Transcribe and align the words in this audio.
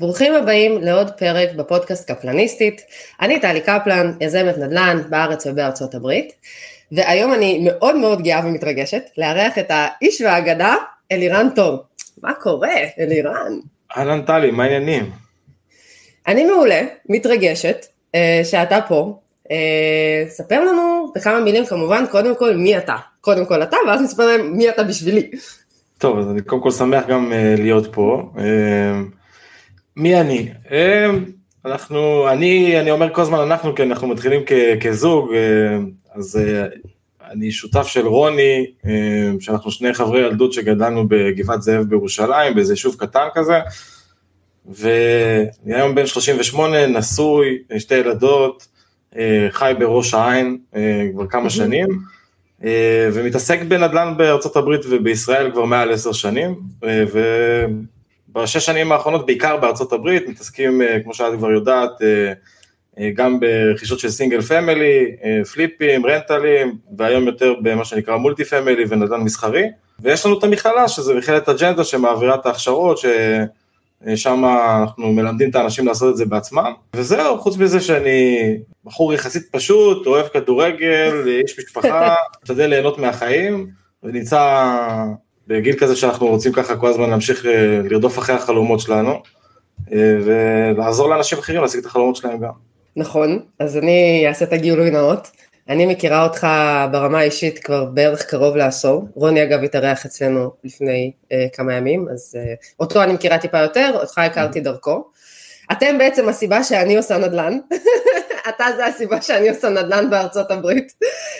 ברוכים 0.00 0.34
הבאים 0.34 0.82
לעוד 0.82 1.10
פרק 1.10 1.48
בפודקאסט 1.56 2.10
קפלניסטית. 2.10 2.82
אני 3.20 3.40
טלי 3.40 3.60
קפלן, 3.60 4.12
יזמת 4.20 4.58
נדל"ן 4.58 5.02
בארץ 5.08 5.46
ובארצות 5.46 5.94
הברית, 5.94 6.32
והיום 6.92 7.32
אני 7.32 7.60
מאוד 7.64 7.96
מאוד 7.96 8.22
גאה 8.22 8.46
ומתרגשת 8.46 9.02
לארח 9.18 9.58
את 9.58 9.66
האיש 9.68 10.20
והאגדה 10.20 10.74
אלירן 11.12 11.48
טור. 11.54 11.78
מה 12.22 12.34
קורה, 12.34 12.74
אלירן? 12.98 13.52
אהלן 13.96 14.22
טלי, 14.22 14.50
מה 14.50 14.64
העניינים? 14.64 15.10
אני 16.26 16.44
מעולה, 16.44 16.80
מתרגשת 17.08 17.86
אה, 18.14 18.40
שאתה 18.44 18.78
פה. 18.88 19.18
אה, 19.50 20.24
ספר 20.28 20.64
לנו 20.64 21.12
בכמה 21.14 21.40
מילים 21.40 21.66
כמובן, 21.66 22.04
קודם 22.10 22.36
כל 22.36 22.56
מי 22.56 22.78
אתה. 22.78 22.96
קודם 23.20 23.46
כל 23.46 23.62
אתה, 23.62 23.76
ואז 23.86 24.02
נספר 24.02 24.26
להם 24.26 24.56
מי 24.56 24.68
אתה 24.68 24.82
בשבילי. 24.82 25.30
טוב, 25.98 26.18
אז 26.18 26.30
אני 26.30 26.42
קודם 26.42 26.62
כל 26.62 26.70
שמח 26.70 27.06
גם 27.06 27.32
uh, 27.32 27.60
להיות 27.60 27.94
פה. 27.94 28.30
מי 29.96 30.20
אני? 30.20 30.48
Uh, 30.66 30.70
אנחנו, 31.64 32.28
אני, 32.28 32.80
אני 32.80 32.90
אומר 32.90 33.14
כל 33.14 33.22
הזמן 33.22 33.38
אנחנו, 33.38 33.74
כי 33.74 33.82
אנחנו 33.82 34.08
מתחילים 34.08 34.42
כ, 34.46 34.52
כזוג, 34.80 35.30
uh, 35.30 35.34
אז 36.18 36.38
uh, 36.38 36.90
אני 37.30 37.50
שותף 37.50 37.86
של 37.86 38.06
רוני, 38.06 38.66
uh, 38.82 38.86
שאנחנו 39.40 39.70
שני 39.70 39.94
חברי 39.94 40.20
ילדות 40.20 40.52
שגדלנו 40.52 41.08
בגבעת 41.08 41.62
זאב 41.62 41.82
בירושלים, 41.82 42.54
באיזה 42.54 42.72
יישוב 42.72 42.96
קטן 42.98 43.26
כזה, 43.34 43.58
ואני 44.66 45.74
היום 45.74 45.94
בן 45.94 46.06
38, 46.06 46.86
נשוי, 46.86 47.58
שתי 47.78 47.94
ילדות, 47.94 48.66
uh, 49.12 49.16
חי 49.50 49.72
בראש 49.78 50.14
העין 50.14 50.58
uh, 50.72 50.76
כבר 51.12 51.26
כמה 51.26 51.50
שנים. 51.50 51.86
אה, 52.64 53.08
ומתעסק 53.12 53.60
בנדל"ן 53.68 54.14
בארצות 54.16 54.56
הברית 54.56 54.80
ובישראל 54.90 55.50
כבר 55.50 55.64
מעל 55.64 55.92
עשר 55.92 56.12
שנים, 56.12 56.60
אה, 56.84 57.04
ובשש 58.34 58.66
שנים 58.66 58.92
האחרונות 58.92 59.26
בעיקר 59.26 59.56
בארצות 59.56 59.92
הברית 59.92 60.28
מתעסקים, 60.28 60.82
אה, 60.82 61.00
כמו 61.02 61.14
שאת 61.14 61.34
כבר 61.38 61.50
יודעת, 61.50 61.90
גם 63.14 63.40
ברכישות 63.40 63.98
של 63.98 64.10
single 64.10 64.40
family, 64.40 65.16
פליפים, 65.52 66.06
רנטלים, 66.06 66.76
והיום 66.98 67.26
יותר 67.26 67.54
במה 67.62 67.84
שנקרא 67.84 68.16
multi 68.16 68.44
family 68.44 68.84
ונדל"ן 68.88 69.20
מסחרי. 69.20 69.64
ויש 70.00 70.26
לנו 70.26 70.38
את 70.38 70.44
המכללה, 70.44 70.88
שזה 70.88 71.14
מכללת 71.14 71.48
אג'נדה 71.48 71.84
שמעבירה 71.84 72.34
את 72.34 72.46
ההכשרות, 72.46 72.98
ש... 72.98 73.06
שם 74.16 74.44
אנחנו 74.80 75.12
מלמדים 75.12 75.50
את 75.50 75.54
האנשים 75.54 75.86
לעשות 75.86 76.12
את 76.12 76.16
זה 76.16 76.24
בעצמם, 76.26 76.72
וזהו, 76.96 77.38
חוץ 77.38 77.56
מזה 77.56 77.80
שאני 77.80 78.56
בחור 78.84 79.14
יחסית 79.14 79.42
פשוט, 79.50 80.06
אוהב 80.06 80.28
כדורגל, 80.28 81.28
איש 81.42 81.58
משפחה, 81.58 82.14
משתדל 82.42 82.66
ליהנות 82.66 82.98
מהחיים, 82.98 83.66
ונמצא 84.02 84.72
בגיל 85.50 85.76
כזה 85.78 85.96
שאנחנו 85.96 86.26
רוצים 86.26 86.52
ככה 86.52 86.76
כל 86.76 86.86
הזמן 86.86 87.10
להמשיך 87.10 87.46
אה, 87.46 87.80
לרדוף 87.84 88.18
אחרי 88.18 88.34
החלומות 88.34 88.80
שלנו, 88.80 89.22
אה, 89.92 90.16
ולעזור 90.24 91.08
לאנשים 91.08 91.38
אחרים 91.38 91.62
להשיג 91.62 91.80
את 91.80 91.86
החלומות 91.86 92.16
שלהם 92.16 92.38
גם. 92.38 92.52
נכון, 92.96 93.42
אז 93.58 93.76
אני 93.76 94.24
אעשה 94.28 94.44
את 94.44 94.52
הגילוי 94.52 94.90
נאות. 94.90 95.30
אני 95.68 95.86
מכירה 95.86 96.24
אותך 96.24 96.46
ברמה 96.92 97.18
האישית 97.18 97.58
כבר 97.58 97.84
בערך 97.84 98.22
קרוב 98.22 98.56
לעשור, 98.56 99.08
רוני 99.14 99.42
אגב 99.42 99.62
התארח 99.62 100.06
אצלנו 100.06 100.50
לפני 100.64 101.12
uh, 101.24 101.36
כמה 101.52 101.74
ימים, 101.74 102.06
אז 102.12 102.38
uh, 102.38 102.74
אותו 102.80 103.02
אני 103.02 103.12
מכירה 103.12 103.38
טיפה 103.38 103.58
יותר, 103.58 103.90
אותך 104.00 104.18
הכרתי 104.18 104.60
דרכו. 104.60 105.04
אתם 105.72 105.98
בעצם 105.98 106.28
הסיבה 106.28 106.64
שאני 106.64 106.96
עושה 106.96 107.18
נדל"ן, 107.18 107.58
אתה 108.48 108.64
זה 108.76 108.86
הסיבה 108.86 109.22
שאני 109.22 109.48
עושה 109.48 109.68
נדל"ן 109.68 110.10
בארצות 110.10 110.50
הברית. 110.50 110.92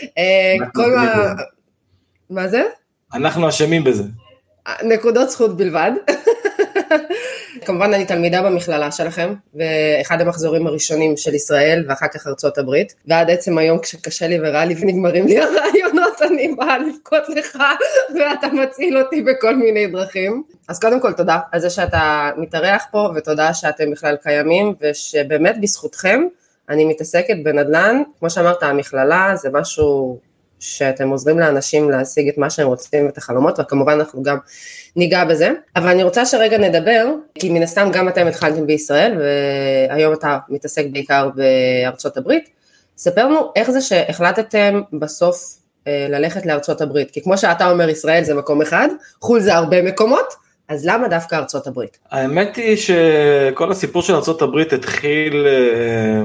Uh, 0.03 0.65
כל 0.75 0.95
מה... 0.95 1.33
מה 2.31 2.49
זה? 2.49 2.63
אנחנו 3.15 3.49
אשמים 3.49 3.85
בזה. 3.85 4.03
נקודות 4.83 5.31
זכות 5.31 5.57
בלבד. 5.57 5.93
כמובן 7.65 7.95
אני 7.95 8.05
תלמידה 8.05 8.43
במכללה 8.43 8.93
שלכם, 8.93 9.35
ואחד 9.55 10.21
המחזורים 10.21 10.67
הראשונים 10.67 11.17
של 11.17 11.35
ישראל, 11.35 11.85
ואחר 11.89 12.07
כך 12.15 12.27
ארצות 12.27 12.59
הברית, 12.59 12.95
ועד 13.07 13.31
עצם 13.31 13.59
היום 13.59 13.79
כשקשה 13.79 14.29
לי 14.29 14.39
ורע 14.43 14.65
לי 14.65 14.75
ונגמרים 14.81 15.27
לי 15.27 15.39
הרעיונות, 15.41 16.23
אני 16.23 16.55
באה 16.55 16.79
לבכות 16.79 17.29
לך, 17.29 17.59
ואתה 18.15 18.47
מציל 18.47 18.99
אותי 18.99 19.23
בכל 19.23 19.57
מיני 19.57 19.87
דרכים. 19.87 20.43
אז 20.69 20.81
קודם 20.81 21.01
כל 21.01 21.13
תודה 21.13 21.39
על 21.53 21.61
זה 21.61 21.71
שאתה 21.71 22.31
מתארח 22.37 22.85
פה, 22.91 23.11
ותודה 23.15 23.55
שאתם 23.55 23.91
בכלל 23.91 24.17
קיימים, 24.23 24.75
ושבאמת 24.81 25.61
בזכותכם 25.61 26.27
אני 26.69 26.85
מתעסקת 26.85 27.37
בנדל"ן, 27.43 28.03
כמו 28.19 28.31
שאמרת, 28.31 28.63
המכללה 28.63 29.33
זה 29.37 29.49
משהו 29.53 30.19
שאתם 30.61 31.09
עוזרים 31.09 31.39
לאנשים 31.39 31.91
להשיג 31.91 32.29
את 32.29 32.39
מה 32.39 32.51
שהם 32.51 32.67
רוצים 32.67 33.07
ואת 33.07 33.19
החלומות, 33.19 33.61
וכמובן 33.61 33.93
אנחנו 33.93 34.23
גם 34.23 34.37
ניגע 34.97 35.25
בזה. 35.25 35.51
אבל 35.77 35.89
אני 35.89 36.03
רוצה 36.03 36.27
שרגע 36.27 36.59
נדבר, 36.59 37.07
כי 37.35 37.51
מן 37.51 37.63
הסתם 37.63 37.89
גם 37.93 38.09
אתם 38.09 38.27
התחלתם 38.27 38.67
בישראל, 38.67 39.19
והיום 39.19 40.13
אתה 40.15 40.39
מתעסק 40.49 40.87
בעיקר 40.93 41.29
בארצות 41.35 42.17
הברית. 42.17 42.49
ספר 42.97 43.25
לנו 43.25 43.53
איך 43.57 43.71
זה 43.71 43.81
שהחלטתם 43.81 44.81
בסוף 44.93 45.57
אה, 45.87 46.07
ללכת 46.09 46.47
לארצות 46.47 46.81
הברית, 46.81 47.11
כי 47.11 47.23
כמו 47.23 47.39
שאתה 47.39 47.71
אומר 47.71 47.89
ישראל 47.89 48.25
זה 48.25 48.35
מקום 48.35 48.63
אחד, 48.63 48.89
חו"ל 49.23 49.41
זה 49.41 49.55
הרבה 49.55 49.83
מקומות, 49.83 50.35
אז 50.69 50.87
למה 50.87 51.09
דווקא 51.09 51.35
ארצות 51.35 51.67
הברית? 51.67 51.99
האמת 52.11 52.57
היא 52.57 52.77
שכל 52.77 53.71
הסיפור 53.71 54.03
של 54.03 54.15
ארצות 54.15 54.43
הברית 54.43 54.73
התחיל 54.73 55.47
אה, 55.47 56.23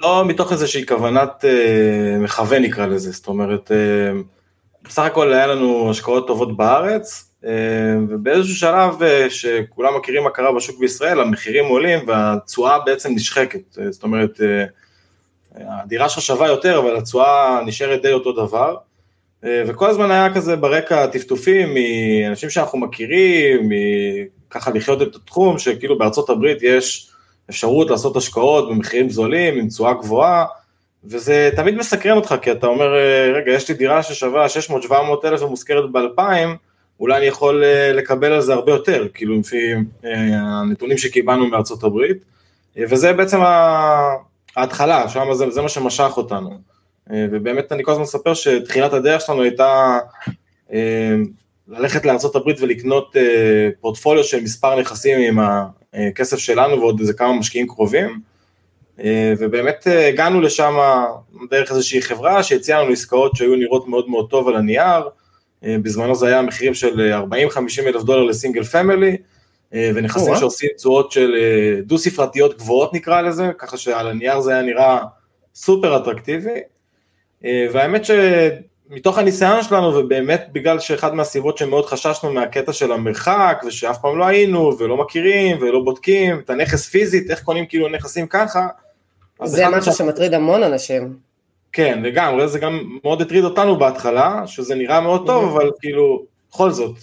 לא 0.00 0.24
מתוך 0.26 0.52
איזושהי 0.52 0.86
כוונת 0.86 1.44
אה, 1.44 2.18
מכוון 2.18 2.62
נקרא 2.62 2.86
לזה, 2.86 3.10
זאת 3.10 3.26
אומרת, 3.26 3.72
אה, 3.72 4.20
בסך 4.84 5.02
הכל 5.02 5.32
היה 5.32 5.46
לנו 5.46 5.90
השקעות 5.90 6.26
טובות 6.26 6.56
בארץ, 6.56 7.30
אה, 7.44 7.50
ובאיזשהו 8.08 8.56
שלב 8.56 9.02
אה, 9.02 9.30
שכולם 9.30 9.96
מכירים 9.96 10.24
מה 10.24 10.30
קרה 10.30 10.52
בשוק 10.52 10.80
בישראל, 10.80 11.20
המחירים 11.20 11.64
עולים 11.64 12.08
והתשואה 12.08 12.78
בעצם 12.78 13.12
נשחקת, 13.14 13.78
אה, 13.78 13.90
זאת 13.92 14.02
אומרת, 14.02 14.40
אה, 14.40 14.64
הדירה 15.82 16.08
שלך 16.08 16.22
שווה 16.22 16.48
יותר, 16.48 16.78
אבל 16.78 16.96
התשואה 16.96 17.60
נשארת 17.66 18.02
די 18.02 18.12
אותו 18.12 18.32
דבר. 18.32 18.76
אה, 19.44 19.62
וכל 19.66 19.90
הזמן 19.90 20.10
היה 20.10 20.34
כזה 20.34 20.56
ברקע 20.56 21.06
טפטופים 21.06 21.74
מאנשים 21.74 22.50
שאנחנו 22.50 22.78
מכירים, 22.78 23.68
ככה 24.50 24.70
לחיות 24.70 25.02
את 25.02 25.16
התחום, 25.16 25.58
שכאילו 25.58 25.98
בארצות 25.98 26.30
הברית 26.30 26.58
יש 26.62 27.05
אפשרות 27.50 27.90
לעשות 27.90 28.16
השקעות 28.16 28.70
במחירים 28.70 29.10
זולים, 29.10 29.58
עם 29.58 29.68
תשואה 29.68 29.94
גבוהה, 29.94 30.44
וזה 31.04 31.50
תמיד 31.56 31.74
מסקרן 31.74 32.16
אותך, 32.16 32.34
כי 32.42 32.52
אתה 32.52 32.66
אומר, 32.66 32.96
אה, 32.96 33.32
רגע, 33.34 33.52
יש 33.52 33.68
לי 33.68 33.74
דירה 33.74 34.02
ששווה 34.02 34.46
600-700 34.48 34.92
אלף 35.24 35.42
ומושכרת 35.42 35.92
ב-2000, 35.92 36.20
אולי 37.00 37.16
אני 37.16 37.26
יכול 37.26 37.64
אה, 37.64 37.92
לקבל 37.92 38.32
על 38.32 38.40
זה 38.40 38.52
הרבה 38.54 38.72
יותר, 38.72 39.06
כאילו 39.14 39.40
לפי 39.40 39.72
אה, 40.04 40.10
הנתונים 40.42 40.98
שקיבלנו 40.98 41.46
מארצות 41.46 41.84
הברית, 41.84 42.16
וזה 42.78 43.12
בעצם 43.12 43.38
ההתחלה, 44.56 45.08
שם 45.08 45.34
זה, 45.34 45.50
זה 45.50 45.62
מה 45.62 45.68
שמשך 45.68 46.12
אותנו. 46.16 46.76
ובאמת 47.10 47.72
אני 47.72 47.84
כל 47.84 47.90
הזמן 47.90 48.02
מספר 48.02 48.34
שתחילת 48.34 48.92
הדרך 48.92 49.20
שלנו 49.20 49.42
הייתה 49.42 49.98
ללכת 51.68 52.06
לארה"ב 52.06 52.50
ולקנות 52.60 53.16
פורטפוליו 53.80 54.24
של 54.24 54.40
מספר 54.42 54.80
נכסים 54.80 55.20
עם 55.20 55.46
הכסף 55.94 56.38
שלנו 56.38 56.80
ועוד 56.80 57.00
איזה 57.00 57.12
כמה 57.12 57.32
משקיעים 57.32 57.66
קרובים, 57.68 58.20
ובאמת 59.38 59.86
הגענו 60.08 60.40
לשם 60.40 60.74
דרך 61.50 61.70
איזושהי 61.70 62.02
חברה 62.02 62.42
שהציעה 62.42 62.82
לנו 62.82 62.92
עסקאות 62.92 63.36
שהיו 63.36 63.56
נראות 63.56 63.88
מאוד 63.88 64.08
מאוד 64.10 64.30
טוב 64.30 64.48
על 64.48 64.56
הנייר, 64.56 65.08
בזמנו 65.62 66.14
זה 66.14 66.26
היה 66.26 66.42
מחירים 66.42 66.74
של 66.74 67.12
40-50 67.32 67.86
אלף 67.86 68.02
דולר 68.02 68.22
לסינגל 68.22 68.64
פמילי, 68.64 69.16
ונכסים 69.72 70.36
שעושים 70.36 70.70
תשואות 70.76 71.12
של 71.12 71.34
דו 71.82 71.98
ספרתיות 71.98 72.58
גבוהות 72.58 72.94
נקרא 72.94 73.20
לזה, 73.20 73.50
ככה 73.58 73.76
שעל 73.76 74.08
הנייר 74.08 74.40
זה 74.40 74.52
היה 74.52 74.62
נראה 74.62 74.98
סופר 75.54 75.96
אטרקטיבי, 75.96 76.60
והאמת 77.44 78.02
שמתוך 78.88 79.18
הניסיון 79.18 79.62
שלנו 79.62 79.94
ובאמת 79.94 80.48
בגלל 80.52 80.80
שאחד 80.80 81.14
מהסיבות 81.14 81.58
שמאוד 81.58 81.86
חששנו 81.86 82.32
מהקטע 82.32 82.72
של 82.72 82.92
המרחק 82.92 83.62
ושאף 83.66 83.98
פעם 84.00 84.18
לא 84.18 84.24
היינו 84.24 84.78
ולא 84.78 84.96
מכירים 84.96 85.56
ולא 85.60 85.80
בודקים 85.80 86.38
את 86.38 86.50
הנכס 86.50 86.88
פיזית, 86.88 87.30
איך 87.30 87.42
קונים 87.42 87.66
כאילו 87.66 87.88
נכסים 87.88 88.26
ככה. 88.26 88.66
זה 89.44 89.68
משהו 89.68 89.92
ש... 89.92 89.98
שמטריד 89.98 90.34
המון 90.34 90.62
אנשים. 90.62 91.16
כן, 91.72 92.00
לגמרי, 92.02 92.48
זה 92.48 92.58
גם 92.58 92.98
מאוד 93.04 93.22
הטריד 93.22 93.44
אותנו 93.44 93.78
בהתחלה, 93.78 94.46
שזה 94.46 94.74
נראה 94.74 95.00
מאוד 95.00 95.26
טוב, 95.26 95.56
אבל 95.56 95.70
כאילו, 95.80 96.22
בכל 96.50 96.70
זאת, 96.70 96.96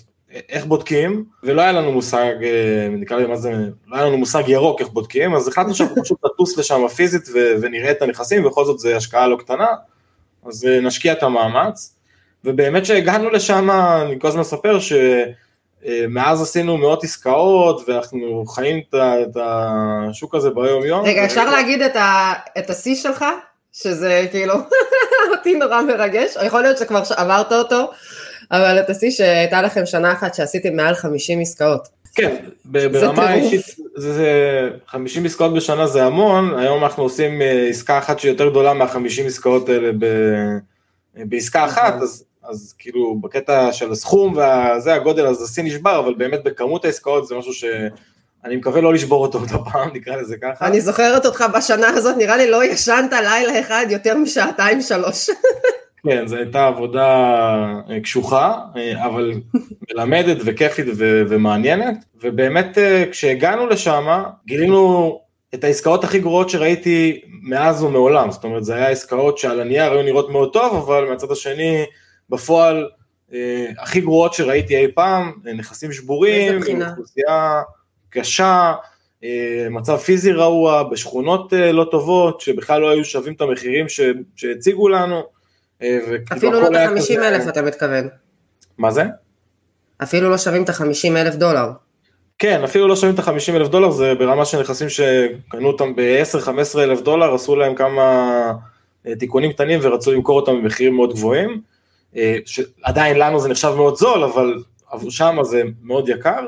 איך 0.50 0.66
בודקים, 0.66 1.26
ולא 1.44 1.62
היה 1.62 1.72
לנו 1.72 1.92
מושג, 1.92 2.34
אה, 2.44 2.88
נקרא 2.92 3.18
לי 3.18 3.26
מה 3.26 3.36
זה, 3.36 3.52
לא 3.88 3.96
היה 3.96 4.06
לנו 4.06 4.18
מושג 4.18 4.44
ירוק 4.48 4.82
איך 4.82 4.90
בודקים, 4.90 5.36
אז 5.36 5.48
החלטנו 5.48 5.76
שאנחנו 5.76 5.96
פשוט 6.04 6.26
נטוס 6.26 6.58
לשם 6.58 6.88
פיזית 6.88 7.30
ו- 7.34 7.54
ונראה 7.62 7.92
את 7.92 8.02
הנכסים, 8.02 8.46
ובכל 8.46 8.66
זאת 8.66 8.80
זו 8.80 8.90
השקעה 8.90 9.28
לא 9.28 9.36
קטנה, 9.36 9.68
אז 10.46 10.66
אה, 10.66 10.80
נשקיע 10.82 11.14
את 11.14 11.24
המאמץ, 11.24 11.96
ובאמת 12.44 12.86
שהגענו 12.86 13.30
לשם, 13.30 13.70
אני 13.72 14.20
כל 14.20 14.28
הזמן 14.28 14.42
אספר 14.42 14.80
שמאז 14.80 16.38
אה, 16.38 16.44
עשינו 16.44 16.78
מאות 16.78 17.04
עסקאות, 17.04 17.90
ואנחנו 17.90 18.46
חיים 18.46 18.82
את 18.96 19.38
השוק 19.42 20.36
הזה 20.36 20.50
ביום 20.50 20.86
יום. 20.86 21.06
רגע, 21.06 21.26
אפשר 21.26 21.50
להגיד 21.50 21.82
את 22.58 22.70
השיא 22.70 22.96
שלך? 22.96 23.26
שזה 23.74 24.28
כאילו 24.32 24.54
אותי 25.38 25.54
נורא 25.54 25.82
מרגש, 25.82 26.36
יכול 26.46 26.62
להיות 26.62 26.78
שכבר 26.78 27.02
עברת 27.18 27.52
אותו, 27.52 27.92
אבל 28.52 28.80
את 28.80 28.90
השיא 28.90 29.12
שהייתה 29.12 29.62
לכם 29.62 29.86
שנה 29.86 30.12
אחת 30.14 30.36
שעשיתם 30.36 30.76
מעל 30.76 30.96
50 30.96 31.40
עסקאות. 31.42 31.88
כן, 32.16 32.36
ברמה 32.66 33.30
האישית, 33.30 33.66
זה 33.96 34.70
50 34.88 35.26
עסקאות 35.26 35.54
בשנה 35.54 35.88
זה 35.88 36.06
המון, 36.06 36.60
היום 36.60 36.84
אנחנו 36.84 37.04
עושים 37.04 37.42
אה, 37.42 37.68
עסקה 37.70 37.98
אחת 37.98 38.20
שהיא 38.20 38.32
יותר 38.32 38.50
גדולה 38.50 38.74
מה-50 38.74 39.26
עסקאות 39.26 39.70
האלה 39.70 39.92
ב, 40.00 40.06
בעסקה 41.16 41.66
אחת, 41.66 41.94
אוקיי. 41.94 42.04
אז, 42.04 42.24
אז 42.44 42.76
כאילו 42.80 43.16
בקטע 43.22 43.74
של 43.74 43.92
הסכום 43.92 44.38
וזה 44.38 44.94
הגודל 44.94 45.26
אז 45.26 45.42
השיא 45.42 45.64
נשבר, 45.64 46.00
אבל 46.00 46.14
באמת 46.14 46.44
בכמות 46.44 46.86
העסקאות 46.86 47.28
זה 47.28 47.36
משהו 47.36 47.54
שאני 47.54 48.56
מקווה 48.56 48.82
לא 48.82 48.94
לשבור 48.94 49.22
אותו 49.26 49.40
עוד 49.40 49.50
הפעם, 49.52 49.90
נקרא 49.96 50.16
לזה 50.16 50.36
ככה. 50.42 50.68
אני 50.68 50.82
זוכרת 50.82 51.26
אותך 51.26 51.46
בשנה 51.58 51.88
הזאת, 51.90 52.18
נראה 52.18 52.38
לי 52.38 52.52
לא 52.52 52.64
ישנת 52.64 53.12
לילה 53.12 53.60
אחד 53.60 53.86
יותר 53.90 54.18
משעתיים 54.18 54.82
שלוש. 54.82 55.30
כן, 56.06 56.28
זו 56.28 56.36
הייתה 56.36 56.68
עבודה 56.68 57.08
אה, 57.90 58.00
קשוחה, 58.00 58.60
אה, 58.76 59.06
אבל 59.06 59.34
מלמדת 59.90 60.38
וכיפית 60.46 60.86
ו- 60.98 61.22
ומעניינת, 61.30 62.06
ובאמת 62.24 62.78
אה, 62.78 63.04
כשהגענו 63.12 63.68
לשם 63.68 64.24
גילינו 64.46 65.20
את 65.54 65.64
העסקאות 65.64 66.04
הכי 66.04 66.20
גרועות 66.20 66.50
שראיתי 66.50 67.22
מאז 67.42 67.84
ומעולם, 67.84 68.32
זאת 68.32 68.44
אומרת 68.44 68.64
זה 68.64 68.76
היה 68.76 68.90
עסקאות 68.90 69.38
שעל 69.38 69.60
הנייר 69.60 69.92
היו 69.92 70.04
נראות 70.04 70.30
מאוד 70.30 70.54
טוב, 70.54 70.76
אבל 70.76 71.10
מהצד 71.10 71.32
השני 71.32 71.86
בפועל 72.30 72.90
הכי 73.80 74.02
גרועות 74.02 74.34
שראיתי 74.34 74.78
אי 74.78 74.92
פעם, 74.92 75.32
נכסים 75.56 75.92
שבורים, 75.92 76.62
אוכלוסייה 76.90 77.62
קשה, 78.10 78.74
מצב 79.70 79.98
פיזי 79.98 80.32
רעוע, 80.32 80.84
בשכונות 80.84 81.54
לא 81.54 81.88
טובות, 81.92 82.42
שבכלל 82.42 82.82
לא 82.82 82.90
היו 82.90 83.06
שווים 83.06 83.34
את 83.34 83.42
המחירים 83.42 83.86
שהציגו 84.36 84.90
לנו. 84.90 85.24
אה, 85.84 85.98
אפילו 86.38 86.62
לא 86.62 86.68
את 86.68 86.76
ה-50 86.76 87.20
אלף 87.20 87.48
אתה 87.48 87.62
מתכוון. 87.62 88.08
מה 88.78 88.92
זה? 88.92 89.04
אפילו 90.04 90.30
לא 90.30 90.38
שווים 90.38 90.64
את 90.64 90.70
ה-50 90.70 91.16
אלף 91.16 91.36
דולר. 91.36 91.72
כן, 92.40 92.64
אפילו 92.64 92.88
לא 92.88 92.96
שווים 92.96 93.16
את 93.16 93.20
ה-50 93.20 93.56
אלף 93.56 93.68
דולר, 93.68 93.92
זה 93.92 94.14
ברמה 94.20 94.46
של 94.46 94.60
נכסים 94.60 94.90
שקנו 94.90 95.68
אותם 95.68 95.96
ב-10-15 95.96 96.80
אלף 96.80 97.02
דולר, 97.02 97.36
עשו 97.36 97.56
להם 97.56 97.76
כמה 97.76 98.52
אה, 99.08 99.16
תיקונים 99.16 99.52
קטנים 99.52 99.80
ורצו 99.82 100.12
למכור 100.12 100.40
אותם 100.40 100.62
במחירים 100.62 100.96
מאוד 100.96 101.14
גבוהים. 101.14 101.62
אה, 102.16 102.38
עדיין 102.84 103.20
לנו 103.20 103.40
זה 103.40 103.50
נחשב 103.50 103.74
מאוד 103.76 103.96
זול, 103.96 104.24
אבל 104.24 104.54
שם 105.10 105.38
זה 105.44 105.62
מאוד 105.84 106.10
יקר. 106.10 106.46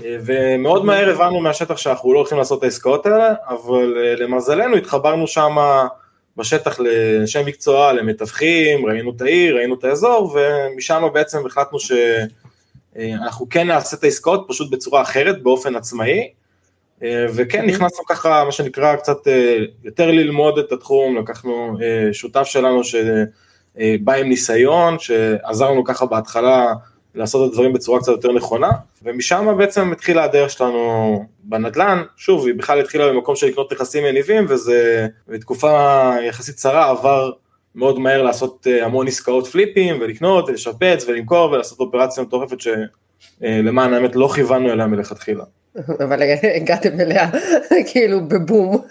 ומאוד 0.00 0.84
מהר 0.84 1.10
הבנו 1.10 1.40
מהשטח 1.40 1.76
שאנחנו 1.76 2.12
לא 2.12 2.18
הולכים 2.18 2.38
לעשות 2.38 2.58
את 2.58 2.64
העסקאות 2.64 3.06
האלה, 3.06 3.34
אבל 3.48 3.96
למזלנו 4.18 4.76
התחברנו 4.76 5.26
שם 5.26 5.56
בשטח 6.36 6.80
לאנשי 6.80 7.42
מקצוע, 7.46 7.92
למתווכים, 7.92 8.86
ראינו 8.86 9.12
את 9.16 9.20
העיר, 9.20 9.56
ראינו 9.56 9.74
את 9.74 9.84
האזור, 9.84 10.36
ומשם 10.36 11.02
בעצם 11.12 11.46
החלטנו 11.46 11.78
שאנחנו 11.80 13.48
כן 13.50 13.66
נעשה 13.66 13.96
את 13.96 14.04
העסקאות 14.04 14.44
פשוט 14.48 14.70
בצורה 14.70 15.02
אחרת, 15.02 15.42
באופן 15.42 15.76
עצמאי, 15.76 16.28
וכן 17.34 17.66
נכנסנו 17.66 18.04
ככה, 18.08 18.44
מה 18.44 18.52
שנקרא, 18.52 18.96
קצת 18.96 19.28
אה, 19.28 19.58
יותר 19.84 20.10
ללמוד 20.10 20.58
את 20.58 20.72
התחום, 20.72 21.16
לקחנו 21.18 21.76
אה, 21.82 22.12
שותף 22.12 22.44
שלנו 22.44 22.80
שבא 22.84 24.12
עם 24.12 24.28
ניסיון, 24.28 24.98
שעזרנו 24.98 25.84
ככה 25.84 26.06
בהתחלה 26.06 26.74
לעשות 27.14 27.46
את 27.46 27.52
הדברים 27.52 27.72
בצורה 27.72 28.00
קצת 28.00 28.12
יותר 28.12 28.32
נכונה, 28.32 28.70
ומשם 29.02 29.54
בעצם 29.58 29.92
התחילה 29.92 30.24
הדרך 30.24 30.50
שלנו 30.50 31.24
בנדל"ן, 31.44 32.02
שוב, 32.16 32.46
היא 32.46 32.54
בכלל 32.54 32.80
התחילה 32.80 33.08
במקום 33.08 33.36
של 33.36 33.46
לקנות 33.46 33.72
נכסים 33.72 34.04
מניבים, 34.04 34.46
וזה 34.48 35.06
בתקופה 35.28 36.10
יחסית 36.28 36.56
צרה 36.56 36.90
עבר 36.90 37.30
מאוד 37.74 37.98
מהר 37.98 38.22
לעשות 38.22 38.66
אה, 38.70 38.84
המון 38.84 39.08
עסקאות 39.08 39.46
פליפים, 39.46 39.96
ולקנות, 40.00 40.48
ולשפץ, 40.48 41.04
ולמכור, 41.08 41.50
ולעשות 41.50 41.80
אופרציה 41.80 42.22
מטורפת 42.22 42.56
שלמען 42.60 43.92
האמת 43.94 44.16
לא 44.16 44.28
כיוונו 44.34 44.72
אליה 44.72 44.86
מלכתחילה. 44.86 45.44
אבל 45.88 46.22
הגעתם 46.56 47.00
אליה 47.00 47.30
כאילו 47.92 48.28
בבום. 48.28 48.84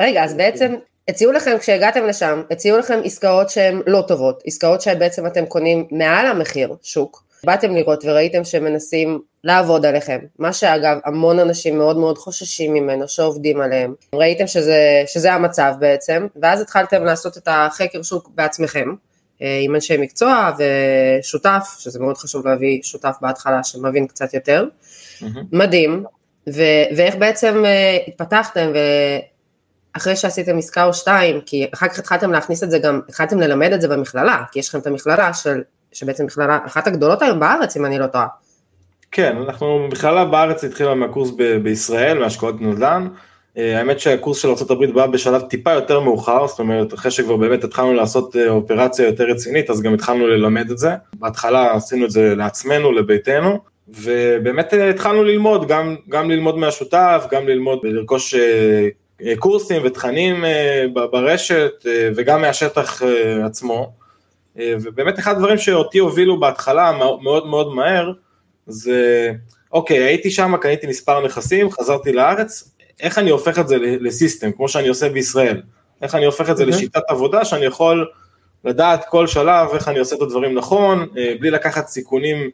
רגע, 0.00 0.24
אז 0.24 0.34
בעצם 0.34 0.74
הציעו 1.08 1.32
לכם, 1.32 1.56
כשהגעתם 1.58 2.06
לשם, 2.06 2.42
הציעו 2.50 2.78
לכם 2.78 3.00
עסקאות 3.04 3.50
שהן 3.50 3.82
לא 3.86 4.04
טובות, 4.08 4.42
עסקאות 4.46 4.80
שבעצם 4.80 5.26
אתם 5.26 5.46
קונים 5.46 5.86
מעל 5.90 6.26
המחיר 6.26 6.74
שוק. 6.82 7.24
באתם 7.46 7.74
לראות 7.74 8.04
וראיתם 8.04 8.44
שמנסים 8.44 9.20
לעבוד 9.44 9.86
עליכם, 9.86 10.18
מה 10.38 10.52
שאגב 10.52 10.98
המון 11.04 11.38
אנשים 11.38 11.78
מאוד 11.78 11.96
מאוד 11.96 12.18
חוששים 12.18 12.74
ממנו, 12.74 13.08
שעובדים 13.08 13.60
עליהם. 13.60 13.94
ראיתם 14.14 14.46
שזה, 14.46 15.02
שזה 15.06 15.32
המצב 15.32 15.74
בעצם, 15.78 16.26
ואז 16.42 16.60
התחלתם 16.60 17.04
לעשות 17.04 17.36
את 17.36 17.48
החקר 17.50 18.02
שוק 18.02 18.30
בעצמכם, 18.34 18.88
אה, 19.42 19.58
עם 19.62 19.74
אנשי 19.74 19.96
מקצוע 19.96 20.50
ושותף, 20.58 21.76
שזה 21.78 22.00
מאוד 22.00 22.16
חשוב 22.18 22.46
להביא 22.46 22.82
שותף 22.82 23.16
בהתחלה 23.20 23.64
שמבין 23.64 24.06
קצת 24.06 24.34
יותר. 24.34 24.64
Mm-hmm. 25.20 25.24
מדהים, 25.52 26.04
ו- 26.48 26.96
ואיך 26.96 27.16
בעצם 27.16 27.64
אה, 27.64 27.98
התפתחתם 28.08 28.72
אחרי 29.96 30.16
שעשיתם 30.16 30.58
עסקה 30.58 30.84
או 30.84 30.94
שתיים, 30.94 31.40
כי 31.46 31.66
אחר 31.74 31.88
כך 31.88 31.98
התחלתם 31.98 32.32
להכניס 32.32 32.62
את 32.62 32.70
זה 32.70 32.78
גם, 32.78 33.00
התחלתם 33.08 33.40
ללמד 33.40 33.72
את 33.72 33.80
זה 33.80 33.88
במכללה, 33.88 34.42
כי 34.52 34.58
יש 34.58 34.68
לכם 34.68 34.78
את 34.78 34.86
המכללה 34.86 35.34
של, 35.34 35.60
שבעצם 35.92 36.24
מכללה, 36.26 36.58
אחת 36.66 36.86
הגדולות 36.86 37.22
היום 37.22 37.40
בארץ, 37.40 37.76
אם 37.76 37.84
אני 37.84 37.98
לא 37.98 38.06
טועה. 38.06 38.26
כן, 39.12 39.36
אנחנו 39.36 39.88
מכללה 39.88 40.24
בארץ 40.24 40.64
התחילה 40.64 40.94
מהקורס 40.94 41.30
ב- 41.36 41.56
בישראל, 41.56 42.18
מהשקעות 42.18 42.60
נדל"ן. 42.60 43.08
אה, 43.58 43.78
האמת 43.78 44.00
שהקורס 44.00 44.38
של 44.38 44.48
ארה"ב 44.48 44.84
בא 44.94 45.06
בשלב 45.06 45.42
טיפה 45.42 45.72
יותר 45.72 46.00
מאוחר, 46.00 46.46
זאת 46.46 46.58
אומרת 46.58 46.94
אחרי 46.94 47.10
שכבר 47.10 47.36
באמת 47.36 47.64
התחלנו 47.64 47.92
לעשות 47.92 48.36
אה, 48.36 48.48
אופרציה 48.48 49.06
יותר 49.06 49.24
רצינית, 49.24 49.70
אז 49.70 49.82
גם 49.82 49.94
התחלנו 49.94 50.26
ללמד 50.26 50.70
את 50.70 50.78
זה. 50.78 50.90
בהתחלה 51.14 51.74
עשינו 51.74 52.04
את 52.04 52.10
זה 52.10 52.34
לעצמנו, 52.34 52.92
לביתנו, 52.92 53.58
ובאמת 53.88 54.74
אה, 54.74 54.90
התחלנו 54.90 55.24
ללמוד, 55.24 55.68
גם, 55.68 55.96
גם 56.08 56.30
ללמוד 56.30 56.58
מהשותף, 56.58 57.26
גם 57.30 57.48
ללמוד 57.48 57.78
ולרכוש 57.82 58.34
קורסים 59.38 59.82
ותכנים 59.84 60.44
אה, 60.44 60.84
ברשת 61.10 61.72
אה, 61.86 62.08
וגם 62.16 62.40
מהשטח 62.40 63.02
עצמו. 63.44 63.92
ובאמת 64.56 65.18
אחד 65.18 65.36
הדברים 65.36 65.58
שאותי 65.58 65.98
הובילו 65.98 66.40
בהתחלה 66.40 66.92
מאוד 67.22 67.46
מאוד 67.46 67.74
מהר 67.74 68.12
זה 68.66 69.30
אוקיי 69.72 69.98
הייתי 69.98 70.30
שם 70.30 70.56
קניתי 70.56 70.86
מספר 70.86 71.26
נכסים 71.26 71.70
חזרתי 71.70 72.12
לארץ 72.12 72.74
איך 73.00 73.18
אני 73.18 73.30
הופך 73.30 73.58
את 73.58 73.68
זה 73.68 73.76
לסיסטם 73.78 74.52
כמו 74.52 74.68
שאני 74.68 74.88
עושה 74.88 75.08
בישראל 75.08 75.62
איך 76.02 76.14
אני 76.14 76.24
הופך 76.24 76.50
את 76.50 76.56
זה 76.56 76.64
לשיטת 76.64 77.02
עבודה 77.08 77.44
שאני 77.44 77.64
יכול 77.64 78.06
לדעת 78.64 79.04
כל 79.04 79.26
שלב 79.26 79.68
איך 79.74 79.88
אני 79.88 79.98
עושה 79.98 80.16
את 80.16 80.22
הדברים 80.22 80.54
נכון 80.54 81.08
בלי 81.40 81.50
לקחת 81.50 81.86
סיכונים 81.86 82.50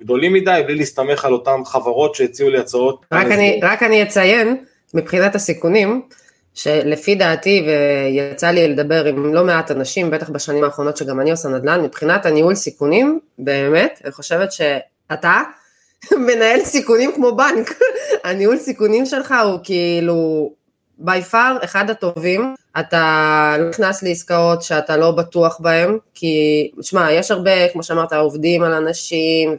גדולים 0.00 0.32
מדי 0.32 0.62
בלי 0.66 0.74
להסתמך 0.74 1.24
על 1.24 1.32
אותן 1.32 1.64
חברות 1.64 2.14
שהציעו 2.14 2.50
לי 2.50 2.58
הצעות. 2.58 3.06
רק 3.12 3.26
אני, 3.26 3.60
רק 3.62 3.82
אני 3.82 4.02
אציין 4.02 4.64
מבחינת 4.94 5.34
הסיכונים, 5.34 6.02
שלפי 6.54 7.14
דעתי, 7.14 7.66
ויצא 7.66 8.46
לי 8.46 8.68
לדבר 8.68 9.04
עם 9.04 9.34
לא 9.34 9.44
מעט 9.44 9.70
אנשים, 9.70 10.10
בטח 10.10 10.30
בשנים 10.30 10.64
האחרונות 10.64 10.96
שגם 10.96 11.20
אני 11.20 11.30
עושה 11.30 11.48
נדל"ן, 11.48 11.82
מבחינת 11.82 12.26
הניהול 12.26 12.54
סיכונים, 12.54 13.20
באמת, 13.38 14.00
אני 14.04 14.12
חושבת 14.12 14.52
שאתה 14.52 15.42
מנהל 16.26 16.60
סיכונים 16.64 17.12
כמו 17.14 17.36
בנק. 17.36 17.74
הניהול 18.24 18.56
סיכונים 18.56 19.06
שלך 19.06 19.34
הוא 19.44 19.58
כאילו 19.62 20.52
בי 20.98 21.22
פאר 21.22 21.58
אחד 21.64 21.90
הטובים, 21.90 22.54
אתה 22.80 23.54
לא 23.58 23.68
נכנס 23.68 24.02
לעסקאות 24.02 24.62
שאתה 24.62 24.96
לא 24.96 25.10
בטוח 25.10 25.60
בהן, 25.60 25.98
כי, 26.14 26.70
שמע, 26.82 27.12
יש 27.12 27.30
הרבה, 27.30 27.68
כמו 27.72 27.82
שאמרת, 27.82 28.12
עובדים 28.12 28.62
על 28.62 28.72
אנשים 28.72 29.56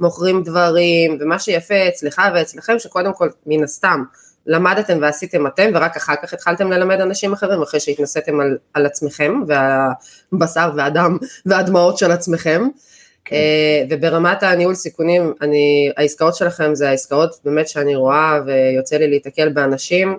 ומוכרים 0.00 0.42
דברים, 0.42 1.18
ומה 1.20 1.38
שיפה 1.38 1.88
אצלך 1.88 2.22
ואצלכם, 2.34 2.78
שקודם 2.78 3.12
כל, 3.12 3.28
מן 3.46 3.64
הסתם, 3.64 4.02
למדתם 4.50 4.98
ועשיתם 5.00 5.46
אתם, 5.46 5.70
ורק 5.74 5.96
אחר 5.96 6.14
כך 6.22 6.32
התחלתם 6.32 6.72
ללמד 6.72 7.00
אנשים 7.00 7.32
אחרים, 7.32 7.62
אחרי 7.62 7.80
שהתנסיתם 7.80 8.40
על, 8.40 8.58
על 8.74 8.86
עצמכם, 8.86 9.40
והבשר 9.46 10.70
והדם 10.76 11.16
והדמעות 11.46 11.98
של 11.98 12.10
עצמכם. 12.10 12.68
כן. 13.24 13.36
אה, 13.36 13.82
וברמת 13.90 14.42
הניהול 14.42 14.74
סיכונים, 14.74 15.32
אני, 15.42 15.92
העסקאות 15.96 16.34
שלכם 16.34 16.74
זה 16.74 16.88
העסקאות 16.88 17.40
באמת 17.44 17.68
שאני 17.68 17.94
רואה 17.94 18.38
ויוצא 18.46 18.96
לי 18.96 19.08
להיתקל 19.08 19.48
באנשים, 19.48 20.18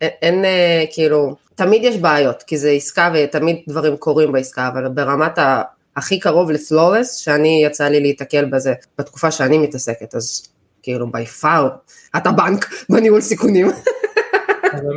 אין, 0.00 0.10
אין 0.22 0.44
אה, 0.44 0.84
כאילו, 0.90 1.34
תמיד 1.54 1.84
יש 1.84 1.96
בעיות, 1.96 2.42
כי 2.42 2.58
זה 2.58 2.70
עסקה 2.70 3.12
ותמיד 3.14 3.56
דברים 3.68 3.96
קורים 3.96 4.32
בעסקה, 4.32 4.68
אבל 4.68 4.88
ברמת 4.88 5.38
ה... 5.38 5.62
הכי 5.96 6.18
קרוב 6.20 6.50
לפלורס, 6.50 7.16
שאני 7.16 7.62
יצא 7.66 7.88
לי 7.88 8.00
להיתקל 8.00 8.44
בזה 8.44 8.74
בתקופה 8.98 9.30
שאני 9.30 9.58
מתעסקת, 9.58 10.14
אז 10.14 10.48
כאילו 10.82 11.12
בי 11.12 11.26
פאר, 11.26 11.68
אתה 12.16 12.32
בנק 12.32 12.68
בניהול 12.90 13.20
סיכונים. 13.20 13.66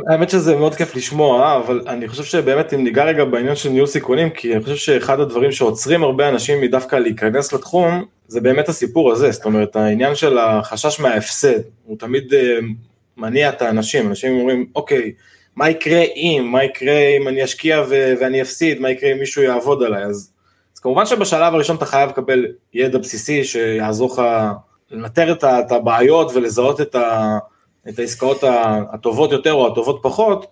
האמת 0.08 0.30
שזה 0.30 0.56
מאוד 0.56 0.74
כיף 0.74 0.96
לשמוע, 0.96 1.56
אבל 1.56 1.82
אני 1.86 2.08
חושב 2.08 2.24
שבאמת 2.24 2.74
אם 2.74 2.84
ניגע 2.84 3.04
רגע 3.04 3.24
בעניין 3.24 3.56
של 3.56 3.68
ניהול 3.68 3.86
סיכונים, 3.86 4.30
כי 4.30 4.54
אני 4.54 4.62
חושב 4.62 4.76
שאחד 4.76 5.20
הדברים 5.20 5.52
שעוצרים 5.52 6.02
הרבה 6.02 6.28
אנשים 6.28 6.60
מדווקא 6.60 6.96
להיכנס 6.96 7.52
לתחום, 7.52 8.04
זה 8.28 8.40
באמת 8.40 8.68
הסיפור 8.68 9.12
הזה, 9.12 9.30
זאת 9.30 9.44
אומרת 9.44 9.76
העניין 9.76 10.14
של 10.14 10.38
החשש 10.38 11.00
מההפסד, 11.00 11.60
הוא 11.84 11.98
תמיד 11.98 12.34
אה, 12.34 12.58
מניע 13.16 13.48
את 13.48 13.62
האנשים, 13.62 14.06
אנשים 14.06 14.38
אומרים 14.38 14.66
אוקיי, 14.74 15.12
מה 15.56 15.70
יקרה 15.70 16.02
אם, 16.16 16.48
מה 16.52 16.64
יקרה 16.64 16.98
אם 17.20 17.28
אני 17.28 17.44
אשקיע 17.44 17.84
ו- 17.88 18.14
ואני 18.20 18.42
אפסיד, 18.42 18.80
מה 18.80 18.90
יקרה 18.90 19.12
אם 19.12 19.18
מישהו 19.18 19.42
יעבוד 19.42 19.82
עליי, 19.82 20.04
אז, 20.04 20.32
אז 20.74 20.80
כמובן 20.80 21.06
שבשלב 21.06 21.54
הראשון 21.54 21.76
אתה 21.76 21.86
חייב 21.86 22.10
לקבל 22.10 22.46
ידע 22.74 22.98
בסיסי 22.98 23.44
שיעזור 23.44 24.12
לך 24.12 24.22
לנטר 24.90 25.32
את 25.32 25.72
הבעיות 25.72 26.30
ולזהות 26.34 26.80
את, 26.80 26.94
ה, 26.94 27.38
את 27.88 27.98
העסקאות 27.98 28.44
הטובות 28.92 29.32
יותר 29.32 29.52
או 29.52 29.66
הטובות 29.66 29.98
פחות, 30.02 30.46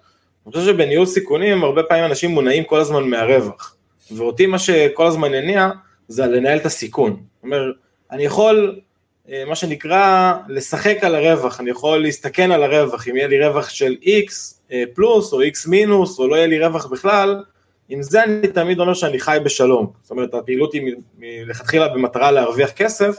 אני 0.46 0.52
חושב 0.52 0.66
שבניהול 0.66 1.06
סיכונים 1.06 1.64
הרבה 1.64 1.82
פעמים 1.82 2.04
אנשים 2.04 2.30
מונעים 2.30 2.64
כל 2.64 2.80
הזמן 2.80 3.02
מהרווח. 3.02 3.76
ואותי 4.10 4.46
מה 4.46 4.58
שכל 4.58 5.06
הזמן 5.06 5.34
הניע 5.34 5.70
זה 6.08 6.26
לנהל 6.26 6.58
את 6.58 6.66
הסיכון. 6.66 7.10
זאת 7.10 7.44
אומרת, 7.44 7.74
אני 8.10 8.24
יכול, 8.24 8.80
אה, 9.28 9.44
מה 9.46 9.54
שנקרא, 9.54 10.34
לשחק 10.48 10.98
על 11.02 11.14
הרווח, 11.14 11.60
אני 11.60 11.70
יכול 11.70 11.98
להסתכן 11.98 12.50
על 12.50 12.62
הרווח, 12.62 13.08
אם 13.08 13.16
יהיה 13.16 13.28
לי 13.28 13.46
רווח 13.46 13.68
של 13.68 13.96
X 14.02 14.32
אה, 14.72 14.82
פלוס 14.94 15.32
או 15.32 15.42
X 15.42 15.68
מינוס, 15.68 16.18
או 16.18 16.28
לא 16.28 16.36
יהיה 16.36 16.46
לי 16.46 16.66
רווח 16.66 16.86
בכלל, 16.86 17.42
עם 17.88 18.02
זה 18.02 18.24
אני 18.24 18.48
תמיד 18.48 18.80
אומר 18.80 18.94
שאני 18.94 19.18
חי 19.18 19.38
בשלום. 19.44 19.90
זאת 20.02 20.10
אומרת, 20.10 20.34
הפעילות 20.34 20.72
היא 20.72 20.94
מלכתחילה 21.18 21.88
במטרה 21.88 22.30
להרוויח 22.30 22.70
כסף, 22.70 23.16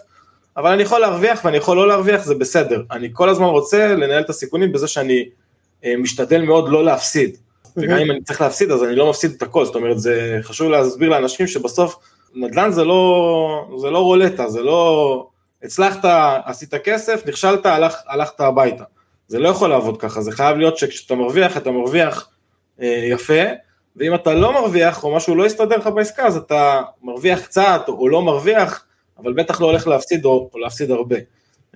אבל 0.57 0.71
אני 0.71 0.83
יכול 0.83 0.99
להרוויח 0.99 1.41
ואני 1.45 1.57
יכול 1.57 1.77
לא 1.77 1.87
להרוויח, 1.87 2.23
זה 2.23 2.35
בסדר. 2.35 2.83
אני 2.91 3.09
כל 3.13 3.29
הזמן 3.29 3.45
רוצה 3.45 3.87
לנהל 3.87 4.23
את 4.23 4.29
הסיכונים 4.29 4.71
בזה 4.71 4.87
שאני 4.87 5.25
אה, 5.85 5.97
משתדל 5.97 6.41
מאוד 6.41 6.69
לא 6.69 6.83
להפסיד. 6.85 7.37
וגם 7.77 7.97
אם 7.97 8.11
אני 8.11 8.21
צריך 8.21 8.41
להפסיד, 8.41 8.71
אז 8.71 8.83
אני 8.83 8.95
לא 8.95 9.09
מפסיד 9.09 9.31
את 9.37 9.41
הכל. 9.41 9.65
זאת 9.65 9.75
אומרת, 9.75 9.99
זה 9.99 10.39
חשוב 10.41 10.69
להסביר 10.69 11.09
לאנשים 11.09 11.47
שבסוף 11.47 11.95
נדל"ן 12.35 12.71
זה 12.71 12.83
לא, 12.83 13.67
זה 13.77 13.89
לא 13.89 13.99
רולטה, 13.99 14.49
זה 14.49 14.61
לא... 14.61 15.27
הצלחת, 15.63 15.99
עשית 16.45 16.73
כסף, 16.73 17.23
נכשלת, 17.27 17.65
הלך, 17.65 17.95
הלכת 18.07 18.39
הביתה. 18.39 18.83
זה 19.27 19.39
לא 19.39 19.49
יכול 19.49 19.69
לעבוד 19.69 19.99
ככה, 19.99 20.21
זה 20.21 20.31
חייב 20.31 20.57
להיות 20.57 20.77
שכשאתה 20.77 21.15
מרוויח, 21.15 21.57
אתה 21.57 21.71
מרוויח 21.71 22.29
אה, 22.81 23.05
יפה, 23.09 23.43
ואם 23.95 24.15
אתה 24.15 24.33
לא 24.33 24.53
מרוויח, 24.53 25.03
או 25.03 25.15
משהו 25.15 25.35
לא 25.35 25.45
יסתדר 25.45 25.77
לך 25.77 25.87
בעסקה, 25.87 26.27
אז 26.27 26.37
אתה 26.37 26.81
מרוויח 27.03 27.41
קצת, 27.41 27.81
או 27.87 28.09
לא 28.09 28.21
מרוויח, 28.21 28.84
אבל 29.19 29.33
בטח 29.33 29.61
לא 29.61 29.65
הולך 29.65 29.87
להפסיד, 29.87 30.25
או, 30.25 30.49
או 30.53 30.59
להפסיד 30.59 30.91
הרבה. 30.91 31.15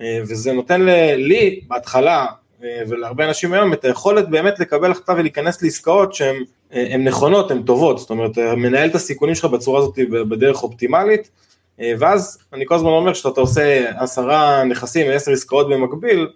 אה, 0.00 0.18
וזה 0.22 0.52
נותן 0.52 0.82
לי, 1.16 1.60
בהתחלה, 1.68 2.26
אה, 2.64 2.82
ולהרבה 2.88 3.28
אנשים 3.28 3.52
היום, 3.52 3.72
את 3.72 3.84
היכולת 3.84 4.28
באמת 4.28 4.60
לקבל 4.60 4.90
החלטה 4.90 5.12
ולהיכנס 5.12 5.62
לעסקאות 5.62 6.14
שהן 6.14 6.44
אה, 6.72 6.96
נכונות, 6.98 7.50
הן 7.50 7.62
טובות, 7.62 7.98
זאת 7.98 8.10
אומרת, 8.10 8.38
מנהל 8.38 8.88
את 8.88 8.94
הסיכונים 8.94 9.34
שלך 9.34 9.44
בצורה 9.44 9.78
הזאת 9.78 9.98
בדרך 10.28 10.62
אופטימלית, 10.62 11.30
ואז 11.98 12.38
אני 12.52 12.66
כל 12.66 12.74
הזמן 12.74 12.88
אומר, 12.88 13.14
כשאתה 13.14 13.40
עושה 13.40 13.90
עשרה 13.96 14.64
נכסים, 14.64 15.10
עשר 15.10 15.32
עסקאות 15.32 15.68
במקביל, 15.68 16.28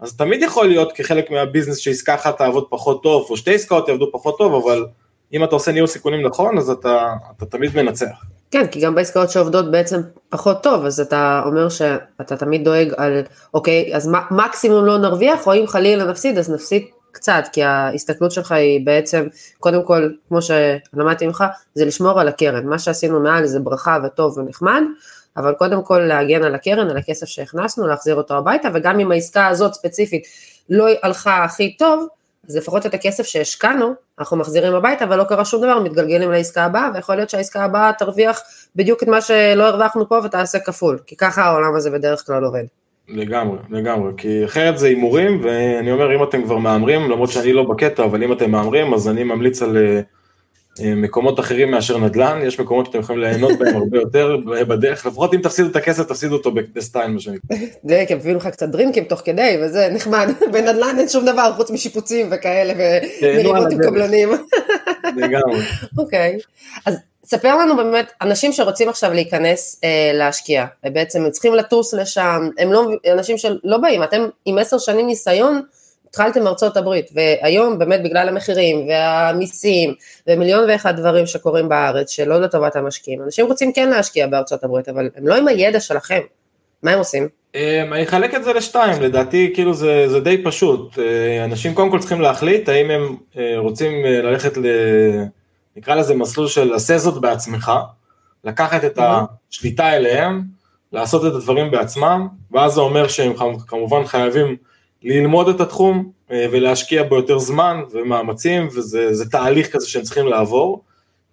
אז 0.00 0.16
תמיד 0.16 0.42
יכול 0.42 0.68
להיות 0.68 0.92
כחלק 0.92 1.30
מהביזנס 1.30 1.76
שעסקה 1.76 2.14
אחת 2.14 2.38
תעבוד 2.38 2.66
פחות 2.70 3.02
טוב, 3.02 3.26
או 3.30 3.36
שתי 3.36 3.54
עסקאות 3.54 3.88
יעבדו 3.88 4.12
פחות 4.12 4.38
טוב, 4.38 4.54
אבל 4.54 4.86
אם 5.32 5.44
אתה 5.44 5.54
עושה 5.54 5.72
ניהול 5.72 5.86
סיכונים 5.86 6.26
נכון, 6.26 6.58
אז 6.58 6.70
אתה, 6.70 7.14
אתה 7.36 7.46
תמיד 7.46 7.76
מנצח. 7.76 8.31
כן, 8.52 8.66
כי 8.66 8.80
גם 8.80 8.94
בעסקאות 8.94 9.30
שעובדות 9.30 9.70
בעצם 9.70 10.00
פחות 10.28 10.62
טוב, 10.62 10.84
אז 10.84 11.00
אתה 11.00 11.42
אומר 11.46 11.68
שאתה 11.68 12.36
תמיד 12.36 12.64
דואג 12.64 12.92
על, 12.96 13.22
אוקיי, 13.54 13.96
אז 13.96 14.10
מקסימום 14.30 14.84
לא 14.84 14.98
נרוויח, 14.98 15.46
או 15.46 15.54
אם 15.54 15.66
חלילה 15.66 16.04
נפסיד, 16.04 16.38
אז 16.38 16.50
נפסיד 16.50 16.82
קצת, 17.12 17.44
כי 17.52 17.62
ההסתכלות 17.62 18.32
שלך 18.32 18.52
היא 18.52 18.86
בעצם, 18.86 19.26
קודם 19.60 19.84
כל, 19.84 20.10
כמו 20.28 20.38
שלמדתי 20.42 21.26
ממך, 21.26 21.44
זה 21.74 21.84
לשמור 21.84 22.20
על 22.20 22.28
הקרן. 22.28 22.66
מה 22.66 22.78
שעשינו 22.78 23.20
מעל 23.20 23.46
זה 23.46 23.60
ברכה 23.60 23.98
וטוב 24.04 24.38
ונחמד, 24.38 24.82
אבל 25.36 25.52
קודם 25.52 25.82
כל 25.82 25.98
להגן 25.98 26.44
על 26.44 26.54
הקרן, 26.54 26.90
על 26.90 26.96
הכסף 26.96 27.26
שהכנסנו, 27.26 27.86
להחזיר 27.86 28.14
אותו 28.14 28.34
הביתה, 28.34 28.68
וגם 28.74 29.00
אם 29.00 29.12
העסקה 29.12 29.46
הזאת 29.46 29.74
ספציפית 29.74 30.26
לא 30.70 30.86
הלכה 31.02 31.44
הכי 31.44 31.76
טוב, 31.76 32.06
אז 32.48 32.56
לפחות 32.56 32.86
את 32.86 32.94
הכסף 32.94 33.26
שהשקענו, 33.26 33.92
אנחנו 34.18 34.36
מחזירים 34.36 34.74
הביתה 34.74 35.04
ולא 35.10 35.24
קרה 35.24 35.44
שום 35.44 35.62
דבר, 35.62 35.80
מתגלגלים 35.80 36.30
לעסקה 36.30 36.64
הבאה, 36.64 36.90
ויכול 36.94 37.14
להיות 37.16 37.30
שהעסקה 37.30 37.64
הבאה 37.64 37.92
תרוויח 37.98 38.40
בדיוק 38.76 39.02
את 39.02 39.08
מה 39.08 39.20
שלא 39.20 39.62
הרווחנו 39.62 40.08
פה 40.08 40.20
ותעשה 40.24 40.58
כפול, 40.58 40.98
כי 41.06 41.16
ככה 41.16 41.42
העולם 41.42 41.74
הזה 41.74 41.90
בדרך 41.90 42.26
כלל 42.26 42.44
עובד. 42.44 42.64
לגמרי, 43.08 43.58
לגמרי, 43.70 44.12
כי 44.16 44.44
אחרת 44.44 44.78
זה 44.78 44.86
הימורים, 44.86 45.40
ואני 45.44 45.92
אומר, 45.92 46.16
אם 46.16 46.22
אתם 46.22 46.42
כבר 46.44 46.58
מהמרים, 46.58 47.10
למרות 47.10 47.30
שאני 47.30 47.52
לא 47.52 47.62
בקטע, 47.62 48.04
אבל 48.04 48.22
אם 48.22 48.32
אתם 48.32 48.50
מהמרים, 48.50 48.94
אז 48.94 49.08
אני 49.08 49.24
ממליץ 49.24 49.62
על 49.62 49.76
אה, 49.76 50.00
מקומות 50.80 51.40
אחרים 51.40 51.70
מאשר 51.70 51.98
נדל"ן, 51.98 52.40
יש 52.44 52.60
מקומות 52.60 52.86
שאתם 52.86 52.98
יכולים 52.98 53.22
ליהנות 53.22 53.58
בהם 53.58 53.76
הרבה 53.76 53.98
יותר 53.98 54.36
בדרך, 54.68 55.06
לפחות 55.06 55.34
אם 55.34 55.40
תפסידו 55.40 55.68
את 55.68 55.76
הכסף, 55.76 56.02
תפסידו 56.02 56.34
אותו 56.34 56.52
בסטייל, 56.74 57.10
מה 57.10 57.20
שנקרא. 57.20 57.56
זה, 57.84 58.04
כי 58.08 58.14
מביאים 58.14 58.36
לך 58.36 58.46
קצת 58.46 58.68
דרינקים 58.68 59.04
תוך 59.04 59.22
כדי, 59.24 59.58
וזה 59.62 59.88
נחמד, 59.92 60.28
בנדל"ן 60.52 60.98
אין 60.98 61.08
שום 61.08 61.24
דבר 61.24 61.52
חוץ 61.56 61.70
משיפוצים 61.70 62.28
וכאלה, 62.30 62.74
ומריבות 63.22 63.72
עם 63.72 63.78
קבלנים. 63.82 64.28
לגמרי. 65.16 65.60
אוקיי, 65.98 66.38
אז 66.86 66.96
ספר 67.24 67.56
לנו 67.56 67.76
באמת, 67.76 68.12
אנשים 68.22 68.52
שרוצים 68.52 68.88
עכשיו 68.88 69.12
להיכנס 69.12 69.80
אה, 69.84 70.10
להשקיע, 70.14 70.64
ובעצם 70.86 71.24
הם 71.24 71.30
צריכים 71.30 71.54
לטוס 71.54 71.94
לשם, 71.94 72.48
הם 72.58 72.72
לא, 72.72 72.86
אנשים 73.12 73.38
שלא 73.38 73.78
באים, 73.78 74.02
אתם 74.02 74.26
עם 74.44 74.58
עשר 74.58 74.78
שנים 74.78 75.06
ניסיון, 75.06 75.62
התחלתם 76.12 76.44
מארצות 76.44 76.76
הברית, 76.76 77.10
והיום 77.14 77.78
באמת 77.78 78.02
בגלל 78.02 78.28
המחירים 78.28 78.88
והמיסים 78.88 79.94
ומיליון 80.26 80.70
ואחד 80.70 80.96
דברים 80.96 81.26
שקורים 81.26 81.68
בארץ 81.68 82.10
שלא 82.10 82.40
לטובת 82.40 82.76
המשקיעים, 82.76 83.22
אנשים 83.22 83.46
רוצים 83.46 83.72
כן 83.72 83.90
להשקיע 83.90 84.26
בארצות 84.26 84.64
הברית, 84.64 84.88
אבל 84.88 85.10
הם 85.16 85.28
לא 85.28 85.36
עם 85.36 85.48
הידע 85.48 85.80
שלכם, 85.80 86.20
מה 86.82 86.90
הם 86.90 86.98
עושים? 86.98 87.28
אמ, 87.54 87.92
אני 87.92 88.02
אחלק 88.02 88.34
את 88.34 88.44
זה 88.44 88.52
לשתיים, 88.52 89.02
לדעתי 89.02 89.50
כאילו 89.54 89.74
זה, 89.74 90.08
זה 90.08 90.20
די 90.20 90.42
פשוט, 90.44 90.98
אה, 90.98 91.44
אנשים 91.44 91.74
קודם 91.74 91.90
כל 91.90 91.98
צריכים 91.98 92.20
להחליט 92.20 92.68
האם 92.68 92.90
הם 92.90 93.16
אה, 93.38 93.54
רוצים 93.58 94.04
אה, 94.04 94.22
ללכת 94.22 94.56
ל... 94.56 94.66
נקרא 95.76 95.94
לזה 95.94 96.14
מסלול 96.14 96.48
של 96.48 96.74
עשה 96.74 96.98
זאת 96.98 97.20
בעצמך, 97.20 97.72
לקחת 98.44 98.84
את 98.84 98.98
השליטה 99.50 99.96
אליהם, 99.96 100.42
לעשות 100.92 101.26
את 101.26 101.34
הדברים 101.34 101.70
בעצמם, 101.70 102.28
ואז 102.50 102.72
זה 102.72 102.80
אומר 102.80 103.08
שהם 103.08 103.32
כמובן 103.66 104.04
חייבים 104.04 104.56
ללמוד 105.04 105.48
את 105.48 105.60
התחום 105.60 106.10
אה, 106.30 106.46
ולהשקיע 106.52 107.02
בו 107.02 107.16
יותר 107.16 107.38
זמן 107.38 107.82
ומאמצים, 107.92 108.68
וזה 108.72 109.30
תהליך 109.30 109.72
כזה 109.72 109.88
שהם 109.88 110.02
צריכים 110.02 110.26
לעבור. 110.26 110.82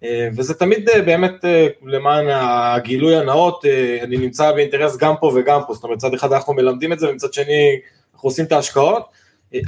אה, 0.04 0.28
וזה 0.36 0.54
תמיד 0.54 0.88
אה, 0.88 1.02
באמת 1.02 1.44
למען 1.86 2.26
הגילוי 2.30 3.16
הנאות, 3.16 3.64
אני 4.02 4.16
נמצא 4.16 4.52
באינטרס 4.52 4.96
גם 4.96 5.14
פה 5.20 5.32
וגם 5.34 5.60
פה, 5.66 5.74
זאת 5.74 5.84
אומרת 5.84 5.96
מצד 5.96 6.14
אחד 6.14 6.32
אנחנו 6.32 6.54
מלמדים 6.54 6.92
את 6.92 6.98
זה 6.98 7.10
ומצד 7.10 7.32
שני 7.32 7.78
אנחנו 8.14 8.28
עושים 8.28 8.44
את 8.44 8.52
ההשקעות, 8.52 9.02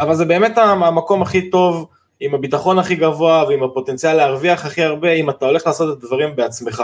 אבל 0.00 0.14
זה 0.14 0.25
באמת 0.25 0.59
המקום 0.59 1.23
הכי 1.23 1.50
טוב, 1.50 1.87
עם 2.21 2.35
הביטחון 2.35 2.78
הכי 2.78 2.94
גבוה 2.94 3.44
ועם 3.49 3.62
הפוטנציאל 3.62 4.16
להרוויח 4.16 4.66
הכי 4.66 4.82
הרבה, 4.82 5.12
אם 5.12 5.30
אתה 5.30 5.47
הולך 5.47 5.66
לעשות 5.66 5.99
את 5.99 6.02
הדברים 6.02 6.37
בעצמך. 6.37 6.82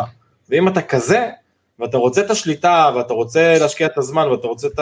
ואם 0.50 0.68
אתה 0.68 0.82
כזה, 0.82 1.30
ואתה 1.78 1.96
רוצה 1.96 2.20
את 2.20 2.30
השליטה, 2.30 2.90
ואתה 2.96 3.14
רוצה 3.14 3.58
להשקיע 3.60 3.86
את 3.86 3.98
הזמן, 3.98 4.28
ואתה 4.28 4.46
רוצה 4.46 4.68
את 4.68 4.78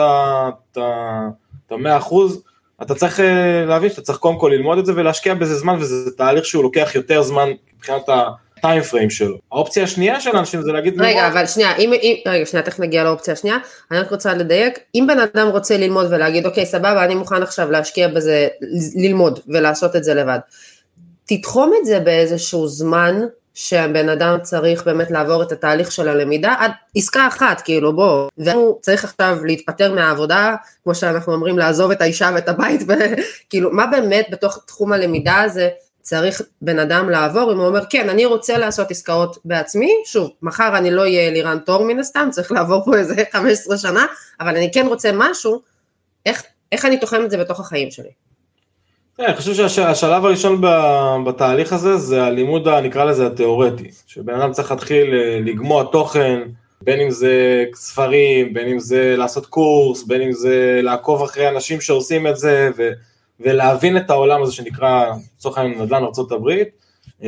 ה... 0.77 1.29
את 1.67 1.71
המאה 1.71 1.97
אחוז, 1.97 2.43
אתה 2.81 2.95
צריך 2.95 3.19
אה, 3.19 3.65
להבין 3.65 3.89
שאתה 3.89 4.01
צריך 4.01 4.17
קודם 4.17 4.39
כל 4.39 4.51
ללמוד 4.53 4.77
את 4.77 4.85
זה 4.85 4.93
ולהשקיע 4.95 5.33
בזה 5.33 5.55
זמן, 5.55 5.75
וזה 5.79 6.11
תהליך 6.11 6.45
שהוא 6.45 6.63
לוקח 6.63 6.91
יותר 6.95 7.21
זמן 7.21 7.49
מבחינת 7.77 8.09
הטיים 8.57 8.81
פריים 8.81 9.09
שלו. 9.09 9.37
האופציה 9.51 9.83
השנייה 9.83 10.19
של 10.19 10.37
אנשים 10.37 10.61
זה 10.61 10.71
להגיד... 10.71 11.01
רגע, 11.01 11.07
ללמוד. 11.07 11.23
אבל 11.23 11.45
שנייה, 11.45 11.75
אם, 11.75 11.93
אם, 11.93 12.15
רגע, 12.25 12.45
שנייה, 12.45 12.65
תכף 12.65 12.79
נגיע 12.79 13.03
לאופציה 13.03 13.33
השנייה, 13.33 13.57
אני 13.91 13.99
רק 13.99 14.11
רוצה 14.11 14.33
לדייק, 14.33 14.79
אם 14.95 15.07
בן 15.07 15.19
אדם 15.19 15.47
רוצה 15.47 15.77
ללמוד 15.77 16.07
ולהגיד, 16.09 16.45
אוקיי, 16.45 16.65
סבבה, 16.65 17.05
אני 17.05 17.15
מוכן 17.15 17.43
עכשיו 17.43 17.71
להשקיע 17.71 18.07
בזה, 18.07 18.47
ללמוד 18.95 19.39
ולעשות 19.47 19.95
את 19.95 20.03
זה 20.03 20.13
לבד, 20.13 20.39
תתחום 21.25 21.73
את 21.79 21.85
זה 21.85 21.99
באיזשהו 21.99 22.67
זמן 22.67 23.21
שהבן 23.59 24.09
אדם 24.09 24.37
צריך 24.41 24.83
באמת 24.83 25.11
לעבור 25.11 25.43
את 25.43 25.51
התהליך 25.51 25.91
של 25.91 26.07
הלמידה 26.07 26.55
עד 26.59 26.71
עסקה 26.95 27.27
אחת, 27.27 27.61
כאילו 27.61 27.95
בוא, 27.95 28.29
והוא 28.37 28.79
צריך 28.81 29.03
עכשיו 29.03 29.37
להתפטר 29.45 29.93
מהעבודה, 29.93 30.55
כמו 30.83 30.95
שאנחנו 30.95 31.33
אומרים, 31.33 31.57
לעזוב 31.57 31.91
את 31.91 32.01
האישה 32.01 32.31
ואת 32.35 32.49
הבית, 32.49 32.81
וכאילו, 32.87 33.71
מה 33.77 33.87
באמת 33.87 34.27
בתוך 34.31 34.63
תחום 34.67 34.93
הלמידה 34.93 35.41
הזה 35.41 35.69
צריך 36.01 36.41
בן 36.61 36.79
אדם 36.79 37.09
לעבור, 37.09 37.51
אם 37.51 37.57
הוא 37.57 37.67
אומר, 37.67 37.81
כן, 37.89 38.09
אני 38.09 38.25
רוצה 38.25 38.57
לעשות 38.57 38.91
עסקאות 38.91 39.37
בעצמי, 39.45 39.91
שוב, 40.05 40.31
מחר 40.41 40.77
אני 40.77 40.91
לא 40.91 41.01
אהיה 41.01 41.31
לירן 41.31 41.59
תור 41.59 41.85
מן 41.85 41.99
הסתם, 41.99 42.29
צריך 42.31 42.51
לעבור 42.51 42.85
פה 42.85 42.97
איזה 42.97 43.15
15 43.33 43.77
שנה, 43.77 44.05
אבל 44.39 44.57
אני 44.57 44.71
כן 44.73 44.85
רוצה 44.87 45.09
משהו, 45.13 45.61
איך, 46.25 46.43
איך 46.71 46.85
אני 46.85 46.99
תוחם 46.99 47.21
את 47.25 47.31
זה 47.31 47.37
בתוך 47.37 47.59
החיים 47.59 47.91
שלי? 47.91 48.26
כן, 49.17 49.23
אני 49.23 49.35
חושב 49.35 49.67
שהשלב 49.67 50.25
הראשון 50.25 50.61
בתהליך 51.25 51.73
הזה 51.73 51.97
זה 51.97 52.23
הלימוד, 52.23 52.67
נקרא 52.67 53.03
לזה 53.03 53.27
התיאורטי, 53.27 53.89
שבן 54.07 54.33
אדם 54.33 54.51
צריך 54.51 54.71
להתחיל 54.71 55.13
אה, 55.13 55.39
לגמוע 55.39 55.83
תוכן, 55.83 56.41
בין 56.81 56.99
אם 56.99 57.11
זה 57.11 57.65
ספרים, 57.73 58.53
בין 58.53 58.67
אם 58.67 58.79
זה 58.79 59.15
לעשות 59.17 59.45
קורס, 59.45 60.03
בין 60.03 60.21
אם 60.21 60.31
זה 60.31 60.79
לעקוב 60.83 61.23
אחרי 61.23 61.49
אנשים 61.49 61.81
שעושים 61.81 62.27
את 62.27 62.37
זה, 62.37 62.69
ו, 62.77 62.89
ולהבין 63.39 63.97
את 63.97 64.09
העולם 64.09 64.43
הזה 64.43 64.51
שנקרא, 64.51 65.05
לצורך 65.37 65.57
העניין 65.57 65.81
נדל"ן 65.81 66.03
ארה"ב, 66.03 66.49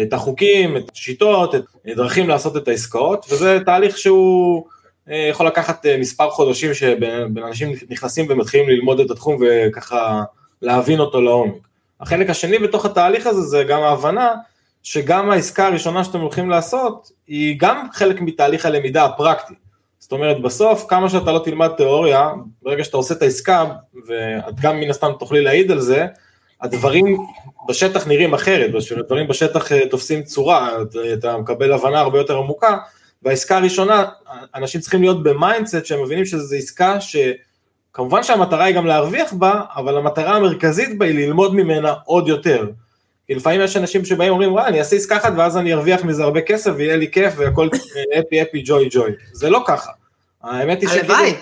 את 0.01 0.13
החוקים, 0.13 0.77
את 0.77 0.91
השיטות, 0.93 1.55
את 1.55 1.63
דרכים 1.85 2.29
לעשות 2.29 2.57
את 2.57 2.67
העסקאות, 2.67 3.25
וזה 3.29 3.59
תהליך 3.65 3.97
שהוא 3.97 4.65
אה, 5.09 5.27
יכול 5.31 5.47
לקחת 5.47 5.85
אה, 5.85 5.97
מספר 5.97 6.29
חודשים 6.29 6.73
שבן 6.73 7.43
אנשים 7.47 7.73
נכנסים 7.89 8.25
ומתחילים 8.29 8.69
ללמוד 8.69 8.99
את 8.99 9.11
התחום 9.11 9.37
וככה 9.41 10.23
להבין 10.61 10.99
אותו 10.99 11.21
לעומק. 11.21 11.68
החלק 12.01 12.29
השני 12.29 12.59
בתוך 12.59 12.85
התהליך 12.85 13.27
הזה 13.27 13.41
זה 13.41 13.63
גם 13.63 13.81
ההבנה 13.81 14.33
שגם 14.83 15.29
העסקה 15.29 15.67
הראשונה 15.67 16.03
שאתם 16.03 16.19
הולכים 16.19 16.49
לעשות 16.49 17.11
היא 17.27 17.55
גם 17.59 17.87
חלק 17.93 18.21
מתהליך 18.21 18.65
הלמידה 18.65 19.05
הפרקטי. 19.05 19.53
זאת 19.99 20.11
אומרת, 20.11 20.41
בסוף, 20.41 20.85
כמה 20.89 21.09
שאתה 21.09 21.31
לא 21.31 21.39
תלמד 21.39 21.67
תיאוריה, 21.77 22.29
ברגע 22.61 22.83
שאתה 22.83 22.97
עושה 22.97 23.13
את 23.13 23.21
העסקה, 23.21 23.65
ואת 24.07 24.59
גם 24.59 24.79
מן 24.79 24.89
הסתם 24.89 25.11
תוכלי 25.19 25.41
להעיד 25.41 25.71
על 25.71 25.79
זה, 25.79 26.05
הדברים 26.61 27.17
בשטח 27.67 28.07
נראים 28.07 28.33
אחרת, 28.33 28.71
הדברים 28.97 29.27
בשטח 29.27 29.71
אה, 29.71 29.89
תופסים 29.89 30.23
צורה, 30.23 30.69
אתה 31.13 31.37
מקבל 31.37 31.73
הבנה 31.73 31.99
הרבה 31.99 32.17
יותר 32.17 32.37
עמוקה, 32.37 32.77
והעסקה 33.23 33.57
הראשונה, 33.57 34.05
אנשים 34.55 34.81
צריכים 34.81 35.01
להיות 35.01 35.23
ב 35.23 35.31
mindset 35.31 35.85
שהם 35.85 36.03
מבינים 36.03 36.25
שזו 36.25 36.55
עסקה 36.55 37.01
שכמובן 37.91 38.23
שהמטרה 38.23 38.63
היא 38.63 38.75
גם 38.75 38.85
להרוויח 38.85 39.33
בה, 39.33 39.61
אבל 39.75 39.97
המטרה 39.97 40.35
המרכזית 40.35 40.97
בה 40.97 41.05
היא 41.05 41.15
ללמוד 41.15 41.55
ממנה 41.55 41.93
עוד 42.05 42.27
יותר. 42.27 42.67
כי 43.27 43.35
לפעמים 43.35 43.61
יש 43.61 43.77
אנשים 43.77 44.05
שבאים 44.05 44.29
ואומרים, 44.29 44.51
וואי, 44.51 44.65
אני 44.65 44.79
אעשה 44.79 44.95
עסקה 44.95 45.17
אחת 45.17 45.33
ואז 45.37 45.57
אני 45.57 45.73
ארוויח 45.73 46.03
מזה 46.03 46.23
הרבה 46.23 46.41
כסף 46.41 46.71
ויהיה 46.77 46.95
לי 46.95 47.11
כיף 47.11 47.33
והכל 47.37 47.69
אפי 48.19 48.41
אפי 48.41 48.63
ג'וי 48.65 48.87
ג'וי. 48.91 49.11
זה 49.33 49.49
לא 49.49 49.63
ככה. 49.67 49.91
האמת 50.43 50.81
היא 50.81 50.89
שכאילו... 50.89 51.13
הלוואי. 51.13 51.33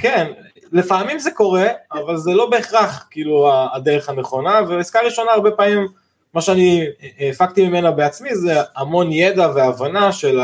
כן, 0.00 0.32
לפעמים 0.72 1.18
זה 1.18 1.30
קורה, 1.30 1.66
אבל 1.92 2.16
זה 2.16 2.30
לא 2.30 2.50
בהכרח 2.50 3.06
כאילו 3.10 3.52
הדרך 3.74 4.08
הנכונה, 4.08 4.60
ועסקה 4.68 5.00
ראשונה 5.00 5.32
הרבה 5.32 5.50
פעמים, 5.50 5.86
מה 6.34 6.40
שאני 6.40 6.86
הפקתי 7.30 7.68
ממנה 7.68 7.90
בעצמי 7.90 8.36
זה 8.36 8.60
המון 8.76 9.12
ידע 9.12 9.48
והבנה 9.54 10.12
של 10.12 10.40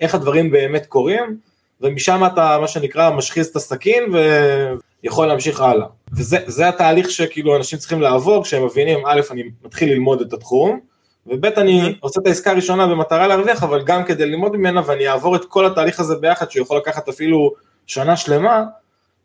איך 0.00 0.14
הדברים 0.14 0.50
באמת 0.50 0.86
קורים, 0.86 1.36
ומשם 1.84 2.22
אתה 2.26 2.58
מה 2.60 2.68
שנקרא 2.68 3.10
משחיז 3.10 3.46
את 3.46 3.56
הסכין 3.56 4.02
ויכול 5.02 5.26
להמשיך 5.26 5.60
הלאה. 5.60 5.86
וזה 6.12 6.68
התהליך 6.68 7.10
שכאילו 7.10 7.56
אנשים 7.56 7.78
צריכים 7.78 8.00
לעבור 8.00 8.44
כשהם 8.44 8.64
מבינים, 8.64 8.98
א', 9.06 9.20
אני 9.30 9.42
מתחיל 9.64 9.92
ללמוד 9.92 10.20
את 10.20 10.32
התחום, 10.32 10.80
וב' 11.26 11.44
אני 11.44 11.94
עושה 12.00 12.20
את 12.20 12.26
העסקה 12.26 12.50
הראשונה 12.50 12.86
במטרה 12.86 13.26
להרוויח, 13.26 13.62
אבל 13.62 13.82
גם 13.82 14.04
כדי 14.04 14.26
ללמוד 14.26 14.56
ממנה 14.56 14.80
ואני 14.86 15.08
אעבור 15.08 15.36
את 15.36 15.44
כל 15.44 15.66
התהליך 15.66 16.00
הזה 16.00 16.14
ביחד, 16.16 16.50
שיכול 16.50 16.76
לקחת 16.76 17.08
אפילו 17.08 17.52
שנה 17.86 18.16
שלמה, 18.16 18.64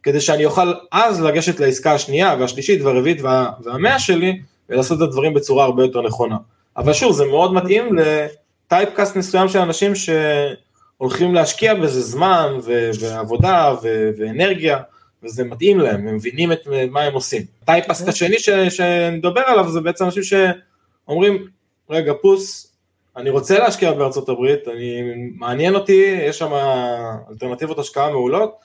כדי 0.03 0.21
שאני 0.21 0.45
אוכל 0.45 0.73
אז 0.91 1.21
לגשת 1.21 1.59
לעסקה 1.59 1.93
השנייה 1.93 2.35
והשלישית 2.39 2.81
והרביעית 2.81 3.21
וה, 3.21 3.49
והמאה 3.63 3.99
שלי, 3.99 4.41
ולעשות 4.69 4.97
את 4.97 5.03
הדברים 5.03 5.33
בצורה 5.33 5.65
הרבה 5.65 5.83
יותר 5.83 6.01
נכונה. 6.01 6.35
אבל 6.77 6.93
שוב, 6.93 7.13
זה 7.13 7.25
מאוד 7.25 7.53
מתאים 7.53 7.89
לטייפקאסט 7.95 9.15
מסוים 9.15 9.49
של 9.49 9.59
אנשים 9.59 9.95
שהולכים 10.99 11.33
להשקיע 11.35 11.73
בזה 11.73 12.01
זמן 12.01 12.57
ו- 12.63 12.89
ועבודה 12.99 13.73
ו- 13.83 14.09
ואנרגיה, 14.17 14.79
וזה 15.23 15.43
מתאים 15.43 15.79
להם, 15.79 16.07
הם 16.07 16.15
מבינים 16.15 16.51
את 16.51 16.59
מה 16.91 17.01
הם 17.01 17.13
עושים. 17.13 17.41
טייפקאסט 17.65 18.07
השני 18.07 18.39
ש- 18.39 18.49
שנדבר 18.49 19.41
עליו 19.41 19.69
זה 19.69 19.81
בעצם 19.81 20.05
אנשים 20.05 20.23
שאומרים, 20.23 21.47
רגע 21.89 22.13
פוס, 22.21 22.73
אני 23.17 23.29
רוצה 23.29 23.59
להשקיע 23.59 23.91
בארצות 23.93 24.29
הברית, 24.29 24.67
אני, 24.67 25.01
מעניין 25.35 25.75
אותי, 25.75 26.17
יש 26.27 26.37
שם 26.37 26.51
אלטרנטיבות 27.31 27.79
השקעה 27.79 28.09
מעולות, 28.09 28.55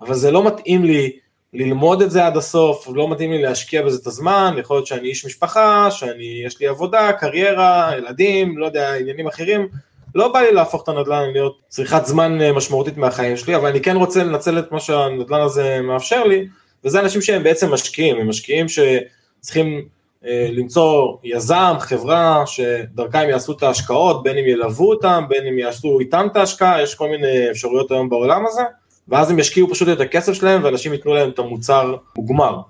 אבל 0.00 0.14
זה 0.14 0.30
לא 0.30 0.46
מתאים 0.46 0.84
לי 0.84 1.18
ללמוד 1.52 2.02
את 2.02 2.10
זה 2.10 2.26
עד 2.26 2.36
הסוף, 2.36 2.88
לא 2.94 3.10
מתאים 3.10 3.30
לי 3.30 3.42
להשקיע 3.42 3.82
בזה 3.82 3.98
את 4.02 4.06
הזמן, 4.06 4.54
יכול 4.58 4.76
להיות 4.76 4.86
שאני 4.86 5.08
איש 5.08 5.26
משפחה, 5.26 5.90
שאני, 5.90 6.42
יש 6.46 6.60
לי 6.60 6.66
עבודה, 6.66 7.12
קריירה, 7.12 7.90
ילדים, 7.98 8.58
לא 8.58 8.66
יודע, 8.66 8.94
עניינים 8.94 9.26
אחרים, 9.26 9.68
לא 10.14 10.32
בא 10.32 10.40
לי 10.40 10.52
להפוך 10.52 10.82
את 10.82 10.88
הנדל"ן 10.88 11.30
להיות 11.32 11.56
צריכת 11.68 12.06
זמן 12.06 12.40
אה, 12.40 12.52
משמעותית 12.52 12.96
מהחיים 12.96 13.36
שלי, 13.36 13.56
אבל 13.56 13.68
אני 13.68 13.80
כן 13.80 13.96
רוצה 13.96 14.24
לנצל 14.24 14.58
את 14.58 14.72
מה 14.72 14.80
שהנדל"ן 14.80 15.40
הזה 15.40 15.80
מאפשר 15.82 16.24
לי, 16.24 16.48
וזה 16.84 17.00
אנשים 17.00 17.22
שהם 17.22 17.42
בעצם 17.42 17.72
משקיעים, 17.72 18.16
הם 18.16 18.28
משקיעים 18.28 18.66
שצריכים 18.68 19.88
אה, 20.26 20.48
למצוא 20.52 21.16
יזם, 21.24 21.74
חברה, 21.80 22.42
שדרכה 22.46 23.20
הם 23.20 23.28
יעשו 23.28 23.52
את 23.52 23.62
ההשקעות, 23.62 24.22
בין 24.22 24.38
אם 24.38 24.44
ילוו 24.46 24.90
אותם, 24.90 25.24
בין 25.28 25.46
אם 25.46 25.58
יעשו 25.58 26.00
איתם 26.00 26.26
את 26.32 26.36
ההשקעה, 26.36 26.82
יש 26.82 26.94
כל 26.94 27.08
מיני 27.08 27.50
אפשרויות 27.50 27.90
היום 27.90 28.08
בעולם 28.08 28.46
הזה, 28.46 28.62
ואז 29.08 29.30
הם 29.30 29.38
ישקיעו 29.38 29.70
פשוט 29.70 29.88
את 29.88 30.00
הכסף 30.00 30.32
שלהם 30.32 30.64
ואנשים 30.64 30.92
ייתנו 30.92 31.14
להם 31.14 31.30
את 31.30 31.38
המוצר 31.38 31.96
מוגמר. 32.16 32.60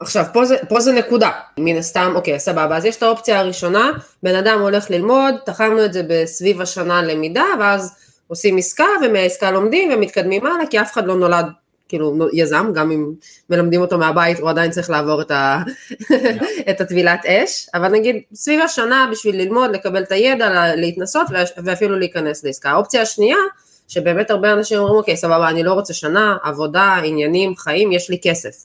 עכשיו 0.00 0.24
פה 0.32 0.44
זה, 0.44 0.56
פה 0.68 0.80
זה 0.80 0.92
נקודה, 0.92 1.30
מן 1.58 1.76
הסתם, 1.76 2.12
אוקיי, 2.14 2.40
סבבה, 2.40 2.76
אז 2.76 2.84
יש 2.84 2.96
את 2.96 3.02
האופציה 3.02 3.40
הראשונה, 3.40 3.90
בן 4.22 4.34
אדם 4.34 4.60
הולך 4.60 4.90
ללמוד, 4.90 5.34
תחמנו 5.46 5.84
את 5.84 5.92
זה 5.92 6.02
בסביב 6.08 6.60
השנה 6.60 7.02
למידה, 7.02 7.44
ואז 7.60 7.94
עושים 8.26 8.56
עסקה 8.56 8.84
ומהעסקה 9.04 9.50
לומדים 9.50 9.90
ומתקדמים 9.92 10.46
הלאה, 10.46 10.66
כי 10.70 10.80
אף 10.80 10.92
אחד 10.92 11.06
לא 11.06 11.16
נולד 11.16 11.46
כאילו 11.88 12.28
יזם, 12.32 12.70
גם 12.74 12.90
אם 12.90 13.12
מלמדים 13.50 13.80
אותו 13.80 13.98
מהבית 13.98 14.38
הוא 14.38 14.50
עדיין 14.50 14.70
צריך 14.70 14.90
לעבור 14.90 15.20
את, 15.20 15.30
ה... 15.30 15.62
את 16.70 16.80
הטבילת 16.80 17.26
אש, 17.26 17.66
אבל 17.74 17.88
נגיד 17.88 18.16
סביב 18.34 18.60
השנה 18.60 19.08
בשביל 19.12 19.36
ללמוד, 19.36 19.70
לקבל 19.70 20.02
את 20.02 20.12
הידע, 20.12 20.76
להתנסות 20.76 21.26
ואפילו 21.64 21.98
להיכנס 21.98 22.44
לעסקה. 22.44 22.70
האופציה 22.70 23.02
השנייה 23.02 23.36
שבאמת 23.88 24.30
הרבה 24.30 24.52
אנשים 24.52 24.78
אומרים, 24.78 24.96
אוקיי, 24.96 25.16
סבבה, 25.16 25.48
אני 25.48 25.62
לא 25.62 25.72
רוצה 25.72 25.94
שנה, 25.94 26.36
עבודה, 26.42 26.96
עניינים, 27.04 27.56
חיים, 27.56 27.92
יש 27.92 28.10
לי 28.10 28.18
כסף. 28.22 28.64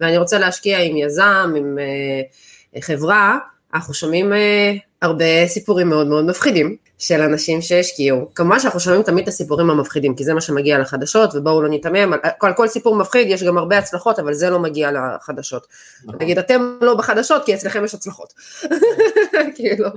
ואני 0.00 0.18
רוצה 0.18 0.38
להשקיע 0.38 0.78
עם 0.80 0.96
יזם, 0.96 1.54
עם 1.56 1.78
אה, 1.78 2.80
חברה, 2.80 3.38
אנחנו 3.74 3.94
שומעים 3.94 4.32
אה, 4.32 4.72
הרבה 5.02 5.46
סיפורים 5.46 5.88
מאוד 5.88 6.06
מאוד 6.06 6.24
מפחידים. 6.24 6.76
של 7.02 7.22
אנשים 7.22 7.62
שהשקיעו. 7.62 8.28
כמובן 8.34 8.60
שאנחנו 8.60 8.80
שומעים 8.80 9.02
תמיד 9.02 9.22
את 9.22 9.28
הסיפורים 9.28 9.70
המפחידים, 9.70 10.14
כי 10.14 10.24
זה 10.24 10.34
מה 10.34 10.40
שמגיע 10.40 10.78
לחדשות, 10.78 11.30
ובואו 11.34 11.62
לא 11.62 11.68
ניתמם, 11.68 12.12
על, 12.12 12.18
על 12.40 12.52
כל 12.52 12.68
סיפור 12.68 12.96
מפחיד 12.96 13.28
יש 13.30 13.42
גם 13.42 13.58
הרבה 13.58 13.78
הצלחות, 13.78 14.18
אבל 14.18 14.34
זה 14.34 14.50
לא 14.50 14.58
מגיע 14.58 14.90
לחדשות. 14.92 15.66
נכון. 16.04 16.22
נגיד, 16.22 16.38
אתם 16.38 16.76
לא 16.80 16.94
בחדשות, 16.94 17.44
כי 17.44 17.54
אצלכם 17.54 17.84
יש 17.84 17.94
הצלחות. 17.94 18.32
כאילו, 19.56 19.88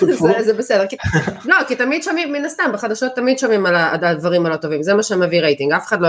זה, 0.00 0.42
זה 0.44 0.52
בסדר. 0.52 0.86
כי, 0.86 0.96
לא, 1.44 1.56
כי 1.68 1.76
תמיד 1.76 2.02
שומעים, 2.02 2.32
מן 2.32 2.44
הסתם, 2.44 2.70
בחדשות 2.72 3.12
תמיד 3.14 3.38
שומעים 3.38 3.66
על 3.66 4.04
הדברים 4.04 4.46
הלא 4.46 4.56
טובים, 4.56 4.82
זה 4.82 4.94
מה 4.94 5.02
שמביא 5.02 5.40
רייטינג, 5.40 5.72
אף 5.72 5.86
אחד 5.86 6.00
לא 6.00 6.08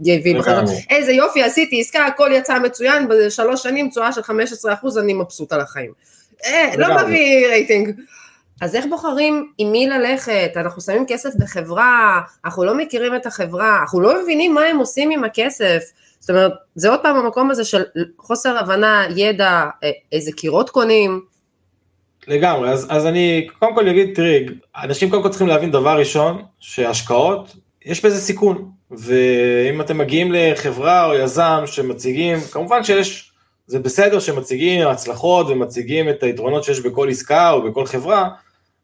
יביא 0.00 0.38
בחדשות, 0.38 0.76
איזה 0.90 1.12
יופי, 1.12 1.42
עשיתי 1.42 1.80
עסקה, 1.80 2.06
הכל 2.06 2.30
יצא 2.32 2.58
מצוין, 2.58 3.08
בשלוש 3.08 3.62
שנים 3.62 3.90
תשואה 3.90 4.12
של 4.12 4.20
15%, 4.20 5.00
אני 5.00 5.14
מבסוט 5.14 5.52
על 5.52 5.60
החיים. 5.60 5.92
אה, 6.46 6.70
לא 6.78 6.86
מביא 6.96 7.46
רייטינג. 7.48 7.90
אז 8.60 8.74
איך 8.74 8.84
בוחרים 8.90 9.52
עם 9.58 9.72
מי 9.72 9.86
ללכת? 9.86 10.52
אנחנו 10.56 10.82
שמים 10.82 11.04
כסף 11.08 11.30
בחברה, 11.38 12.20
אנחנו 12.44 12.64
לא 12.64 12.74
מכירים 12.74 13.16
את 13.16 13.26
החברה, 13.26 13.78
אנחנו 13.80 14.00
לא 14.00 14.22
מבינים 14.22 14.54
מה 14.54 14.60
הם 14.60 14.78
עושים 14.78 15.10
עם 15.10 15.24
הכסף. 15.24 15.82
זאת 16.20 16.30
אומרת, 16.30 16.52
זה 16.74 16.90
עוד 16.90 17.00
פעם 17.02 17.16
המקום 17.16 17.50
הזה 17.50 17.64
של 17.64 17.82
חוסר 18.18 18.58
הבנה, 18.58 19.06
ידע, 19.16 19.64
אה, 19.84 19.90
איזה 20.12 20.32
קירות 20.32 20.70
קונים. 20.70 21.20
לגמרי, 22.28 22.70
אז, 22.70 22.86
אז 22.90 23.06
אני 23.06 23.48
קודם 23.58 23.74
כל 23.74 23.88
אגיד, 23.88 24.14
תראי, 24.14 24.46
אנשים 24.82 25.10
קודם 25.10 25.22
כל 25.22 25.28
צריכים 25.28 25.46
להבין 25.46 25.70
דבר 25.70 25.98
ראשון, 25.98 26.42
שהשקעות, 26.60 27.56
יש 27.84 28.04
בזה 28.04 28.20
סיכון, 28.20 28.70
ואם 28.90 29.80
אתם 29.80 29.98
מגיעים 29.98 30.32
לחברה 30.32 31.06
או 31.06 31.14
יזם 31.14 31.62
שמציגים, 31.66 32.40
כמובן 32.52 32.84
שיש, 32.84 33.32
זה 33.66 33.78
בסדר 33.78 34.20
שמציגים 34.20 34.88
הצלחות 34.88 35.46
ומציגים 35.48 36.08
את 36.08 36.22
היתרונות 36.22 36.64
שיש 36.64 36.80
בכל 36.80 37.10
עסקה 37.10 37.50
או 37.50 37.62
בכל 37.62 37.86
חברה, 37.86 38.28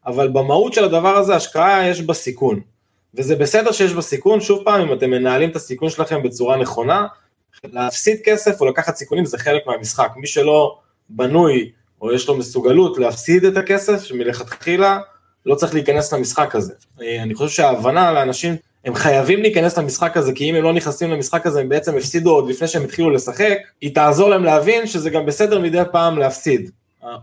אבל 0.05 0.27
במהות 0.27 0.73
של 0.73 0.83
הדבר 0.83 1.15
הזה, 1.17 1.35
השקעה 1.35 1.87
יש 1.87 2.01
בה 2.01 2.13
סיכון. 2.13 2.59
וזה 3.13 3.35
בסדר 3.35 3.71
שיש 3.71 3.93
בה 3.93 4.01
סיכון, 4.01 4.41
שוב 4.41 4.63
פעם, 4.63 4.81
אם 4.81 4.93
אתם 4.93 5.09
מנהלים 5.09 5.49
את 5.49 5.55
הסיכון 5.55 5.89
שלכם 5.89 6.23
בצורה 6.23 6.57
נכונה, 6.57 7.07
להפסיד 7.63 8.19
כסף 8.23 8.61
או 8.61 8.65
לקחת 8.65 8.95
סיכונים 8.95 9.25
זה 9.25 9.37
חלק 9.37 9.67
מהמשחק. 9.67 10.11
מי 10.15 10.27
שלא 10.27 10.77
בנוי 11.09 11.71
או 12.01 12.13
יש 12.13 12.27
לו 12.27 12.37
מסוגלות 12.37 12.97
להפסיד 12.97 13.45
את 13.45 13.57
הכסף, 13.57 14.03
שמלכתחילה 14.03 14.99
לא 15.45 15.55
צריך 15.55 15.73
להיכנס 15.73 16.13
למשחק 16.13 16.55
הזה. 16.55 16.73
אני 16.99 17.35
חושב 17.35 17.55
שההבנה 17.55 18.11
לאנשים, 18.11 18.55
הם 18.85 18.95
חייבים 18.95 19.41
להיכנס 19.41 19.77
למשחק 19.77 20.17
הזה, 20.17 20.33
כי 20.33 20.49
אם 20.49 20.55
הם 20.55 20.63
לא 20.63 20.73
נכנסים 20.73 21.11
למשחק 21.11 21.45
הזה, 21.45 21.59
הם 21.59 21.69
בעצם 21.69 21.97
הפסידו 21.97 22.31
עוד 22.31 22.49
לפני 22.49 22.67
שהם 22.67 22.83
התחילו 22.83 23.09
לשחק, 23.09 23.57
היא 23.81 23.95
תעזור 23.95 24.29
להם 24.29 24.43
להבין 24.43 24.87
שזה 24.87 25.09
גם 25.09 25.25
בסדר 25.25 25.59
מדי 25.59 25.81
פעם 25.91 26.17
להפסיד. 26.17 26.71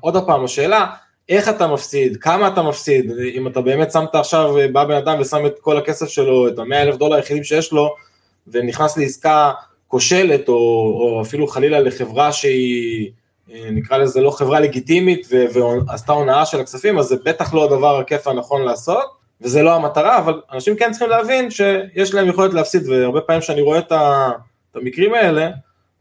עוד 0.01 0.27
פעם, 0.27 0.45
השאלה, 0.45 0.87
איך 1.29 1.49
אתה 1.49 1.67
מפסיד, 1.67 2.17
כמה 2.17 2.49
אתה 2.49 2.63
מפסיד, 2.63 3.13
אם 3.35 3.47
אתה 3.47 3.61
באמת 3.61 3.93
שמת 3.93 4.15
עכשיו, 4.15 4.55
בא 4.73 4.85
בן 4.85 4.97
אדם 4.97 5.21
ושם 5.21 5.47
את 5.47 5.59
כל 5.61 5.77
הכסף 5.77 6.09
שלו, 6.09 6.49
את 6.49 6.59
המאה 6.59 6.83
אלף 6.83 6.97
דולר 6.97 7.17
היחידים 7.17 7.45
שיש 7.45 7.73
לו, 7.73 7.95
ונכנס 8.49 8.97
לעסקה 8.97 9.53
כושלת, 9.89 10.49
או, 10.49 10.55
או 10.55 11.23
אפילו 11.23 11.47
חלילה 11.47 11.81
לחברה 11.81 12.33
שהיא, 12.33 13.11
אה, 13.53 13.71
נקרא 13.71 13.97
לזה 13.97 14.21
לא 14.21 14.31
חברה 14.31 14.61
לגיטימית, 14.61 15.29
ועשתה 15.31 16.13
הונאה 16.13 16.47
של 16.47 16.61
הכספים, 16.61 16.99
אז 16.99 17.07
זה 17.07 17.17
בטח 17.25 17.55
לא 17.55 17.65
הדבר 17.65 17.99
הכיף 17.99 18.27
הנכון 18.27 18.63
לעשות, 18.63 19.18
וזה 19.41 19.63
לא 19.63 19.75
המטרה, 19.75 20.19
אבל 20.19 20.41
אנשים 20.53 20.77
כן 20.77 20.91
צריכים 20.91 21.09
להבין 21.09 21.51
שיש 21.51 22.15
להם 22.15 22.29
יכולת 22.29 22.55
להפסיד, 22.55 22.89
והרבה 22.89 23.21
פעמים 23.21 23.43
שאני 23.43 23.61
רואה 23.61 23.79
את 23.79 23.93
המקרים 24.75 25.15
האלה, 25.15 25.51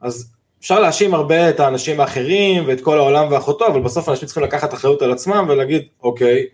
אז 0.02 0.32
אפשר 0.60 0.80
להאשים 0.80 1.14
הרבה 1.14 1.50
את 1.50 1.60
האנשים 1.60 2.00
האחרים 2.00 2.64
ואת 2.68 2.82
כל 2.82 2.98
העולם 2.98 3.32
ואחותו, 3.32 3.68
אבל 3.68 3.82
בסוף 3.82 4.10
אנשים 4.10 4.26
צריכים 4.26 4.44
לקחת 4.44 4.74
אחריות 4.74 5.02
על 5.02 5.12
עצמם 5.12 5.46
ולהגיד, 5.50 5.82
אוקיי, 6.04 6.46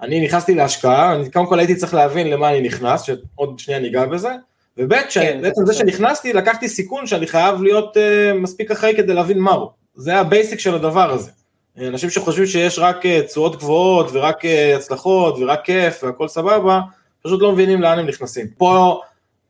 אני 0.00 0.24
נכנסתי 0.24 0.54
להשקעה, 0.54 1.14
אני 1.14 1.30
קודם 1.30 1.46
כל 1.46 1.58
הייתי 1.58 1.74
צריך 1.74 1.94
להבין 1.94 2.30
למה 2.30 2.50
אני 2.50 2.60
נכנס, 2.60 3.02
שעוד 3.02 3.58
שנייה 3.58 3.80
ניגע 3.80 4.06
בזה, 4.06 4.30
וב' 4.78 4.94
כן, 5.14 5.38
בעצם 5.42 5.66
זה 5.66 5.74
שנכנסתי, 5.74 6.32
לקחתי 6.32 6.68
סיכון 6.68 7.06
שאני 7.06 7.26
חייב 7.26 7.62
להיות 7.62 7.96
אה, 7.96 8.34
מספיק 8.34 8.70
אחראי 8.70 8.96
כדי 8.96 9.14
להבין 9.14 9.38
מהו. 9.38 9.70
זה 9.94 10.16
ה 10.16 10.23
basic 10.23 10.60
של 10.60 10.74
הדבר 10.74 11.10
הזה. 11.10 11.30
אנשים 11.78 12.10
שחושבים 12.10 12.46
שיש 12.46 12.78
רק 12.78 13.06
אה, 13.06 13.26
תשואות 13.26 13.56
גבוהות 13.56 14.10
ורק 14.12 14.44
אה, 14.44 14.48
הצלחות 14.76 15.36
ורק 15.40 15.64
כיף 15.64 16.04
והכל 16.04 16.28
סבבה, 16.28 16.80
פשוט 17.22 17.42
לא 17.42 17.52
מבינים 17.52 17.82
לאן 17.82 17.98
הם 17.98 18.06
נכנסים. 18.06 18.46
פה 18.58 19.00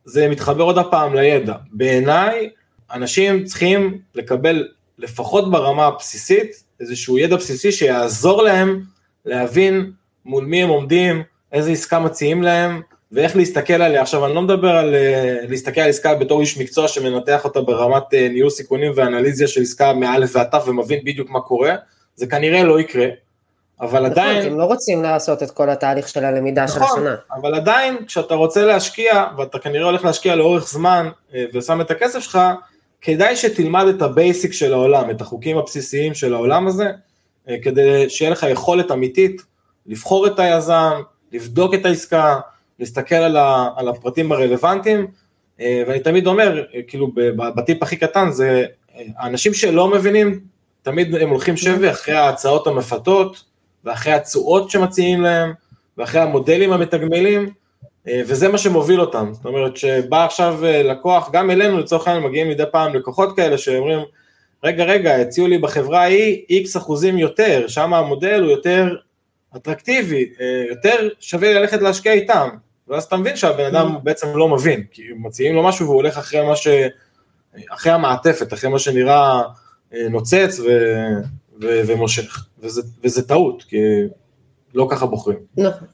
זה 0.05 0.29
מתחבר 0.29 0.63
עוד 0.63 0.77
הפעם 0.77 1.15
לידע. 1.15 1.53
בעיניי, 1.71 2.49
אנשים 2.93 3.43
צריכים 3.43 3.97
לקבל 4.15 4.67
לפחות 4.97 5.51
ברמה 5.51 5.85
הבסיסית, 5.85 6.63
איזשהו 6.79 7.17
ידע 7.17 7.35
בסיסי 7.35 7.71
שיעזור 7.71 8.43
להם 8.43 8.81
להבין 9.25 9.91
מול 10.25 10.45
מי 10.45 10.63
הם 10.63 10.69
עומדים, 10.69 11.23
איזה 11.51 11.71
עסקה 11.71 11.99
מציעים 11.99 12.43
להם, 12.43 12.81
ואיך 13.11 13.35
להסתכל 13.35 13.73
עליה. 13.73 14.01
עכשיו, 14.01 14.25
אני 14.25 14.35
לא 14.35 14.41
מדבר 14.41 14.69
על 14.69 14.95
אה, 14.95 15.37
להסתכל 15.49 15.81
על 15.81 15.89
עסקה 15.89 16.15
בתור 16.15 16.41
איש 16.41 16.57
מקצוע 16.57 16.87
שמנתח 16.87 17.45
אותה 17.45 17.61
ברמת 17.61 18.13
אה, 18.13 18.27
ניהול 18.29 18.49
סיכונים 18.49 18.91
ואנליזיה 18.95 19.47
של 19.47 19.61
עסקה 19.61 19.93
מאלף 19.93 20.35
ועד 20.35 20.47
תו 20.47 20.63
ומבין 20.67 20.99
בדיוק 21.03 21.29
מה 21.29 21.41
קורה, 21.41 21.75
זה 22.15 22.27
כנראה 22.27 22.63
לא 22.63 22.79
יקרה. 22.79 23.07
אבל 23.81 23.99
נכון, 23.99 24.11
עדיין... 24.11 24.51
הם 24.51 24.59
לא 24.59 24.63
רוצים 24.63 25.03
לעשות 25.03 25.43
את 25.43 25.51
כל 25.51 25.69
התהליך 25.69 26.07
של 26.07 26.25
הלמידה 26.25 26.63
נכון, 26.63 26.87
של 26.87 26.93
השנה. 26.93 27.15
אבל 27.31 27.55
עדיין, 27.55 27.97
כשאתה 28.05 28.33
רוצה 28.33 28.65
להשקיע, 28.65 29.25
ואתה 29.37 29.59
כנראה 29.59 29.85
הולך 29.85 30.05
להשקיע 30.05 30.35
לאורך 30.35 30.67
זמן, 30.67 31.09
אה, 31.33 31.45
ושם 31.53 31.81
את 31.81 31.91
הכסף 31.91 32.19
שלך, 32.19 32.39
כדאי 33.01 33.35
שתלמד 33.35 33.85
את 33.87 34.01
ה 34.01 34.10
basic 34.10 34.53
של 34.53 34.73
העולם, 34.73 35.09
את 35.09 35.21
החוקים 35.21 35.57
הבסיסיים 35.57 36.13
של 36.13 36.33
העולם 36.33 36.67
הזה, 36.67 36.91
אה, 37.49 37.55
כדי 37.61 38.09
שיהיה 38.09 38.31
לך 38.31 38.45
יכולת 38.49 38.91
אמיתית 38.91 39.41
לבחור 39.85 40.27
את 40.27 40.39
היזם, 40.39 41.01
לבדוק 41.31 41.73
את 41.73 41.85
העסקה, 41.85 42.39
להסתכל 42.79 43.15
על, 43.15 43.37
ה, 43.37 43.69
על 43.75 43.87
הפרטים 43.87 44.31
הרלוונטיים, 44.31 45.07
אה, 45.59 45.83
ואני 45.87 45.99
תמיד 45.99 46.27
אומר, 46.27 46.63
כאילו 46.87 47.11
בטיפ 47.55 47.83
הכי 47.83 47.95
קטן, 47.95 48.31
זה 48.31 48.65
האנשים 49.17 49.53
שלא 49.53 49.87
מבינים, 49.87 50.39
תמיד 50.83 51.15
הם 51.15 51.29
הולכים 51.29 51.57
שבי 51.57 51.91
אחרי 51.91 52.15
ההצעות 52.15 52.67
המפתות, 52.67 53.43
ואחרי 53.85 54.13
התשואות 54.13 54.69
שמציעים 54.69 55.21
להם, 55.21 55.53
ואחרי 55.97 56.21
המודלים 56.21 56.73
המתגמלים, 56.73 57.49
אה, 58.07 58.21
וזה 58.27 58.47
מה 58.49 58.57
שמוביל 58.57 59.01
אותם. 59.01 59.29
זאת 59.33 59.45
אומרת 59.45 59.77
שבא 59.77 60.25
עכשיו 60.25 60.65
אה, 60.65 60.83
לקוח, 60.83 61.29
גם 61.33 61.51
אלינו 61.51 61.79
לצורך 61.79 62.07
העניין 62.07 62.27
מגיעים 62.27 62.49
מדי 62.49 62.63
פעם 62.71 62.95
לקוחות 62.95 63.35
כאלה 63.35 63.57
שאומרים, 63.57 63.99
רגע, 64.63 64.83
רגע, 64.83 65.15
הציעו 65.15 65.47
לי 65.47 65.57
בחברה 65.57 66.01
ההיא 66.01 66.45
איקס 66.49 66.77
אחוזים 66.77 67.17
יותר, 67.17 67.67
שם 67.67 67.93
המודל 67.93 68.41
הוא 68.43 68.51
יותר 68.51 68.95
אטרקטיבי, 69.55 70.29
אה, 70.41 70.63
יותר 70.69 71.09
שווה 71.19 71.53
ללכת 71.53 71.81
להשקיע 71.81 72.13
איתם. 72.13 72.49
ואז 72.87 73.03
אתה 73.03 73.17
מבין 73.17 73.35
שהבן 73.35 73.65
אדם 73.65 73.95
בעצם 74.03 74.37
לא 74.37 74.49
מבין, 74.49 74.83
כי 74.91 75.03
מציעים 75.15 75.55
לו 75.55 75.63
משהו 75.63 75.85
והוא 75.85 75.95
הולך 75.95 76.17
אחרי 76.17 76.47
מה 76.47 76.55
ש... 76.55 76.67
אחרי 77.69 77.91
המעטפת, 77.91 78.53
אחרי 78.53 78.69
מה 78.69 78.79
שנראה 78.79 79.41
נוצץ 80.09 80.59
ו... 80.59 80.69
ו- 81.61 81.81
ומושך, 81.87 82.45
וזה, 82.59 82.81
וזה 83.03 83.27
טעות, 83.27 83.63
כי 83.63 83.77
לא 84.73 84.87
ככה 84.91 85.05
בוחרים. 85.05 85.37
נכון, 85.57 85.87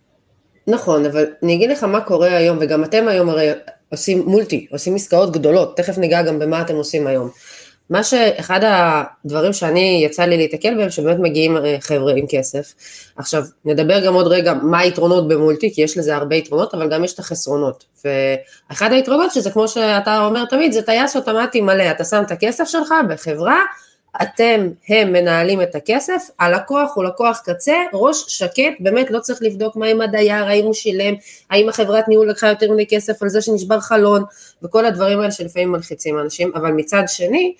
נכון, 0.67 1.05
אבל 1.05 1.25
אני 1.43 1.55
אגיד 1.55 1.69
לך 1.69 1.83
מה 1.83 2.01
קורה 2.01 2.37
היום, 2.37 2.57
וגם 2.61 2.83
אתם 2.83 3.07
היום 3.07 3.29
הרי 3.29 3.49
עושים 3.91 4.23
מולטי, 4.25 4.67
עושים 4.71 4.95
עסקאות 4.95 5.31
גדולות, 5.31 5.77
תכף 5.77 5.97
ניגע 5.97 6.21
גם 6.21 6.39
במה 6.39 6.61
אתם 6.61 6.75
עושים 6.75 7.07
היום. 7.07 7.29
מה 7.89 8.03
שאחד 8.03 8.59
הדברים 8.63 9.53
שאני 9.53 10.01
יצא 10.05 10.23
לי 10.23 10.37
להתקל 10.37 10.75
בהם, 10.77 10.89
שבאמת 10.89 11.19
מגיעים 11.19 11.57
חבר'ה 11.79 12.13
עם 12.15 12.25
כסף. 12.29 12.73
עכשיו, 13.17 13.43
נדבר 13.65 14.05
גם 14.05 14.13
עוד 14.13 14.27
רגע 14.27 14.53
מה 14.53 14.79
היתרונות 14.79 15.27
במולטי, 15.27 15.73
כי 15.73 15.81
יש 15.81 15.97
לזה 15.97 16.15
הרבה 16.15 16.35
יתרונות, 16.35 16.73
אבל 16.73 16.89
גם 16.89 17.03
יש 17.03 17.13
את 17.13 17.19
החסרונות. 17.19 17.85
ואחד 18.05 18.91
היתרונות 18.91 19.31
שזה 19.31 19.51
כמו 19.51 19.67
שאתה 19.67 20.25
אומר 20.25 20.45
תמיד, 20.45 20.71
זה 20.71 20.81
טייס 20.81 21.15
אוטומטי 21.15 21.61
מלא, 21.61 21.91
אתה 21.91 22.03
שם 22.03 22.23
את 22.25 22.31
הכסף 22.31 22.63
שלך 22.67 22.93
בחברה, 23.09 23.61
אתם, 24.21 24.69
הם 24.89 25.13
מנהלים 25.13 25.61
את 25.61 25.75
הכסף, 25.75 26.29
הלקוח 26.39 26.91
הוא 26.95 27.03
לקוח 27.03 27.41
קצה, 27.45 27.75
ראש 27.93 28.25
שקט, 28.27 28.73
באמת 28.79 29.11
לא 29.11 29.19
צריך 29.19 29.39
לבדוק 29.41 29.75
מה 29.75 29.85
עם 29.85 30.01
הדייר, 30.01 30.45
האם 30.45 30.65
הוא 30.65 30.73
שילם, 30.73 31.13
האם 31.49 31.69
החברת 31.69 32.07
ניהול 32.07 32.29
לקחה 32.29 32.47
יותר 32.47 32.71
מדי 32.71 32.85
כסף 32.89 33.23
על 33.23 33.29
זה 33.29 33.41
שנשבר 33.41 33.79
חלון, 33.79 34.23
וכל 34.63 34.85
הדברים 34.85 35.19
האלה 35.19 35.31
שלפעמים 35.31 35.71
מלחיצים 35.71 36.19
אנשים, 36.19 36.51
אבל 36.55 36.71
מצד 36.71 37.03
שני, 37.07 37.55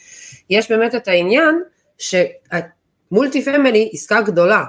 יש 0.49 0.71
באמת 0.71 0.95
את 0.95 1.07
העניין 1.07 1.61
שמולטי 1.97 3.41
פמילי 3.45 3.89
עסקה 3.93 4.21
גדולה, 4.21 4.63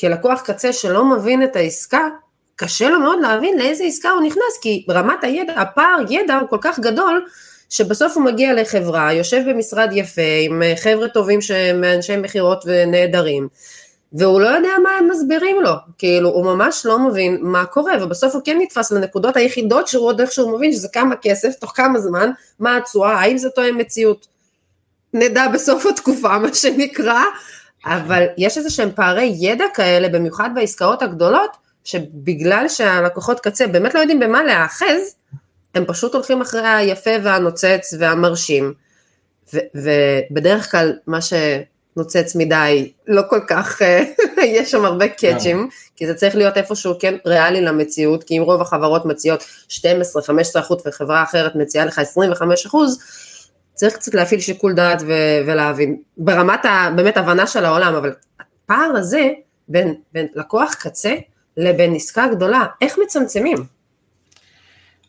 כלקוח 0.00 0.40
קצה 0.40 0.72
שלא 0.72 1.04
מבין 1.04 1.42
את 1.42 1.56
העסקה, 1.56 2.08
קשה 2.56 2.88
לו 2.88 3.00
מאוד 3.00 3.18
להבין 3.22 3.58
לאיזה 3.58 3.84
עסקה 3.84 4.10
הוא 4.10 4.22
נכנס, 4.22 4.58
כי 4.62 4.86
רמת 4.90 5.24
הידע, 5.24 5.52
הפער 5.60 5.98
ידע 6.10 6.34
הוא 6.34 6.48
כל 6.48 6.58
כך 6.60 6.78
גדול, 6.78 7.26
שבסוף 7.74 8.16
הוא 8.16 8.24
מגיע 8.24 8.52
לחברה, 8.54 9.12
יושב 9.12 9.42
במשרד 9.48 9.88
יפה 9.92 10.22
עם 10.40 10.62
אה, 10.62 10.74
חבר'ה 10.76 11.08
טובים 11.08 11.40
שהם 11.40 11.84
אנשי 11.84 12.16
מכירות 12.16 12.64
ונהדרים, 12.66 13.48
והוא 14.12 14.40
לא 14.40 14.46
יודע 14.46 14.68
מה 14.82 14.90
הם 14.90 15.08
מסבירים 15.10 15.62
לו, 15.62 15.72
כאילו 15.98 16.28
הוא 16.28 16.44
ממש 16.44 16.86
לא 16.86 16.98
מבין 16.98 17.38
מה 17.40 17.64
קורה, 17.66 17.92
ובסוף 18.00 18.34
הוא 18.34 18.42
כן 18.44 18.58
נתפס 18.60 18.92
לנקודות 18.92 19.36
היחידות 19.36 19.88
שהוא 19.88 20.06
עוד 20.06 20.20
איכשהו 20.20 20.56
מבין 20.56 20.72
שזה 20.72 20.88
כמה 20.92 21.14
כסף, 21.22 21.54
תוך 21.54 21.72
כמה 21.74 22.00
זמן, 22.00 22.30
מה 22.60 22.76
התשואה, 22.76 23.12
האם 23.20 23.38
זה 23.38 23.50
תואם 23.50 23.78
מציאות. 23.78 24.26
נדע 25.14 25.48
בסוף 25.48 25.86
התקופה 25.86 26.38
מה 26.38 26.54
שנקרא, 26.54 27.22
אבל 27.86 28.24
יש 28.38 28.58
איזה 28.58 28.70
שהם 28.70 28.90
פערי 28.94 29.34
ידע 29.38 29.66
כאלה, 29.74 30.08
במיוחד 30.08 30.50
בעסקאות 30.54 31.02
הגדולות, 31.02 31.56
שבגלל 31.84 32.64
שהלקוחות 32.68 33.40
קצה 33.40 33.66
באמת 33.66 33.94
לא 33.94 34.00
יודעים 34.00 34.20
במה 34.20 34.42
להאחז, 34.42 35.14
הם 35.74 35.84
פשוט 35.86 36.14
הולכים 36.14 36.40
אחרי 36.40 36.66
היפה 36.68 37.10
והנוצץ 37.22 37.94
והמרשים, 37.98 38.74
ו- 39.54 39.58
ובדרך 39.74 40.70
כלל 40.70 40.92
מה 41.06 41.18
שנוצץ 41.20 42.36
מדי 42.36 42.92
לא 43.06 43.22
כל 43.30 43.40
כך, 43.48 43.82
אה, 43.82 44.02
יש 44.44 44.70
שם 44.70 44.84
הרבה 44.84 45.08
קאצ'ים, 45.08 45.68
כי 45.96 46.06
זה 46.06 46.14
צריך 46.14 46.36
להיות 46.36 46.56
איפשהו 46.56 46.94
כן 47.00 47.14
ריאלי 47.26 47.60
למציאות, 47.60 48.24
כי 48.24 48.38
אם 48.38 48.42
רוב 48.42 48.60
החברות 48.60 49.06
מציעות 49.06 49.44
12-15 49.68 49.74
אחוז 50.58 50.82
וחברה 50.86 51.22
אחרת 51.22 51.54
מציעה 51.54 51.84
לך 51.84 51.98
25 51.98 52.66
אחוז, 52.66 52.98
צריך 53.74 53.94
קצת 53.94 54.14
להפעיל 54.14 54.40
שיקול 54.40 54.74
דעת 54.74 55.02
ו- 55.02 55.40
ולהבין, 55.46 55.96
ברמת 56.16 56.64
ה- 56.64 56.90
באמת 56.96 57.16
הבנה 57.16 57.46
של 57.46 57.64
העולם, 57.64 57.94
אבל 57.94 58.12
הפער 58.40 58.90
הזה 58.96 59.28
בין, 59.68 59.94
בין 60.12 60.26
לקוח 60.34 60.74
קצה 60.74 61.14
לבין 61.56 61.94
עסקה 61.94 62.26
גדולה, 62.26 62.64
איך 62.80 62.98
מצמצמים? 63.04 63.73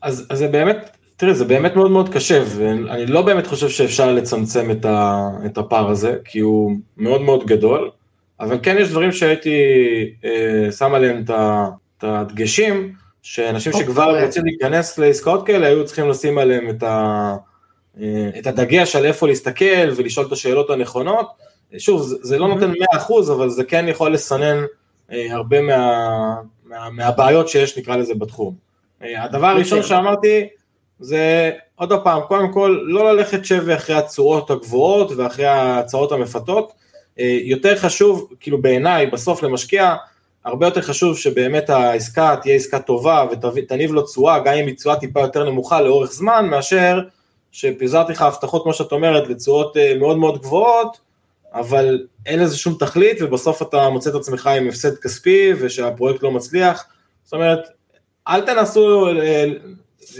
אז, 0.05 0.27
אז 0.29 0.37
זה 0.37 0.47
באמת, 0.47 0.89
תראה, 1.17 1.33
זה 1.33 1.45
באמת 1.45 1.75
מאוד 1.75 1.91
מאוד 1.91 2.09
קשה, 2.09 2.43
ואני 2.47 3.05
לא 3.05 3.21
באמת 3.21 3.47
חושב 3.47 3.69
שאפשר 3.69 4.11
לצמצם 4.11 4.71
את, 4.71 4.85
ה, 4.85 5.29
את 5.45 5.57
הפער 5.57 5.89
הזה, 5.89 6.17
כי 6.25 6.39
הוא 6.39 6.71
מאוד 6.97 7.21
מאוד 7.21 7.45
גדול, 7.45 7.89
אבל 8.39 8.57
כן 8.63 8.75
יש 8.79 8.89
דברים 8.89 9.11
שהייתי 9.11 9.59
אה, 10.25 10.71
שם 10.71 10.93
עליהם 10.93 11.23
את, 11.23 12.03
הדגשים, 12.03 12.93
שאנשים. 13.21 13.73
אוקיי. 13.73 13.87
שכבר 13.87 14.25
רוצים 14.25 14.45
להיכנס 14.45 14.97
לעסקאות 14.97 15.47
כאלה, 15.47 15.67
היו 15.67 15.85
צריכים 15.85 16.09
לשים 16.09 16.37
עליהם 16.37 16.69
את, 16.69 16.83
ה, 16.83 17.35
אה, 18.01 18.29
את 18.39 18.47
הדגש 18.47 18.95
על 18.95 19.05
איפה 19.05 19.27
להסתכל 19.27 19.89
ולשאול 19.95 20.25
את 20.25 20.31
השאלות 20.31 20.69
הנכונות. 20.69 21.27
שוב, 21.77 22.01
זה, 22.01 22.15
זה 22.21 22.37
לא 22.37 22.47
נותן 22.47 22.71
100%, 22.71 23.31
אבל 23.31 23.49
זה 23.49 23.63
כן 23.63 23.85
יכול 23.87 24.13
לסנן 24.13 24.63
אה, 25.11 25.27
הרבה 25.33 25.61
מה, 25.61 26.35
מה, 26.65 26.89
מהבעיות 26.89 27.49
שיש, 27.49 27.77
נקרא 27.77 27.95
לזה, 27.95 28.13
בתחום. 28.15 28.64
אה, 29.05 29.23
הדבר 29.23 29.47
הראשון 29.47 29.83
שאמרתי 29.83 30.47
זה 30.99 31.51
עוד 31.75 31.93
פעם, 32.03 32.21
קודם 32.21 32.53
כל 32.53 32.79
לא 32.83 33.13
ללכת 33.13 33.45
שבי 33.45 33.75
אחרי 33.75 33.95
התשואות 33.95 34.51
הגבוהות 34.51 35.11
ואחרי 35.11 35.45
ההצעות 35.45 36.11
המפתות, 36.11 36.73
אה, 37.19 37.37
יותר 37.43 37.75
חשוב, 37.75 38.33
כאילו 38.39 38.61
בעיניי, 38.61 39.07
בסוף 39.07 39.43
למשקיע, 39.43 39.95
הרבה 40.45 40.67
יותר 40.67 40.81
חשוב 40.81 41.17
שבאמת 41.17 41.69
העסקה 41.69 42.35
תהיה 42.41 42.55
עסקה 42.55 42.79
טובה 42.79 43.25
ותניב 43.55 43.91
לו 43.91 44.01
תשואה, 44.01 44.39
גם 44.39 44.53
אם 44.53 44.67
היא 44.67 44.75
תשואה 44.75 44.95
טיפה 44.95 45.21
יותר 45.21 45.43
נמוכה 45.49 45.81
לאורך 45.81 46.11
זמן, 46.11 46.47
מאשר 46.49 47.01
שפיזרתי 47.51 48.11
לך 48.11 48.21
הבטחות, 48.21 48.63
כמו 48.63 48.73
שאת 48.73 48.91
אומרת, 48.91 49.27
לתשואות 49.27 49.77
אה, 49.77 49.93
מאוד 49.99 50.17
מאוד 50.17 50.41
גבוהות, 50.41 50.99
אבל 51.53 52.05
אין 52.25 52.39
לזה 52.39 52.57
שום 52.57 52.75
תכלית, 52.79 53.21
ובסוף 53.21 53.61
אתה 53.61 53.89
מוצא 53.89 54.09
את 54.09 54.15
עצמך 54.15 54.47
עם 54.47 54.67
הפסד 54.67 54.97
כספי, 54.97 55.53
ושהפרויקט 55.59 56.23
לא 56.23 56.31
מצליח. 56.31 56.85
זאת 57.23 57.33
אומרת, 57.33 57.59
אל 58.27 58.41
תנסו, 58.41 59.07
אה, 59.07 59.45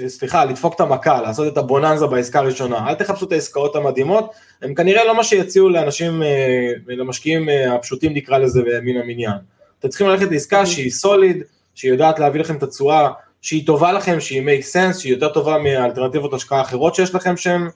סליחה, 0.08 0.46
לדפוק 0.46 0.76
את 0.76 0.80
המכה, 0.80 1.22
לעשות 1.22 1.54
את 1.54 1.58
הבוננזה 1.58 2.08
בעסקה 2.08 2.40
הראשונה, 2.40 2.90
אל 2.90 2.94
תחפשו 2.94 3.26
את 3.26 3.32
העסקאות 3.32 3.76
המדהימות, 3.76 4.32
הם 4.62 4.74
כנראה 4.74 5.06
לא 5.06 5.16
מה 5.16 5.24
שיציעו 5.24 5.70
לאנשים, 5.70 6.24
אה, 6.24 6.72
למשקיעים 6.88 7.50
אה, 7.50 7.76
הפשוטים 7.76 8.14
נקרא 8.14 8.38
לזה 8.38 8.62
מן 8.84 9.02
המניין. 9.02 9.38
אתם 9.80 9.88
צריכים 9.88 10.08
ללכת 10.08 10.32
לעסקה 10.32 10.60
אוקיי. 10.60 10.74
שהיא 10.74 10.92
סוליד, 10.92 11.44
שהיא 11.76 11.92
יודעת 11.92 12.20
להביא 12.20 12.42
לכם 12.42 12.56
את 12.56 12.64
התשואה, 12.64 13.10
שהיא 13.42 13.66
טובה 13.66 13.92
לכם, 13.92 14.20
שהיא 14.20 14.42
make 14.42 14.64
sense, 14.64 15.00
שהיא 15.00 15.14
יותר 15.14 15.30
טובה 15.30 15.58
מאלטרנטיבות 15.58 16.34
השקעה 16.34 16.62
אחרות 16.62 16.96
שיש 16.96 17.16
לכם 17.16 17.38
שהן 17.38 17.68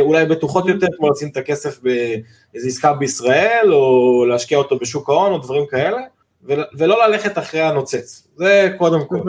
אולי 0.00 0.26
בטוחות 0.26 0.68
יותר, 0.68 0.86
כמו 0.96 1.10
לשים 1.10 1.28
את 1.28 1.36
הכסף 1.36 1.80
באיזו 1.82 2.68
עסקה 2.68 2.92
בישראל, 2.92 3.70
או 3.72 4.24
להשקיע 4.28 4.58
אותו 4.58 4.78
בשוק 4.78 5.08
ההון, 5.08 5.32
או 5.32 5.38
דברים 5.38 5.64
כאלה, 5.70 5.98
ולא 6.78 7.08
ללכת 7.08 7.38
אחרי 7.38 7.60
הנוצץ, 7.60 8.28
זה 8.36 8.70
קודם 8.78 9.04
כל. 9.08 9.20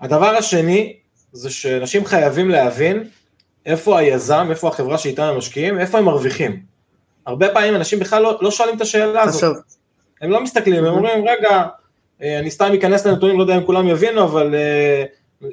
הדבר 0.00 0.36
השני, 0.36 0.96
זה 1.32 1.50
שאנשים 1.50 2.04
חייבים 2.04 2.48
להבין 2.50 3.04
איפה 3.66 3.98
היזם, 3.98 4.46
איפה 4.50 4.68
החברה 4.68 4.98
שאיתה 4.98 5.28
הם 5.28 5.38
משקיעים, 5.38 5.78
איפה 5.78 5.98
הם 5.98 6.04
מרוויחים. 6.04 6.62
הרבה 7.26 7.48
פעמים 7.48 7.76
אנשים 7.76 7.98
בכלל 7.98 8.22
לא, 8.22 8.38
לא 8.40 8.50
שואלים 8.50 8.76
את 8.76 8.80
השאלה 8.80 9.22
הזאת. 9.22 9.56
הם 10.20 10.30
לא 10.30 10.42
מסתכלים, 10.42 10.84
הם 10.84 10.94
אומרים, 10.94 11.28
רגע, 11.28 11.66
אה, 12.22 12.38
אני 12.38 12.50
סתם 12.50 12.72
אכנס 12.78 13.06
לנתונים, 13.06 13.36
לא 13.38 13.42
יודע 13.42 13.56
אם 13.56 13.64
כולם 13.64 13.88
יבינו, 13.88 14.24
אבל 14.24 14.54
אה, 14.54 15.04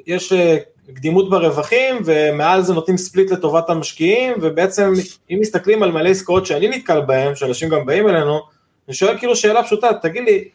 יש, 0.06 0.32
אה, 0.32 0.56
קדימות 0.94 1.30
ברווחים, 1.30 1.96
ומעל 2.04 2.62
זה 2.62 2.74
נותנים 2.74 2.96
ספליט 2.96 3.30
לטובת 3.30 3.70
המשקיעים, 3.70 4.32
ובעצם 4.40 4.92
אם 5.30 5.38
מסתכלים 5.40 5.82
על 5.82 5.92
מלא 5.92 6.08
עסקאות 6.08 6.46
שאני 6.46 6.68
נתקל 6.68 7.00
בהן, 7.00 7.34
שאנשים 7.34 7.68
גם 7.68 7.86
באים 7.86 8.08
אלינו, 8.08 8.40
אני 8.88 8.94
שואל 8.94 9.18
כאילו 9.18 9.36
שאלה 9.36 9.62
פשוטה, 9.62 9.88
תגיד 10.02 10.22
לי, 10.24 10.48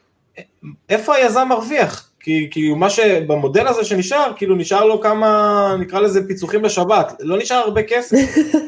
איפה 0.90 1.16
היזם 1.16 1.48
מרוויח? 1.50 2.10
כי 2.24 2.48
כאילו 2.52 2.76
מה 2.76 2.90
שבמודל 2.90 3.68
הזה 3.68 3.84
שנשאר, 3.84 4.32
כאילו 4.36 4.56
נשאר 4.56 4.86
לו 4.86 5.02
כמה, 5.02 5.76
נקרא 5.80 6.00
לזה 6.00 6.28
פיצוחים 6.28 6.66
לשבת, 6.66 7.14
לא 7.20 7.38
נשאר 7.38 7.58
הרבה 7.58 7.84
כסף. 7.84 8.18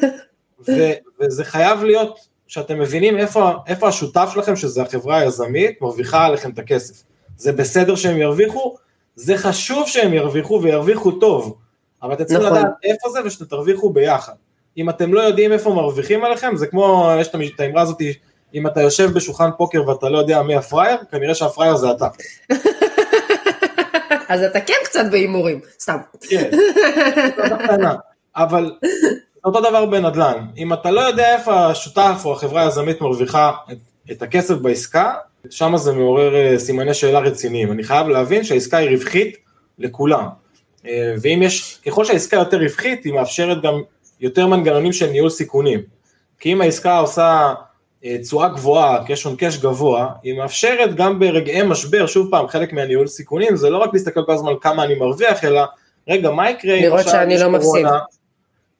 ו, 0.68 0.92
וזה 1.20 1.44
חייב 1.44 1.84
להיות 1.84 2.20
שאתם 2.48 2.80
מבינים 2.80 3.18
איפה, 3.18 3.52
איפה 3.68 3.88
השותף 3.88 4.30
שלכם, 4.34 4.56
שזה 4.56 4.82
החברה 4.82 5.18
היזמית, 5.18 5.82
מרוויחה 5.82 6.26
עליכם 6.26 6.50
את 6.50 6.60
הכסף. 6.60 7.04
זה 7.38 7.52
בסדר 7.52 7.96
שהם 7.96 8.18
ירוויחו, 8.18 8.76
זה 9.16 9.38
חשוב 9.38 9.88
שהם 9.88 10.14
ירוויחו 10.14 10.60
וירוויחו 10.64 11.12
טוב, 11.12 11.56
אבל 12.04 12.14
אתם 12.14 12.24
צריכים 12.24 12.46
נכון. 12.46 12.58
לדעת 12.58 12.72
איפה 12.84 13.10
זה 13.10 13.20
ושאתם 13.26 13.46
תרוויחו 13.46 13.90
ביחד. 13.90 14.34
אם 14.78 14.90
אתם 14.90 15.14
לא 15.14 15.22
יודעים 15.22 15.52
איפה 15.52 15.74
מרוויחים 15.74 16.24
עליכם, 16.24 16.56
זה 16.56 16.68
כמו, 16.68 17.10
יש 17.20 17.28
את 17.28 17.60
האמרה 17.60 17.82
הזאת, 17.82 18.02
אם 18.54 18.68
אתה 18.68 18.82
יושב 18.82 19.12
בשולחן 19.14 19.50
פוקר 19.58 19.90
ואתה 19.90 20.10
לא 20.10 20.18
יודע 20.18 20.42
מי 20.42 20.56
הפראייר, 20.56 20.98
כנראה 21.12 21.36
שהפראייר 21.36 21.76
זה 21.76 21.92
אתה. 21.92 22.08
אז 24.28 24.44
אתה 24.44 24.60
כן 24.60 24.74
קצת 24.84 25.06
בהימורים, 25.12 25.60
סתם. 25.80 25.98
כן, 26.30 26.50
אבל 28.36 28.72
אותו 29.46 29.60
דבר 29.60 29.86
בנדל"ן, 29.86 30.46
אם 30.58 30.74
אתה 30.74 30.92
לא 30.92 31.02
יודע 31.02 31.36
איפה 31.36 31.68
השותף 31.68 32.22
או 32.26 32.34
החברה 32.34 32.64
היזמית 32.64 33.02
מרוויחה 33.02 33.52
את, 34.12 34.22
הכסף 34.22 34.56
בעסקה, 34.56 35.14
שם 35.50 35.78
זה 35.78 35.94
מעורר 35.94 36.36
אה, 36.36 36.60
סימני 36.60 36.94
שאלה 36.94 37.20
רציניים. 37.20 37.72
אני 37.72 37.84
חייב 37.84 38.08
להבין 38.08 38.44
שהעסקה 38.44 38.78
היא 38.78 38.90
רווחית 38.90 39.38
לכולם. 39.80 40.26
אה, 40.88 41.14
ואם 41.22 41.40
יש, 41.44 41.80
ככל 41.86 42.06
שהעסקה 42.06 42.38
יותר 42.38 42.58
רווחית, 42.58 43.04
היא 43.04 43.14
מאפשרת 43.14 43.62
גם 43.62 43.82
יותר 44.20 44.48
מנגנונים 44.48 44.94
של 44.94 45.10
ניהול 45.10 45.30
סיכונים. 45.30 45.80
כי 46.40 46.54
אם 46.54 46.62
העסקה 46.62 46.98
עושה 46.98 47.54
תשואה 48.24 48.48
גבוהה, 48.48 49.04
קש 49.08 49.26
און 49.26 49.36
קש 49.38 49.58
גבוה, 49.58 50.10
היא 50.24 50.38
מאפשרת 50.38 50.96
גם 50.96 51.20
ברגעי 51.20 51.62
משבר, 51.64 52.08
שוב 52.08 52.32
פעם, 52.32 52.48
חלק 52.48 52.74
מהניהול 52.74 53.08
סיכונים, 53.08 53.56
זה 53.56 53.70
לא 53.70 53.78
רק 53.78 53.90
להסתכל 53.94 54.24
כל 54.26 54.32
הזמן 54.32 54.52
כמה 54.62 54.84
אני 54.84 54.96
מרוויח, 54.96 55.44
אלא 55.44 55.62
רגע, 56.08 56.32
מה 56.32 56.50
יקרה 56.50 56.76
אם 56.76 56.94
עכשיו 56.94 57.26
יש 57.30 57.42
לא 57.42 57.58
קורונה, 57.60 58.00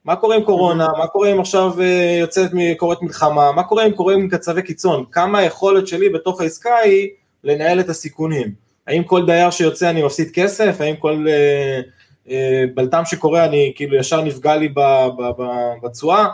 מה 0.04 0.16
קורה 0.16 0.36
עם 0.36 0.42
קורונה, 0.42 0.88
מה 0.98 1.06
קורה 1.06 1.32
אם 1.32 1.40
עכשיו 1.40 1.80
אה, 1.80 2.16
יוצאת, 2.20 2.50
קורית 2.76 3.02
מלחמה, 3.02 3.52
מה 3.52 3.62
קורה 3.62 3.86
אם 3.86 3.92
קורים 3.92 4.28
קצבי 4.28 4.62
קיצון, 4.62 5.04
כמה 5.12 5.38
היכולת 5.38 5.86
שלי 5.86 6.08
בתוך 6.08 6.40
העסקה 6.40 6.76
היא 6.76 7.08
לנהל 7.44 7.80
את 7.80 7.88
הסיכונים. 7.88 8.66
האם 8.86 9.02
כל 9.02 9.26
דייר 9.26 9.50
שיוצא 9.50 9.90
אני 9.90 10.02
מפסיד 10.02 10.30
כסף, 10.34 10.80
האם 10.80 10.96
כל 10.96 11.26
אה, 11.28 11.80
אה, 12.30 12.64
בלטם 12.74 13.02
שקורה 13.04 13.44
אני 13.44 13.72
כאילו 13.76 13.96
ישר 13.96 14.22
נפגע 14.22 14.56
לי 14.56 14.68
בתשואה, 15.82 16.26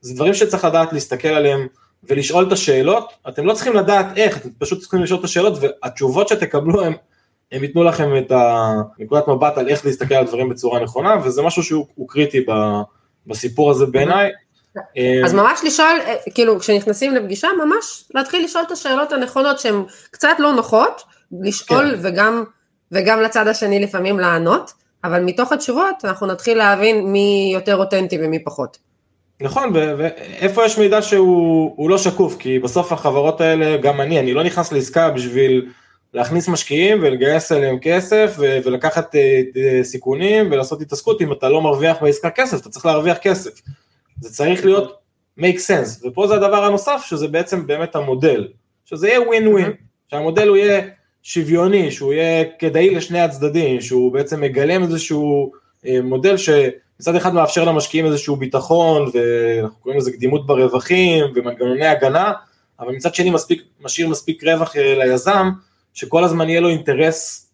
זה 0.00 0.14
דברים 0.14 0.34
שצריך 0.34 0.64
לדעת 0.64 0.92
להסתכל 0.92 1.28
עליהם 1.28 1.66
ולשאול 2.08 2.46
את 2.46 2.52
השאלות, 2.52 3.12
אתם 3.28 3.46
לא 3.46 3.52
צריכים 3.52 3.74
לדעת 3.74 4.06
איך, 4.16 4.36
אתם 4.36 4.48
פשוט 4.58 4.80
צריכים 4.80 5.02
לשאול 5.02 5.20
את 5.20 5.24
השאלות 5.24 5.58
והתשובות 5.60 6.28
שתקבלו 6.28 6.84
הם, 6.84 6.92
הם 7.52 7.62
ייתנו 7.62 7.84
לכם 7.84 8.16
את 8.16 8.32
הנקודת 8.34 9.28
מבט 9.28 9.58
על 9.58 9.68
איך 9.68 9.86
להסתכל 9.86 10.14
על 10.14 10.26
דברים 10.26 10.48
בצורה 10.48 10.80
נכונה 10.80 11.16
וזה 11.24 11.42
משהו 11.42 11.62
שהוא 11.62 12.08
קריטי 12.08 12.40
ב... 12.40 12.52
בסיפור 13.26 13.70
הזה 13.70 13.86
בעיניי. 13.86 14.30
אז 15.24 15.34
ממש 15.34 15.60
לשאול, 15.64 16.00
אה, 16.06 16.14
כאילו 16.34 16.58
כשנכנסים 16.58 17.14
לפגישה, 17.14 17.48
ממש 17.64 18.04
להתחיל 18.14 18.44
לשאול 18.44 18.64
את 18.66 18.70
השאלות 18.70 19.12
הנכונות 19.12 19.58
שהן 19.58 19.84
קצת 20.10 20.36
לא 20.38 20.52
נוחות, 20.52 21.02
לשאול 21.42 21.90
כן. 21.90 21.98
וגם, 22.02 22.44
וגם 22.92 23.20
לצד 23.20 23.48
השני 23.48 23.80
לפעמים 23.80 24.18
לענות, 24.18 24.72
אבל 25.04 25.22
מתוך 25.22 25.52
התשובות 25.52 26.04
אנחנו 26.04 26.26
נתחיל 26.26 26.58
להבין 26.58 27.12
מי 27.12 27.50
יותר 27.54 27.76
אותנטי 27.76 28.18
ומי 28.22 28.44
פחות. 28.44 28.78
נכון, 29.40 29.70
ואיפה 29.74 30.64
יש 30.64 30.78
מידע 30.78 31.02
שהוא 31.02 31.90
לא 31.90 31.98
שקוף, 31.98 32.36
כי 32.38 32.58
בסוף 32.58 32.92
החברות 32.92 33.40
האלה, 33.40 33.76
גם 33.76 34.00
אני, 34.00 34.20
אני 34.20 34.32
לא 34.32 34.42
נכנס 34.42 34.72
לעסקה 34.72 35.10
בשביל 35.10 35.70
להכניס 36.14 36.48
משקיעים 36.48 36.98
ולגייס 37.02 37.52
אליהם 37.52 37.78
כסף 37.82 38.34
ולקחת 38.38 39.14
אה, 39.14 39.42
אה, 39.56 39.84
סיכונים 39.84 40.52
ולעשות 40.52 40.80
התעסקות, 40.80 41.22
אם 41.22 41.32
אתה 41.32 41.48
לא 41.48 41.62
מרוויח 41.62 42.02
בעסקה 42.02 42.30
כסף, 42.30 42.60
אתה 42.60 42.68
צריך 42.68 42.86
להרוויח 42.86 43.18
כסף. 43.18 43.60
זה 44.20 44.30
צריך 44.30 44.64
להיות 44.64 44.98
make 45.40 45.58
sense, 45.68 46.06
ופה 46.06 46.26
זה 46.26 46.34
הדבר 46.34 46.64
הנוסף, 46.64 47.02
שזה 47.06 47.28
בעצם 47.28 47.66
באמת 47.66 47.96
המודל, 47.96 48.48
שזה 48.84 49.08
יהיה 49.08 49.20
ווין 49.20 49.48
ווין, 49.48 49.72
שהמודל 50.10 50.48
הוא 50.48 50.56
יהיה 50.56 50.82
שוויוני, 51.22 51.90
שהוא 51.90 52.12
יהיה 52.12 52.44
כדאי 52.58 52.94
לשני 52.94 53.20
הצדדים, 53.20 53.80
שהוא 53.80 54.12
בעצם 54.12 54.40
מגלם 54.40 54.82
איזשהו 54.82 55.52
מודל 56.02 56.36
שמצד 56.36 57.14
אחד 57.16 57.34
מאפשר 57.34 57.64
למשקיעים 57.64 58.06
איזשהו 58.06 58.36
ביטחון, 58.36 59.10
ואנחנו 59.14 59.78
קוראים 59.80 60.00
לזה 60.00 60.12
קדימות 60.12 60.46
ברווחים 60.46 61.24
ומנגנוני 61.34 61.86
הגנה, 61.86 62.32
אבל 62.80 62.92
מצד 62.92 63.14
שני 63.14 63.30
מספיק, 63.30 63.62
משאיר 63.80 64.08
מספיק 64.08 64.44
רווח 64.44 64.76
ליזם, 64.76 65.50
שכל 65.94 66.24
הזמן 66.24 66.48
יהיה 66.48 66.60
לו 66.60 66.68
אינטרס 66.68 67.50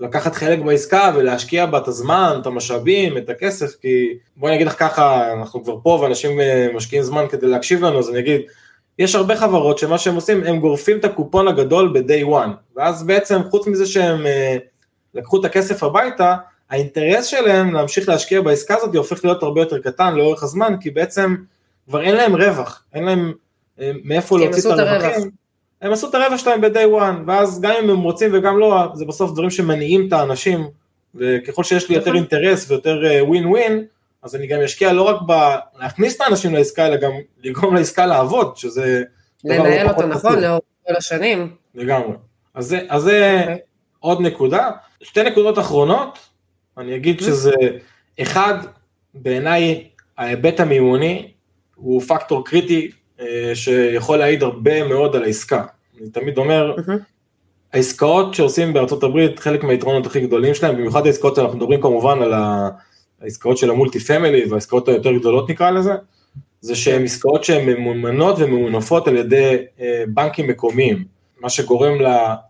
לקחת 0.00 0.34
חלק 0.34 0.58
בעסקה 0.58 1.12
ולהשקיע 1.14 1.66
בה 1.66 1.78
את 1.78 1.88
הזמן, 1.88 2.38
את 2.40 2.46
המשאבים, 2.46 3.18
את 3.18 3.28
הכסף, 3.28 3.74
כי 3.80 4.08
בואי 4.36 4.54
נגיד 4.54 4.66
לך 4.66 4.78
ככה, 4.78 5.32
אנחנו 5.32 5.64
כבר 5.64 5.76
פה 5.82 5.98
ואנשים 6.02 6.40
אה, 6.40 6.68
משקיעים 6.74 7.04
זמן 7.04 7.24
כדי 7.30 7.46
להקשיב 7.46 7.84
לנו, 7.84 7.98
אז 7.98 8.10
אני 8.10 8.18
אגיד, 8.18 8.40
יש 8.98 9.14
הרבה 9.14 9.36
חברות 9.36 9.78
שמה 9.78 9.98
שהם 9.98 10.14
עושים, 10.14 10.44
הם 10.44 10.60
גורפים 10.60 10.98
את 10.98 11.04
הקופון 11.04 11.48
הגדול 11.48 11.92
ב-day 11.92 12.26
one, 12.26 12.76
ואז 12.76 13.06
בעצם 13.06 13.40
חוץ 13.50 13.66
מזה 13.66 13.86
שהם 13.86 14.26
אה, 14.26 14.56
לקחו 15.14 15.40
את 15.40 15.44
הכסף 15.44 15.82
הביתה, 15.82 16.36
האינטרס 16.70 17.26
שלהם 17.26 17.74
להמשיך 17.74 18.08
להשקיע 18.08 18.40
בעסקה 18.40 18.76
הזאת 18.76 18.94
הופך 18.94 19.24
להיות 19.24 19.42
הרבה 19.42 19.60
יותר 19.60 19.78
קטן 19.78 20.14
לאורך 20.14 20.42
הזמן, 20.42 20.74
כי 20.80 20.90
בעצם 20.90 21.36
כבר 21.86 22.02
אין 22.02 22.14
להם 22.14 22.36
רווח, 22.36 22.84
אין 22.94 23.04
להם 23.04 23.32
אה, 23.80 23.90
מאיפה 24.04 24.38
להוציא 24.38 24.72
את 24.72 24.78
הרווחים. 24.78 25.30
הם 25.82 25.92
עשו 25.92 26.08
את 26.08 26.14
הרבע 26.14 26.38
שלהם 26.38 26.60
ב-day 26.60 27.00
one, 27.00 27.26
ואז 27.26 27.60
גם 27.60 27.72
אם 27.82 27.90
הם 27.90 28.02
רוצים 28.02 28.30
וגם 28.34 28.58
לא, 28.58 28.88
זה 28.94 29.04
בסוף 29.04 29.32
דברים 29.32 29.50
שמניעים 29.50 30.08
את 30.08 30.12
האנשים, 30.12 30.68
וככל 31.14 31.64
שיש 31.64 31.88
לי 31.88 31.94
יותר 31.94 32.10
נכון. 32.10 32.16
אינטרס 32.16 32.70
ויותר 32.70 33.00
ווין 33.20 33.44
uh, 33.44 33.48
ווין, 33.48 33.84
אז 34.22 34.36
אני 34.36 34.46
גם 34.46 34.60
אשקיע 34.60 34.92
לא 34.92 35.02
רק 35.02 35.16
להכניס 35.80 36.16
את 36.16 36.20
האנשים 36.20 36.54
לעסקה, 36.54 36.86
אלא 36.86 36.96
גם 36.96 37.10
לגרום 37.44 37.74
לעסקה 37.74 38.06
לעבוד, 38.06 38.56
שזה... 38.56 39.02
לנהל 39.44 39.88
אותה 39.88 40.06
נכון 40.06 40.38
לאורך 40.38 40.60
כל 40.86 40.96
השנים. 40.96 41.54
לגמרי. 41.74 42.16
אז 42.54 42.66
זה, 42.66 42.80
אז 42.88 43.02
זה 43.02 43.36
okay. 43.38 43.42
אוקיי. 43.42 43.58
עוד 44.00 44.20
נקודה. 44.20 44.70
שתי 45.02 45.22
נקודות 45.22 45.58
אחרונות, 45.58 46.18
אני 46.78 46.96
אגיד. 46.96 47.20
שזה, 47.20 47.52
אחד, 48.20 48.54
בעיניי 49.14 49.84
ההיבט 50.18 50.60
המימוני 50.60 51.32
הוא 51.74 52.02
פקטור 52.02 52.44
קריטי 52.44 52.90
אה, 53.20 53.52
שיכול 53.54 54.18
להעיד 54.18 54.42
הרבה 54.42 54.88
מאוד 54.88 55.16
על 55.16 55.22
העסקה. 55.22 55.64
אני 56.00 56.10
תמיד 56.10 56.38
אומר, 56.38 56.74
העסקאות 57.72 58.34
שעושים 58.34 58.72
בארצות 58.72 59.02
הברית, 59.02 59.38
חלק 59.38 59.64
מהיתרונות 59.64 60.06
הכי 60.06 60.20
גדולים 60.20 60.54
שלהם, 60.54 60.76
במיוחד 60.76 61.06
העסקאות 61.06 61.36
שאנחנו 61.36 61.56
מדברים 61.56 61.80
כמובן 61.80 62.22
על 62.22 62.34
העסקאות 63.20 63.58
של 63.58 63.70
המולטי 63.70 64.00
פמילי 64.00 64.44
והעסקאות 64.50 64.88
היותר 64.88 65.12
גדולות 65.12 65.50
נקרא 65.50 65.70
לזה, 65.70 65.92
זה 66.60 66.76
שהן 66.76 67.04
עסקאות 67.04 67.44
שהן 67.44 67.68
ממומנות 67.68 68.36
וממונפות 68.38 69.08
על 69.08 69.16
ידי 69.16 69.56
אה, 69.80 70.04
בנקים 70.08 70.48
מקומיים, 70.48 71.04
מה 71.40 71.50
שגורם 71.50 71.94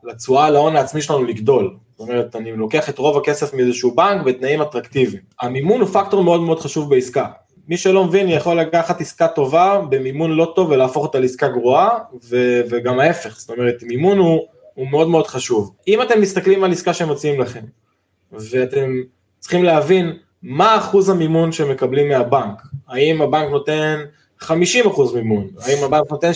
לתשואה 0.05 0.47
על 0.47 0.57
ההון 0.57 0.77
העצמי 0.77 1.03
שלנו 1.03 1.25
לגדול. 1.25 1.77
זאת 2.01 2.09
אומרת, 2.09 2.37
אני 2.37 2.53
לוקח 2.53 2.89
את 2.89 2.99
רוב 2.99 3.17
הכסף 3.17 3.55
מאיזשהו 3.55 3.95
בנק 3.95 4.23
בתנאים 4.25 4.63
אטרקטיביים. 4.63 5.23
המימון 5.41 5.81
הוא 5.81 5.89
פקטור 5.89 6.25
מאוד 6.25 6.41
מאוד 6.41 6.61
חשוב 6.61 6.91
בעסקה. 6.91 7.27
מי 7.69 7.77
שלא 7.77 8.05
מבין 8.05 8.29
יכול 8.29 8.61
לקחת 8.61 9.01
עסקה 9.01 9.29
טובה 9.29 9.81
במימון 9.89 10.31
לא 10.31 10.53
טוב 10.57 10.71
ולהפוך 10.71 11.03
אותה 11.03 11.21
לעסקה 11.21 11.49
גרועה, 11.49 11.99
ו- 12.25 12.61
וגם 12.71 13.01
ההפך, 13.01 13.39
זאת 13.39 13.51
אומרת, 13.51 13.83
מימון 13.83 14.19
הוא, 14.19 14.41
הוא 14.75 14.89
מאוד 14.89 15.09
מאוד 15.09 15.27
חשוב. 15.27 15.73
אם 15.89 16.03
אתם 16.03 16.21
מסתכלים 16.21 16.65
על 16.65 16.73
עסקה 16.73 16.95
שמציעים 16.95 17.41
לכם, 17.41 17.65
ואתם 18.33 18.95
צריכים 19.39 19.65
להבין 19.65 20.17
מה 20.43 20.77
אחוז 20.77 21.09
המימון 21.09 21.53
שמקבלים 21.53 22.09
מהבנק, 22.09 22.63
האם 22.89 23.23
הבנק 23.23 23.51
נותן 23.51 24.05
50% 24.43 24.47
מימון, 25.15 25.49
האם 25.61 25.85
הבנק 25.85 26.11
נותן 26.11 26.31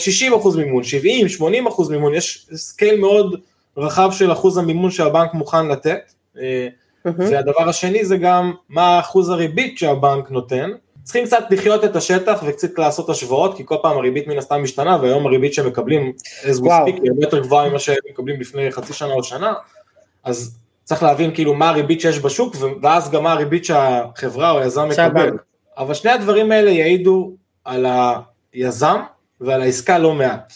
60% 0.45 0.57
מימון, 0.57 0.85
70, 0.85 1.27
80% 1.27 1.91
מימון, 1.91 2.15
יש 2.15 2.47
scale 2.55 3.01
מאוד 3.01 3.41
רחב 3.77 4.09
של 4.13 4.33
אחוז 4.33 4.59
המימון 4.59 4.91
שהבנק 4.91 5.35
מוכן 5.35 5.69
לתת, 5.69 6.13
אה, 6.39 6.69
והדבר 7.05 7.69
השני 7.69 8.05
זה 8.05 8.17
גם 8.17 8.53
מה 8.69 9.01
אחוז 9.01 9.29
הריבית 9.29 9.79
שהבנק 9.79 10.31
נותן, 10.31 10.71
צריכים 11.03 11.27
קצת 11.27 11.45
לחיות 11.51 11.85
את 11.85 11.97
השטח 11.97 12.43
וקצת 12.47 12.79
לעשות 12.79 13.11
השוואות, 13.11 13.57
כי 13.57 13.63
כל 13.67 13.77
פעם 13.83 13.97
הריבית 13.97 14.27
מן 14.27 14.39
הסתם 14.39 14.63
משתנה, 14.63 14.99
והיום 15.03 15.27
הריבית 15.27 15.55
שמקבלים, 15.55 16.13
as 16.43 16.61
we 16.61 16.67
speak, 16.67 17.01
היא 17.03 17.11
הרבה 17.11 17.23
יותר 17.23 17.39
גבוהה 17.39 17.69
ממה 17.69 17.79
שהם 17.79 17.97
מקבלים 18.11 18.41
לפני 18.41 18.73
חצי 18.73 18.93
שנה 18.93 19.13
או 19.13 19.25
שנה, 19.25 19.55
אז 20.25 20.59
צריך 20.85 21.03
להבין 21.03 21.35
כאילו 21.35 21.55
מה 21.55 21.69
הריבית 21.69 22.01
שיש 22.01 22.19
בשוק, 22.19 22.57
ואז 22.83 23.11
גם 23.11 23.23
מה 23.23 23.33
הריבית 23.33 23.65
שהחברה 23.65 24.51
או 24.51 24.59
היזם 24.59 24.89
מקבל. 24.89 25.31
אבל 25.79 25.95
שני 25.95 26.11
הדברים 26.11 26.53
האלה 26.53 26.71
יעידו 26.71 27.33
על 27.65 27.87
היזם 28.53 29.01
ועל 29.41 29.63
העסקה 29.63 29.99
לא 29.99 30.15
מעט. 30.15 30.53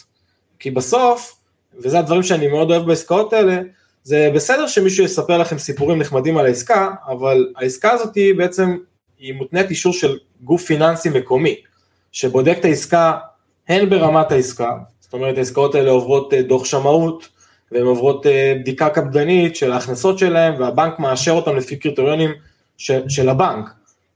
כי 0.59 0.71
בסוף, 0.71 1.38
וזה 1.83 1.99
הדברים 1.99 2.23
שאני 2.23 2.47
מאוד 2.47 2.71
אוהב 2.71 2.85
בעסקאות 2.85 3.33
האלה, 3.33 3.61
זה 4.03 4.31
בסדר 4.35 4.67
שמישהו 4.67 5.05
יספר 5.05 5.37
לכם 5.37 5.57
סיפורים 5.57 5.99
נחמדים 5.99 6.37
על 6.37 6.45
העסקה, 6.45 6.89
אבל 7.07 7.53
העסקה 7.55 7.91
הזאת 7.91 8.15
היא 8.15 8.35
בעצם, 8.35 8.77
היא 9.19 9.33
מותנית 9.33 9.69
אישור 9.69 9.93
של 9.93 10.17
גוף 10.43 10.63
פיננסי 10.63 11.09
מקומי, 11.09 11.55
שבודק 12.11 12.55
את 12.59 12.65
העסקה 12.65 13.17
הן 13.67 13.89
ברמת 13.89 14.31
העסקה, 14.31 14.71
זאת 14.99 15.13
אומרת 15.13 15.37
העסקאות 15.37 15.75
האלה 15.75 15.91
עוברות 15.91 16.33
אה, 16.33 16.41
דוח 16.41 16.65
שמאות, 16.65 17.27
והן 17.71 17.85
עוברות 17.85 18.25
אה, 18.25 18.53
בדיקה 18.59 18.89
קפדנית 18.89 19.55
של 19.55 19.71
ההכנסות 19.71 20.19
שלהן, 20.19 20.61
והבנק 20.61 20.99
מאשר 20.99 21.31
אותן 21.31 21.55
לפי 21.55 21.75
קריטריונים 21.75 22.31
של, 22.77 23.09
של 23.09 23.29
הבנק. 23.29 23.69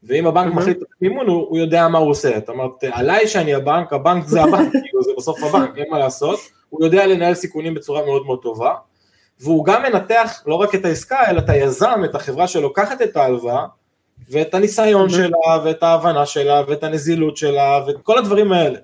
ואם 0.04 0.28
הבנק 0.28 0.54
mm-hmm. 0.54 0.56
מחליט 0.56 0.78
את 0.78 0.88
המימון, 1.02 1.28
הוא, 1.28 1.46
הוא 1.50 1.58
יודע 1.58 1.88
מה 1.88 1.98
הוא 1.98 2.10
עושה. 2.10 2.40
זאת 2.40 2.50
אומרת, 2.50 2.72
עליי 2.92 3.28
שאני 3.28 3.54
הבנק, 3.54 3.94
הבנק 3.94 4.26
זה 4.26 4.44
הבנק, 4.44 4.72
כאילו 4.84 5.04
זה 5.04 5.12
בסוף 5.18 5.44
הבנק, 5.44 5.78
אין 5.78 5.86
מה 5.92 6.00
לעשות. 6.00 6.40
הוא 6.74 6.86
יודע 6.86 7.08
לנהל 7.08 7.34
סיכונים 7.34 7.74
בצורה 7.74 8.06
מאוד 8.06 8.26
מאוד 8.26 8.40
טובה. 8.42 8.74
והוא 9.40 9.66
גם 9.66 9.84
מנתח 9.84 10.44
לא 10.46 10.56
רק 10.56 10.76
את 10.76 10.86
העסקה, 10.86 11.30
אלא 11.30 11.40
את 11.40 11.50
היזם, 11.50 12.02
את 12.06 12.16
החברה 12.16 12.48
שלוקחת 12.48 13.02
את 13.02 13.18
ההלוואה, 13.18 13.66
ואת 14.30 14.54
הניסיון 14.54 15.10
mm-hmm. 15.10 15.14
שלה, 15.14 15.64
ואת 15.64 15.84
ההבנה 15.84 16.26
שלה, 16.26 16.62
ואת 16.68 16.84
הנזילות 16.84 17.38
שלה, 17.38 17.84
ואת 17.88 17.96
כל 18.04 18.18
הדברים 18.18 18.52
האלה. 18.52 18.80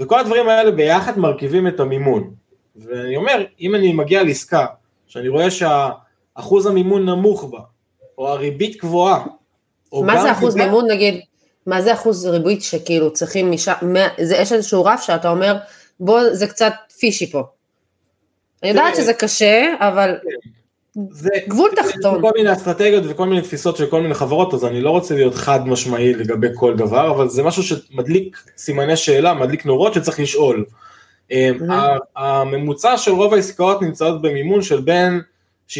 וכל 0.00 0.20
הדברים 0.20 0.48
האלה 0.48 0.70
ביחד 0.70 1.18
מרכיבים 1.18 1.68
את 1.68 1.80
המימון. 1.80 2.30
ואני 2.76 3.16
אומר, 3.16 3.44
אם 3.60 3.74
אני 3.74 3.92
מגיע 3.92 4.22
לעסקה, 4.22 4.66
שאני 5.06 5.28
רואה 5.28 5.48
שהאחוז 5.50 6.66
המימון 6.66 7.08
נמוך 7.08 7.44
בה, 7.44 7.60
או 8.18 8.28
הריבית 8.28 8.76
גבוהה, 8.76 9.24
או 9.92 10.04
מה 10.04 10.22
זה 10.22 10.32
אחוז 10.32 10.56
מימון 10.56 10.90
נגיד? 10.90 11.20
מה 11.66 11.82
זה 11.82 11.92
אחוז 11.92 12.26
ריבית 12.26 12.62
שכאילו 12.62 13.12
צריכים 13.12 13.50
משם, 13.50 13.72
זה, 14.22 14.36
יש 14.36 14.52
איזשהו 14.52 14.84
רף 14.84 15.02
שאתה 15.02 15.30
אומר, 15.30 15.56
בוא, 16.00 16.20
זה 16.32 16.46
קצת 16.46 16.72
פישי 16.98 17.30
פה. 17.30 17.42
אני 18.62 18.70
יודעת 18.70 18.96
שזה 18.96 19.14
קשה, 19.14 19.74
אבל 19.78 20.14
זה 21.10 21.30
גבול 21.48 21.70
תחתון. 21.76 22.20
כל 22.20 22.30
מיני 22.36 22.52
אסטרטגיות 22.52 23.04
וכל 23.06 23.26
מיני 23.26 23.42
תפיסות 23.42 23.76
של 23.76 23.86
כל 23.86 24.02
מיני 24.02 24.14
חברות, 24.14 24.54
אז 24.54 24.64
אני 24.64 24.80
לא 24.80 24.90
רוצה 24.90 25.14
להיות 25.14 25.34
חד 25.34 25.68
משמעי 25.68 26.14
לגבי 26.14 26.48
כל 26.54 26.76
דבר, 26.76 27.10
אבל 27.10 27.28
זה 27.28 27.42
משהו 27.42 27.62
שמדליק 27.62 28.36
סימני 28.56 28.96
שאלה, 28.96 29.34
מדליק 29.34 29.66
נורות 29.66 29.94
שצריך 29.94 30.20
לשאול. 30.20 30.64
אמ, 31.30 31.58
הממוצע 32.16 32.96
של 32.98 33.10
רוב 33.10 33.34
העסקאות 33.34 33.82
נמצאות 33.82 34.22
במימון 34.22 34.62
של 34.62 34.80
בין 34.80 35.20
65% 35.68 35.74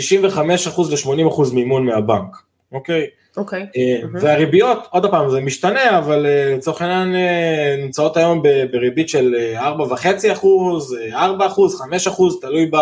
ל-80% 0.90 1.54
מימון 1.54 1.86
מהבנק, 1.86 2.36
אוקיי? 2.72 3.06
אוקיי. 3.38 3.66
אה, 3.76 4.00
והריביות, 4.12 4.86
עוד 4.90 5.10
פעם 5.10 5.30
זה 5.30 5.40
משתנה, 5.40 5.98
אבל 5.98 6.26
אה, 6.26 6.54
לצורך 6.56 6.82
העניין 6.82 7.14
אה, 7.14 7.76
נמצאות 7.82 8.16
היום 8.16 8.42
בריבית 8.72 9.08
של 9.08 9.34
4.5 9.56 10.32
אחוז, 10.32 10.96
4 11.12 11.46
אחוז, 11.46 11.80
5 11.80 12.06
אחוז, 12.06 12.40
תלוי 12.40 12.66
ב... 12.72 12.76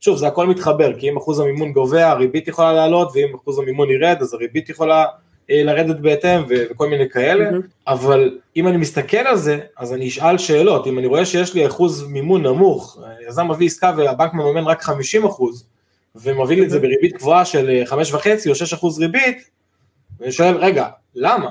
שוב, 0.00 0.16
זה 0.16 0.26
הכל 0.26 0.46
מתחבר, 0.46 0.92
כי 0.98 1.08
אם 1.10 1.16
אחוז 1.16 1.40
המימון 1.40 1.72
גובע, 1.72 2.10
הריבית 2.10 2.48
יכולה 2.48 2.72
לעלות, 2.72 3.08
ואם 3.14 3.34
אחוז 3.34 3.58
המימון 3.58 3.90
ירד, 3.90 4.16
אז 4.20 4.34
הריבית 4.34 4.68
יכולה 4.68 5.04
לרדת 5.48 5.96
בהתאם, 5.96 6.42
וכל 6.48 6.88
מיני 6.88 7.08
כאלה, 7.08 7.50
mm-hmm. 7.50 7.62
אבל 7.86 8.38
אם 8.56 8.68
אני 8.68 8.76
מסתכל 8.76 9.16
על 9.16 9.36
זה, 9.36 9.58
אז 9.78 9.92
אני 9.92 10.08
אשאל 10.08 10.38
שאלות, 10.38 10.86
אם 10.86 10.98
אני 10.98 11.06
רואה 11.06 11.24
שיש 11.24 11.54
לי 11.54 11.66
אחוז 11.66 12.06
מימון 12.08 12.42
נמוך, 12.42 12.98
יזם 13.28 13.50
מביא 13.50 13.66
עסקה 13.66 13.92
והבנק 13.96 14.34
מממן 14.34 14.64
רק 14.64 14.82
50 14.82 15.24
אחוז, 15.24 15.66
ומביא 16.16 16.56
לי 16.56 16.64
את 16.64 16.70
זה 16.70 16.78
בריבית 16.78 17.16
גבוהה 17.16 17.44
של 17.44 17.82
5.5 17.86 17.94
או 18.48 18.54
6 18.54 18.72
אחוז 18.72 18.98
ריבית, 18.98 19.55
ואני 20.20 20.32
שואל, 20.32 20.56
רגע, 20.56 20.88
למה? 21.14 21.50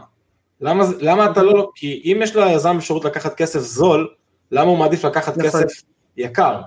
למה, 0.61 0.85
למה 0.99 1.31
אתה 1.31 1.43
לא, 1.43 1.71
כי 1.75 2.01
אם 2.05 2.19
יש 2.23 2.35
ליזם 2.35 2.77
אפשרות 2.77 3.05
לקחת 3.05 3.33
כסף 3.33 3.59
זול, 3.59 4.07
למה 4.51 4.69
הוא 4.69 4.77
מעדיף 4.77 5.05
לקחת 5.05 5.37
נכון. 5.37 5.63
כסף 5.63 5.81
יקר? 6.17 6.61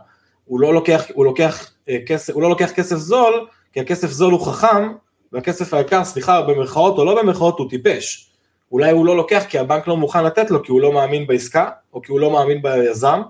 הוא 0.45 0.61
לא 0.61 0.75
לוקח, 0.75 1.05
הוא 1.15 1.25
לוקח 1.25 1.71
אה, 1.89 1.99
כסף, 2.07 2.35
הוא 2.35 2.43
לא 2.43 2.49
לוקח 2.49 2.71
כסף 2.71 2.97
זול, 2.97 3.47
כי 3.73 3.81
הכסף 3.81 4.11
זול 4.11 4.33
הוא 4.33 4.47
חכם, 4.47 4.93
והכסף 5.33 5.75
היקר, 5.75 6.05
סליחה, 6.05 6.43
במרכאות 6.43 6.99
או 6.99 7.05
לא 7.05 7.23
במרכאות, 7.23 7.59
הוא 7.59 7.71
טיפש. 7.71 8.31
אולי 8.73 8.91
הוא 8.91 9.07
לא 9.07 9.17
לוקח 9.17 9.45
כי 9.49 9.59
הבנק 9.59 9.87
לא 9.87 9.97
מוכן 9.97 10.25
לתת 10.25 10.51
לו, 10.51 10.63
כי 10.63 10.73
הוא 10.73 10.81
לא 10.81 10.93
מאמין 10.93 11.27
בעסקה, 11.27 11.71
או 11.95 12.03
כי 12.03 12.13
הוא 12.13 12.21
לא 12.21 12.31
מאמין 12.31 12.63
ביזם, 12.63 13.21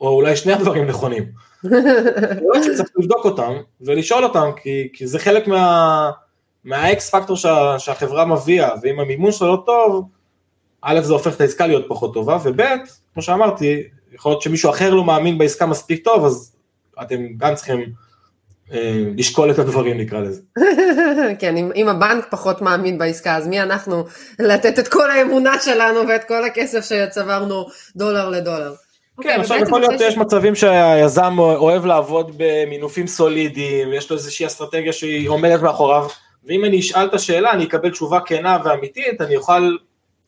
או 0.00 0.08
אולי 0.08 0.36
שני 0.36 0.52
הדברים 0.52 0.86
נכונים. 0.86 1.24
צריך 2.76 2.90
לבדוק 2.98 3.24
אותם 3.24 3.52
ולשאול 3.80 4.24
אותם, 4.24 4.50
כי, 4.62 4.88
כי 4.92 5.06
זה 5.06 5.18
חלק 5.18 5.48
מה... 5.48 6.10
מהאקס 6.64 7.10
פקטור 7.10 7.36
שה, 7.36 7.78
שהחברה 7.78 8.24
מביאה, 8.24 8.70
ואם 8.82 9.00
המימון 9.00 9.32
שלו 9.32 9.48
לא 9.48 9.62
טוב, 9.66 10.08
א' 10.82 11.00
זה 11.00 11.12
הופך 11.12 11.36
את 11.36 11.40
העסקה 11.40 11.66
להיות 11.66 11.84
פחות 11.88 12.14
טובה, 12.14 12.38
וב', 12.44 12.62
כמו 13.14 13.22
שאמרתי, 13.22 13.82
יכול 14.12 14.32
להיות 14.32 14.42
שמישהו 14.42 14.70
אחר 14.70 14.94
לא 14.94 15.04
מאמין 15.04 15.38
בעסקה 15.38 15.66
מספיק 15.66 16.04
טוב, 16.04 16.24
אז 16.24 16.56
אתם 17.02 17.26
גם 17.36 17.54
צריכים 17.54 17.92
אה, 18.72 19.04
לשקול 19.16 19.50
את 19.50 19.58
הדברים 19.58 19.98
נקרא 19.98 20.20
לזה. 20.20 20.42
כן, 21.40 21.56
אם, 21.56 21.70
אם 21.74 21.88
הבנק 21.88 22.26
פחות 22.30 22.62
מאמין 22.62 22.98
בעסקה, 22.98 23.36
אז 23.36 23.46
מי 23.46 23.60
אנחנו 23.60 24.04
לתת 24.38 24.78
את 24.78 24.88
כל 24.88 25.10
האמונה 25.10 25.60
שלנו 25.60 26.08
ואת 26.08 26.24
כל 26.24 26.44
הכסף 26.44 26.84
שצברנו 26.84 27.66
דולר 27.96 28.28
לדולר. 28.28 28.74
כן, 29.22 29.36
okay, 29.36 29.40
עכשיו 29.40 29.58
יכול 29.58 29.80
להיות 29.80 29.98
שיש 29.98 30.16
מצבים 30.16 30.54
שהיזם 30.54 31.38
אוהב 31.38 31.84
לעבוד 31.86 32.32
במינופים 32.36 33.06
סולידיים, 33.06 33.92
יש 33.92 34.10
לו 34.10 34.16
איזושהי 34.16 34.46
אסטרטגיה 34.46 34.92
שהיא 34.92 35.28
עומדת 35.28 35.62
מאחוריו, 35.62 36.06
ואם 36.44 36.64
אני 36.64 36.80
אשאל 36.80 37.06
את 37.06 37.14
השאלה, 37.14 37.52
אני 37.52 37.64
אקבל 37.64 37.90
תשובה 37.90 38.20
כנה 38.26 38.58
ואמיתית, 38.64 39.20
אני 39.20 39.36
אוכל 39.36 39.76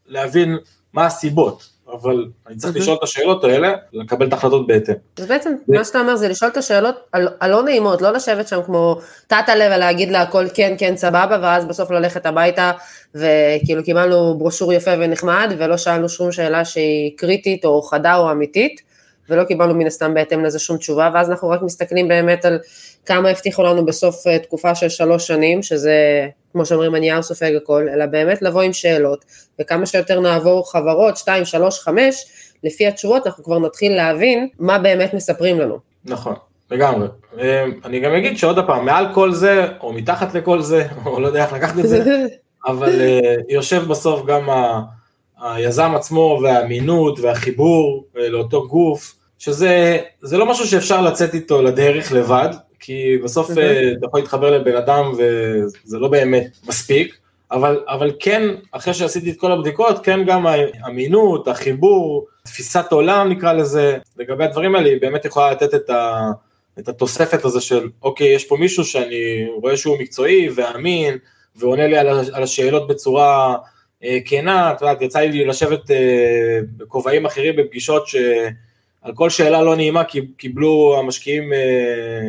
להבין 0.06 0.58
מה 0.92 1.06
הסיבות, 1.06 1.68
אבל 1.92 2.26
אני 2.46 2.56
צריך 2.56 2.76
לשאול 2.76 2.96
את 2.96 3.02
השאלות 3.02 3.44
האלה, 3.44 3.74
לקבל 3.92 4.26
את 4.28 4.32
ההחלטות 4.32 4.66
בהתאם. 4.66 4.94
אז 5.18 5.26
בעצם, 5.26 5.54
מה 5.68 5.84
שאתה 5.84 6.00
אומר 6.00 6.16
זה 6.16 6.28
לשאול 6.28 6.50
את 6.50 6.56
השאלות 6.56 6.96
הלא 7.40 7.62
נעימות, 7.62 8.02
לא 8.02 8.12
לשבת 8.12 8.48
שם 8.48 8.62
כמו 8.66 8.98
הלב 9.30 9.72
ולהגיד 9.76 10.10
לה 10.10 10.22
הכל 10.22 10.46
כן, 10.54 10.74
כן, 10.78 10.96
סבבה, 10.96 11.38
ואז 11.42 11.64
בסוף 11.64 11.90
ללכת 11.90 12.26
הביתה, 12.26 12.72
וכאילו 13.14 13.84
קיבלנו 13.84 14.38
ברושור 14.38 14.72
יפה 14.72 14.90
ונחמד, 14.98 15.54
ולא 15.58 15.76
שאלנו 15.76 16.08
שום 16.08 16.32
שאלה 16.32 16.64
שהיא 16.64 17.16
קריטית 17.16 17.64
או 17.64 17.82
חדה 17.82 18.16
או 18.16 18.30
אמיתית. 18.30 18.91
ולא 19.28 19.44
קיבלנו 19.44 19.74
מן 19.74 19.86
הסתם 19.86 20.14
בהתאם 20.14 20.44
לזה 20.44 20.58
שום 20.58 20.76
תשובה, 20.76 21.10
ואז 21.14 21.30
אנחנו 21.30 21.48
רק 21.48 21.62
מסתכלים 21.62 22.08
באמת 22.08 22.44
על 22.44 22.58
כמה 23.06 23.28
הבטיחו 23.28 23.62
לנו 23.62 23.86
בסוף 23.86 24.26
אה, 24.26 24.38
תקופה 24.38 24.74
של 24.74 24.88
שלוש 24.88 25.26
שנים, 25.26 25.62
שזה, 25.62 26.26
כמו 26.52 26.66
שאומרים, 26.66 26.94
הנייר 26.94 27.22
סופג 27.22 27.52
הכל, 27.56 27.88
אלא 27.94 28.06
באמת 28.06 28.42
לבוא 28.42 28.62
עם 28.62 28.72
שאלות, 28.72 29.24
וכמה 29.60 29.86
שיותר 29.86 30.20
נעבור 30.20 30.72
חברות, 30.72 31.16
שתיים, 31.16 31.44
שלוש, 31.44 31.80
חמש, 31.80 32.24
לפי 32.64 32.86
התשובות 32.86 33.26
אנחנו 33.26 33.44
כבר 33.44 33.58
נתחיל 33.58 33.96
להבין 33.96 34.48
מה 34.58 34.78
באמת 34.78 35.14
מספרים 35.14 35.60
לנו. 35.60 35.78
נכון, 36.04 36.34
לגמרי. 36.70 37.08
אה, 37.38 37.64
אני 37.84 38.00
גם 38.00 38.12
אגיד 38.14 38.38
שעוד 38.38 38.66
פעם, 38.66 38.84
מעל 38.84 39.06
כל 39.14 39.32
זה, 39.32 39.66
או 39.80 39.92
מתחת 39.92 40.34
לכל 40.34 40.62
זה, 40.62 40.86
או 41.06 41.20
לא 41.20 41.26
יודע 41.26 41.44
איך 41.44 41.52
לקחת 41.52 41.78
את 41.78 41.88
זה, 41.88 42.26
אבל 42.66 43.00
אה, 43.00 43.34
יושב 43.48 43.84
בסוף 43.88 44.26
גם 44.26 44.50
ה... 44.50 44.80
היזם 45.42 45.92
עצמו 45.94 46.40
והאמינות 46.42 47.20
והחיבור 47.20 48.04
לאותו 48.14 48.68
גוף, 48.68 49.14
שזה 49.38 49.98
לא 50.32 50.46
משהו 50.46 50.66
שאפשר 50.66 51.00
לצאת 51.00 51.34
איתו 51.34 51.62
לדרך 51.62 52.12
לבד, 52.12 52.48
כי 52.80 53.18
בסוף 53.24 53.50
mm-hmm. 53.50 53.52
אתה 53.98 54.06
יכול 54.06 54.20
להתחבר 54.20 54.50
לבן 54.50 54.76
אדם 54.76 55.12
וזה 55.12 55.98
לא 55.98 56.08
באמת 56.08 56.56
מספיק, 56.68 57.16
אבל, 57.50 57.84
אבל 57.88 58.12
כן, 58.20 58.42
אחרי 58.72 58.94
שעשיתי 58.94 59.30
את 59.30 59.36
כל 59.36 59.52
הבדיקות, 59.52 60.04
כן 60.04 60.24
גם 60.26 60.46
האמינות, 60.46 61.48
החיבור, 61.48 62.26
תפיסת 62.44 62.86
עולם 62.90 63.28
נקרא 63.28 63.52
לזה, 63.52 63.98
לגבי 64.18 64.44
הדברים 64.44 64.74
האלה, 64.74 64.88
היא 64.88 65.00
באמת 65.00 65.24
יכולה 65.24 65.50
לתת 65.50 65.74
את, 65.74 65.90
ה, 65.90 66.30
את 66.78 66.88
התוספת 66.88 67.44
הזה 67.44 67.60
של, 67.60 67.88
אוקיי, 68.02 68.34
יש 68.34 68.44
פה 68.44 68.56
מישהו 68.56 68.84
שאני 68.84 69.46
רואה 69.62 69.76
שהוא 69.76 69.98
מקצועי 69.98 70.48
ואמין, 70.54 71.18
ועונה 71.56 71.86
לי 71.86 71.98
על, 71.98 72.08
על 72.08 72.42
השאלות 72.42 72.88
בצורה 72.88 73.54
אה, 73.54 73.71
כנה, 74.24 74.72
את 74.72 74.80
יודעת, 74.80 75.02
יצא 75.02 75.18
לי 75.18 75.44
לשבת 75.44 75.90
אה, 75.90 76.60
בכובעים 76.76 77.26
אחרים 77.26 77.56
בפגישות 77.56 78.08
שעל 78.08 79.14
כל 79.14 79.30
שאלה 79.30 79.62
לא 79.62 79.76
נעימה 79.76 80.02
קיבלו 80.36 80.96
המשקיעים 80.98 81.52
אה, 81.52 82.28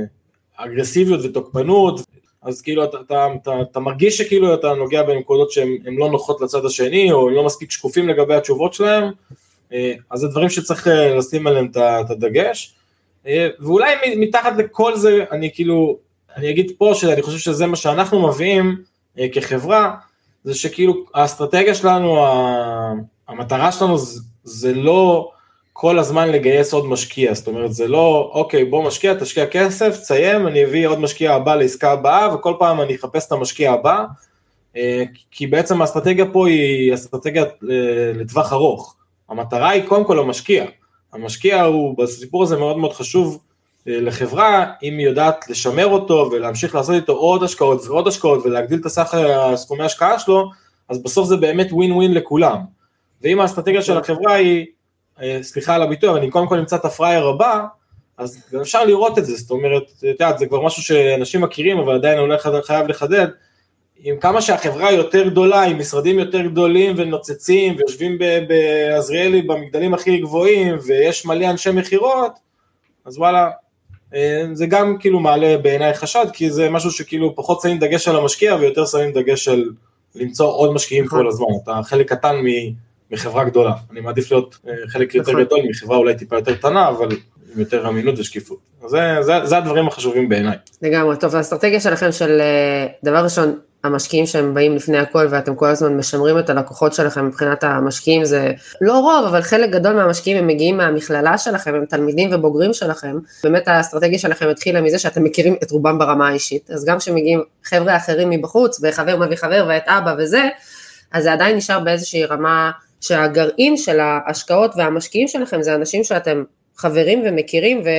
אגרסיביות 0.55 1.19
ותוקפנות, 1.23 2.01
אז 2.41 2.61
כאילו 2.61 2.83
אתה, 2.83 2.97
אתה, 3.05 3.27
אתה, 3.41 3.51
אתה 3.61 3.79
מרגיש 3.79 4.17
שכאילו 4.17 4.53
אתה 4.53 4.73
נוגע 4.73 5.03
בנקודות 5.03 5.51
שהן 5.51 5.95
לא 5.97 6.09
נוחות 6.09 6.41
לצד 6.41 6.65
השני, 6.65 7.11
או 7.11 7.27
הם 7.29 7.35
לא 7.35 7.45
מספיק 7.45 7.71
שקופים 7.71 8.09
לגבי 8.09 8.35
התשובות 8.35 8.73
שלהם, 8.73 9.11
אז 10.09 10.19
זה 10.19 10.27
דברים 10.27 10.49
שצריך 10.49 10.87
לשים 11.17 11.47
עליהם 11.47 11.71
את 11.75 12.09
הדגש. 12.09 12.75
ואולי 13.59 14.15
מתחת 14.17 14.57
לכל 14.57 14.95
זה, 14.95 15.25
אני 15.31 15.53
כאילו, 15.53 15.97
אני 16.37 16.49
אגיד 16.49 16.71
פה 16.77 16.91
שאני 16.95 17.21
חושב 17.21 17.37
שזה 17.37 17.65
מה 17.65 17.75
שאנחנו 17.75 18.27
מביאים 18.27 18.75
כחברה, 19.33 19.95
זה 20.43 20.53
שכאילו 20.53 21.05
האסטרטגיה 21.13 21.75
שלנו, 21.75 22.25
המטרה 23.27 23.71
שלנו 23.71 23.97
זה, 23.97 24.21
זה 24.43 24.73
לא 24.73 25.31
כל 25.73 25.99
הזמן 25.99 26.29
לגייס 26.29 26.73
עוד 26.73 26.85
משקיע, 26.85 27.33
זאת 27.33 27.47
אומרת 27.47 27.73
זה 27.73 27.87
לא 27.87 28.31
אוקיי 28.33 28.65
בוא 28.65 28.83
משקיע, 28.87 29.13
תשקיע 29.13 29.45
כסף, 29.47 29.97
תסיים, 29.97 30.47
אני 30.47 30.65
אביא 30.65 30.87
עוד 30.87 30.99
משקיע 30.99 31.33
הבא 31.33 31.55
לעסקה 31.55 31.91
הבאה 31.91 32.35
וכל 32.35 32.53
פעם 32.59 32.81
אני 32.81 32.95
אחפש 32.95 33.27
את 33.27 33.31
המשקיע 33.31 33.71
הבא, 33.71 34.05
אה, 34.77 35.03
כי 35.31 35.47
בעצם 35.47 35.81
האסטרטגיה 35.81 36.25
פה 36.31 36.47
היא 36.47 36.93
אסטרטגיה 36.93 37.43
אה, 37.43 37.47
לטווח 38.15 38.53
ארוך, 38.53 38.95
המטרה 39.29 39.69
היא 39.69 39.87
קודם 39.87 40.05
כל 40.05 40.19
המשקיע, 40.19 40.65
המשקיע 41.13 41.63
הוא 41.63 41.97
בסיפור 41.97 42.43
הזה 42.43 42.57
מאוד 42.57 42.77
מאוד 42.77 42.93
חשוב 42.93 43.39
לחברה, 43.85 44.65
אם 44.83 44.97
היא 44.97 45.07
יודעת 45.07 45.49
לשמר 45.49 45.87
אותו 45.87 46.29
ולהמשיך 46.31 46.75
לעשות 46.75 46.95
איתו 46.95 47.13
עוד 47.13 47.43
השקעות 47.43 47.85
ועוד 47.87 48.07
השקעות 48.07 48.45
ולהגדיל 48.45 48.79
את 48.79 48.85
הסך 48.85 49.13
הסכומי 49.13 49.83
ההשקעה 49.83 50.19
שלו, 50.19 50.49
אז 50.89 51.03
בסוף 51.03 51.27
זה 51.27 51.37
באמת 51.37 51.67
ווין 51.71 51.91
ווין 51.91 52.13
לכולם. 52.13 52.57
ואם 53.21 53.39
האסטרטגיה 53.39 53.81
של 53.81 53.97
החברה 53.97 54.33
היא, 54.33 54.65
אה, 55.21 55.39
סליחה 55.41 55.75
על 55.75 55.81
הביטוי, 55.81 56.09
אבל 56.09 56.17
אני 56.17 56.29
קודם 56.29 56.47
כל 56.47 56.57
נמצא 56.57 56.75
את 56.75 56.85
הפראייר 56.85 57.27
הבא, 57.27 57.65
אז 58.17 58.43
גם 58.53 58.61
אפשר 58.61 58.85
לראות 58.85 59.17
את 59.17 59.25
זה, 59.25 59.35
זאת 59.35 59.51
אומרת, 59.51 59.83
את 59.97 60.03
יודעת, 60.03 60.39
זה 60.39 60.45
כבר 60.45 60.61
משהו 60.61 60.83
שאנשים 60.83 61.41
מכירים, 61.41 61.79
אבל 61.79 61.95
עדיין 61.95 62.19
אולי 62.19 62.37
חייב 62.63 62.87
לחדד, 62.87 63.27
עם 63.97 64.19
כמה 64.19 64.41
שהחברה 64.41 64.91
יותר 64.91 65.27
גדולה, 65.27 65.63
עם 65.63 65.79
משרדים 65.79 66.19
יותר 66.19 66.41
גדולים 66.41 66.95
ונוצצים, 66.97 67.75
ויושבים 67.77 68.17
בעזריאלי 68.47 69.41
במגדלים 69.41 69.93
הכי 69.93 70.17
גבוהים, 70.17 70.77
ויש 70.85 71.25
מלא 71.25 71.49
אנשי 71.49 71.71
מכירות, 71.71 72.31
אז 73.05 73.17
וואלה, 73.17 73.43
אה, 73.45 73.51
זה 74.53 74.65
גם 74.65 74.97
כאילו 74.99 75.19
מעלה 75.19 75.57
בעיניי 75.57 75.93
חשד, 75.93 76.25
כי 76.33 76.51
זה 76.51 76.69
משהו 76.69 76.91
שכאילו 76.91 77.35
פחות 77.35 77.61
שמים 77.61 77.79
דגש 77.79 78.07
על 78.07 78.15
המשקיע 78.15 78.55
ויותר 78.55 78.85
שמים 78.85 79.11
דגש 79.11 79.47
על 79.47 79.63
למצוא 80.15 80.47
עוד 80.47 80.73
משקיעים 80.73 81.07
כל 81.07 81.27
הזמן, 81.27 81.47
אתה 81.63 81.79
חלק 81.83 82.09
קטן 82.09 82.35
מחברה 83.11 83.43
גדולה, 83.43 83.73
אני 83.91 84.01
מעדיף 84.01 84.31
להיות 84.31 84.57
אה, 84.67 84.73
חלק 84.87 85.15
יותר 85.15 85.31
גדול 85.43 85.59
מחברה 85.69 85.97
אולי 85.97 86.15
טיפה 86.15 86.35
יותר 86.35 86.55
קטנה, 86.55 86.89
אבל 86.89 87.09
עם 87.53 87.59
יותר 87.59 87.87
אמינות 87.87 88.19
ושקיפות. 88.19 88.57
זה, 88.87 89.17
זה, 89.21 89.33
זה 89.43 89.57
הדברים 89.57 89.87
החשובים 89.87 90.29
בעיניי. 90.29 90.57
לגמרי, 90.81 91.17
טוב, 91.17 91.35
האסטרטגיה 91.35 91.79
שלכם 91.79 92.11
של 92.11 92.41
אה, 92.41 92.87
דבר 93.03 93.23
ראשון, 93.23 93.59
המשקיעים 93.83 94.25
שהם 94.25 94.53
באים 94.53 94.75
לפני 94.75 94.97
הכל 94.97 95.27
ואתם 95.29 95.55
כל 95.55 95.67
הזמן 95.67 95.97
משמרים 95.97 96.39
את 96.39 96.49
הלקוחות 96.49 96.93
שלכם 96.93 97.27
מבחינת 97.27 97.63
המשקיעים 97.63 98.25
זה 98.25 98.51
לא 98.81 98.99
רוב 98.99 99.25
אבל 99.25 99.41
חלק 99.41 99.69
גדול 99.69 99.93
מהמשקיעים 99.93 100.37
הם 100.37 100.47
מגיעים 100.47 100.77
מהמכללה 100.77 101.37
שלכם 101.37 101.75
הם 101.75 101.85
תלמידים 101.85 102.29
ובוגרים 102.33 102.73
שלכם. 102.73 103.17
באמת 103.43 103.67
האסטרטגיה 103.67 104.19
שלכם 104.19 104.49
התחילה 104.49 104.81
מזה 104.81 104.99
שאתם 104.99 105.23
מכירים 105.23 105.55
את 105.63 105.71
רובם 105.71 105.99
ברמה 105.99 106.27
האישית. 106.27 106.71
אז 106.71 106.85
גם 106.85 106.97
כשמגיעים 106.97 107.43
חבר'ה 107.63 107.97
אחרים 107.97 108.29
מבחוץ 108.29 108.79
וחבר 108.83 109.17
מביא 109.17 109.37
חבר 109.37 109.65
ואת 109.67 109.83
אבא 109.87 110.15
וזה 110.17 110.49
אז 111.11 111.23
זה 111.23 111.33
עדיין 111.33 111.55
נשאר 111.55 111.79
באיזושהי 111.79 112.25
רמה 112.25 112.71
שהגרעין 113.01 113.77
של 113.77 113.99
ההשקעות 113.99 114.71
והמשקיעים 114.77 115.27
שלכם 115.27 115.61
זה 115.61 115.75
אנשים 115.75 116.03
שאתם 116.03 116.43
חברים 116.77 117.23
ומכירים 117.25 117.81
ו, 117.85 117.89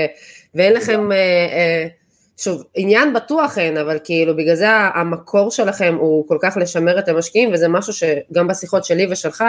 ואין 0.55 0.73
לכם 0.73 1.13
אה, 1.13 1.17
אה, 1.17 1.87
שוב, 2.37 2.65
עניין 2.75 3.13
בטוח 3.13 3.59
אין, 3.59 3.77
אבל 3.77 3.99
כאילו 4.05 4.37
בגלל 4.37 4.55
זה 4.55 4.71
המקור 4.71 5.51
שלכם 5.51 5.97
הוא 6.01 6.29
כל 6.29 6.39
כך 6.41 6.57
לשמר 6.57 6.99
את 6.99 7.09
המשקיעים, 7.09 7.51
וזה 7.53 7.69
משהו 7.69 7.93
שגם 7.93 8.49
בשיחות 8.49 8.85
שלי 8.85 9.07
ושלך, 9.11 9.45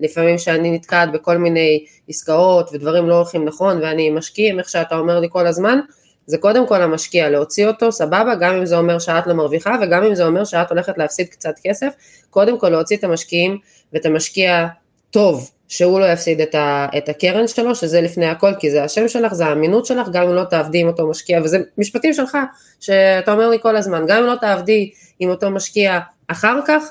לפעמים 0.00 0.38
שאני 0.38 0.70
נתקעת 0.70 1.12
בכל 1.12 1.36
מיני 1.36 1.84
עסקאות 2.08 2.70
ודברים 2.72 3.08
לא 3.08 3.14
הולכים 3.14 3.44
נכון, 3.44 3.78
ואני 3.82 4.10
משקיע, 4.10 4.54
איך 4.58 4.68
שאתה 4.68 4.98
אומר 4.98 5.20
לי 5.20 5.28
כל 5.30 5.46
הזמן, 5.46 5.78
זה 6.26 6.38
קודם 6.38 6.66
כל 6.66 6.82
המשקיע, 6.82 7.28
להוציא 7.30 7.66
אותו, 7.66 7.92
סבבה, 7.92 8.34
גם 8.40 8.54
אם 8.54 8.66
זה 8.66 8.78
אומר 8.78 8.98
שאת 8.98 9.26
לא 9.26 9.34
מרוויחה, 9.34 9.76
וגם 9.82 10.02
אם 10.04 10.14
זה 10.14 10.26
אומר 10.26 10.44
שאת 10.44 10.70
הולכת 10.70 10.98
להפסיד 10.98 11.28
קצת 11.28 11.54
כסף, 11.62 11.92
קודם 12.30 12.58
כל 12.58 12.68
להוציא 12.68 12.96
את 12.96 13.04
המשקיעים 13.04 13.58
ואת 13.92 14.06
המשקיע 14.06 14.66
טוב, 15.10 15.50
שהוא 15.70 16.00
לא 16.00 16.12
יפסיד 16.12 16.40
את, 16.40 16.54
ה, 16.54 16.86
את 16.98 17.08
הקרן 17.08 17.48
שלו, 17.48 17.74
שזה 17.74 18.00
לפני 18.00 18.26
הכל, 18.26 18.52
כי 18.58 18.70
זה 18.70 18.84
השם 18.84 19.08
שלך, 19.08 19.34
זה 19.34 19.46
האמינות 19.46 19.86
שלך, 19.86 20.08
גם 20.12 20.22
אם 20.22 20.34
לא 20.34 20.44
תעבדי 20.44 20.78
עם 20.78 20.86
אותו 20.86 21.10
משקיע, 21.10 21.40
וזה 21.44 21.58
משפטים 21.78 22.12
שלך, 22.12 22.38
שאתה 22.80 23.32
אומר 23.32 23.48
לי 23.48 23.58
כל 23.62 23.76
הזמן, 23.76 24.04
גם 24.06 24.18
אם 24.18 24.26
לא 24.26 24.34
תעבדי 24.40 24.90
עם 25.20 25.30
אותו 25.30 25.50
משקיע 25.50 25.98
אחר 26.28 26.58
כך, 26.66 26.82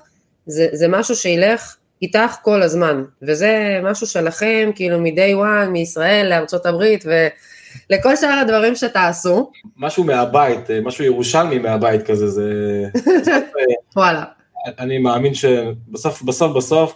זה, 0.45 0.67
זה 0.71 0.87
משהו 0.87 1.15
שילך 1.15 1.75
איתך 2.01 2.35
כל 2.41 2.61
הזמן, 2.61 3.03
וזה 3.21 3.79
משהו 3.83 4.07
שלכם, 4.07 4.69
כאילו 4.75 4.99
מ-day 4.99 5.35
one, 5.35 5.69
מישראל 5.69 6.29
לארצות 6.29 6.65
הברית, 6.65 7.05
ולכל 7.89 8.15
שאר 8.15 8.39
הדברים 8.41 8.75
שתעשו. 8.75 9.51
משהו 9.77 10.03
מהבית, 10.03 10.71
משהו 10.83 11.05
ירושלמי 11.05 11.59
מהבית 11.59 12.07
כזה, 12.07 12.27
זה... 12.27 12.51
וואלה. 13.95 14.23
אני 14.79 14.97
מאמין 14.97 15.33
שבסוף, 15.33 16.21
בסוף, 16.21 16.57
בסוף, 16.57 16.95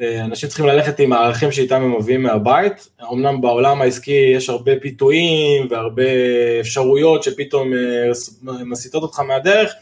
אנשים 0.00 0.48
צריכים 0.48 0.66
ללכת 0.66 0.98
עם 1.00 1.12
הערכים 1.12 1.52
שאיתם 1.52 1.82
הם 1.82 1.98
מביאים 1.98 2.22
מהבית, 2.22 2.88
אמנם 3.12 3.40
בעולם 3.40 3.82
העסקי 3.82 4.32
יש 4.36 4.48
הרבה 4.48 4.72
פיתויים 4.80 5.66
והרבה 5.70 6.02
אפשרויות 6.60 7.22
שפתאום 7.22 7.72
אה, 7.72 8.10
מסיטות 8.64 9.02
אותך 9.02 9.20
מהדרך, 9.20 9.72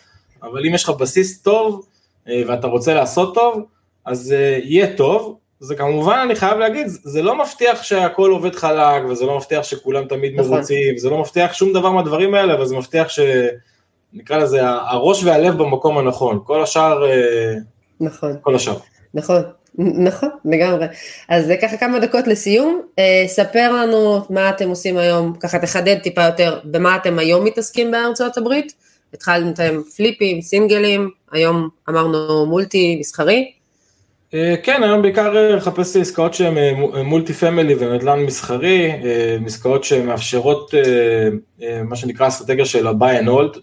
אבל 0.42 0.66
אם 0.66 0.74
יש 0.74 0.84
לך 0.84 0.90
בסיס 0.90 1.42
טוב 1.42 1.86
אה, 2.28 2.42
ואתה 2.46 2.66
רוצה 2.66 2.94
לעשות 2.94 3.34
טוב, 3.34 3.62
אז 4.04 4.34
יהיה 4.62 4.96
טוב, 4.96 5.38
זה 5.60 5.74
כמובן, 5.74 6.18
אני 6.24 6.34
חייב 6.34 6.58
להגיד, 6.58 6.86
זה 6.88 7.22
לא 7.22 7.38
מבטיח 7.38 7.82
שהכל 7.82 8.30
עובד 8.30 8.54
חלק, 8.54 9.02
וזה 9.10 9.26
לא 9.26 9.36
מבטיח 9.36 9.62
שכולם 9.62 10.04
תמיד 10.04 10.40
נכון. 10.40 10.52
מרוצים, 10.52 10.98
זה 10.98 11.10
לא 11.10 11.18
מבטיח 11.18 11.52
שום 11.52 11.72
דבר 11.72 11.90
מהדברים 11.90 12.34
האלה, 12.34 12.54
אבל 12.54 12.66
זה 12.66 12.76
מבטיח 12.76 13.08
ש... 13.08 13.20
נקרא 14.12 14.38
לזה, 14.38 14.60
הראש 14.64 15.24
והלב 15.24 15.58
במקום 15.58 15.98
הנכון, 15.98 16.40
כל 16.44 16.62
השאר... 16.62 17.02
נכון. 18.00 18.36
כל 18.42 18.54
השאר. 18.54 18.76
נכון. 19.14 19.42
נכון, 19.78 20.28
לגמרי. 20.44 20.86
אז 21.28 21.46
זה 21.46 21.56
ככה 21.62 21.76
כמה 21.76 21.98
דקות 21.98 22.26
לסיום. 22.26 22.82
אה, 22.98 23.24
ספר 23.26 23.72
לנו 23.72 24.20
מה 24.30 24.50
אתם 24.50 24.68
עושים 24.68 24.96
היום, 24.96 25.34
ככה 25.40 25.58
תחדד 25.58 25.98
טיפה 25.98 26.22
יותר 26.22 26.58
במה 26.64 26.96
אתם 26.96 27.18
היום 27.18 27.44
מתעסקים 27.44 27.90
בארצות 27.90 28.38
הברית. 28.38 28.72
התחלתם 29.14 29.80
פליפים, 29.96 30.42
סינגלים, 30.42 31.10
היום 31.32 31.68
אמרנו 31.88 32.46
מולטי 32.46 32.96
מסחרי. 33.00 33.52
אה, 34.34 34.54
כן, 34.62 34.82
היום 34.82 35.02
בעיקר 35.02 35.36
אה, 35.36 35.56
לחפש 35.56 35.96
עסקאות 35.96 36.34
שהן 36.34 36.54
מולטי 37.04 37.32
פמילי 37.32 37.74
ונדל"ן 37.78 38.20
מסחרי, 38.20 38.92
עסקאות 39.46 39.84
שמאפשרות 39.84 40.74
מה 41.84 41.96
שנקרא 41.96 42.28
אסטרטגיה 42.28 42.64
של 42.64 42.86
ה-buy 42.86 43.22
and 43.22 43.26
hold, 43.28 43.58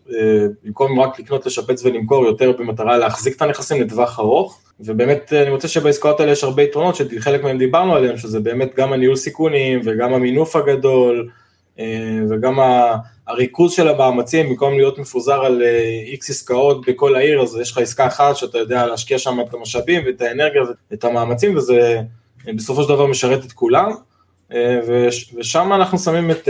במקום 0.63 0.99
רק 0.99 1.19
לקנות, 1.19 1.45
לשפץ 1.45 1.85
ולמכור 1.85 2.25
יותר 2.25 2.51
במטרה 2.51 2.97
להחזיק 2.97 3.35
את 3.35 3.41
הנכסים 3.41 3.81
לטווח 3.81 4.19
ארוך. 4.19 4.61
ובאמת 4.79 5.33
אני 5.33 5.49
מוצא 5.49 5.67
שבעסקאות 5.67 6.19
האלה 6.19 6.31
יש 6.31 6.43
הרבה 6.43 6.63
יתרונות 6.63 6.95
שחלק 6.95 7.43
מהם 7.43 7.57
דיברנו 7.57 7.95
עליהם, 7.95 8.17
שזה 8.17 8.39
באמת 8.39 8.75
גם 8.75 8.93
הניהול 8.93 9.15
סיכונים 9.15 9.81
וגם 9.83 10.13
המינוף 10.13 10.55
הגדול 10.55 11.29
אה, 11.29 11.40
וגם 12.29 12.59
הריכוז 13.27 13.73
של 13.73 13.87
המאמצים, 13.87 14.49
במקום 14.49 14.73
להיות 14.73 14.97
מפוזר 14.99 15.45
על 15.45 15.63
איקס 16.05 16.29
אה, 16.29 16.33
עסקאות 16.35 16.85
בכל 16.85 17.15
העיר, 17.15 17.41
אז 17.41 17.57
יש 17.61 17.71
לך 17.71 17.77
עסקה 17.77 18.07
אחת 18.07 18.35
שאתה 18.35 18.57
יודע 18.57 18.85
להשקיע 18.85 19.17
שם 19.17 19.37
את 19.41 19.53
המשאבים 19.53 20.01
ואת 20.05 20.21
האנרגיה 20.21 20.61
ואת 20.91 21.03
המאמצים, 21.03 21.57
וזה 21.57 22.01
אה, 22.47 22.53
בסופו 22.53 22.83
של 22.83 22.89
דבר 22.89 23.05
משרת 23.05 23.45
את 23.45 23.51
כולם, 23.51 23.91
ושם 24.87 25.73
אנחנו 25.73 25.99
שמים 25.99 26.31
את 26.31 26.47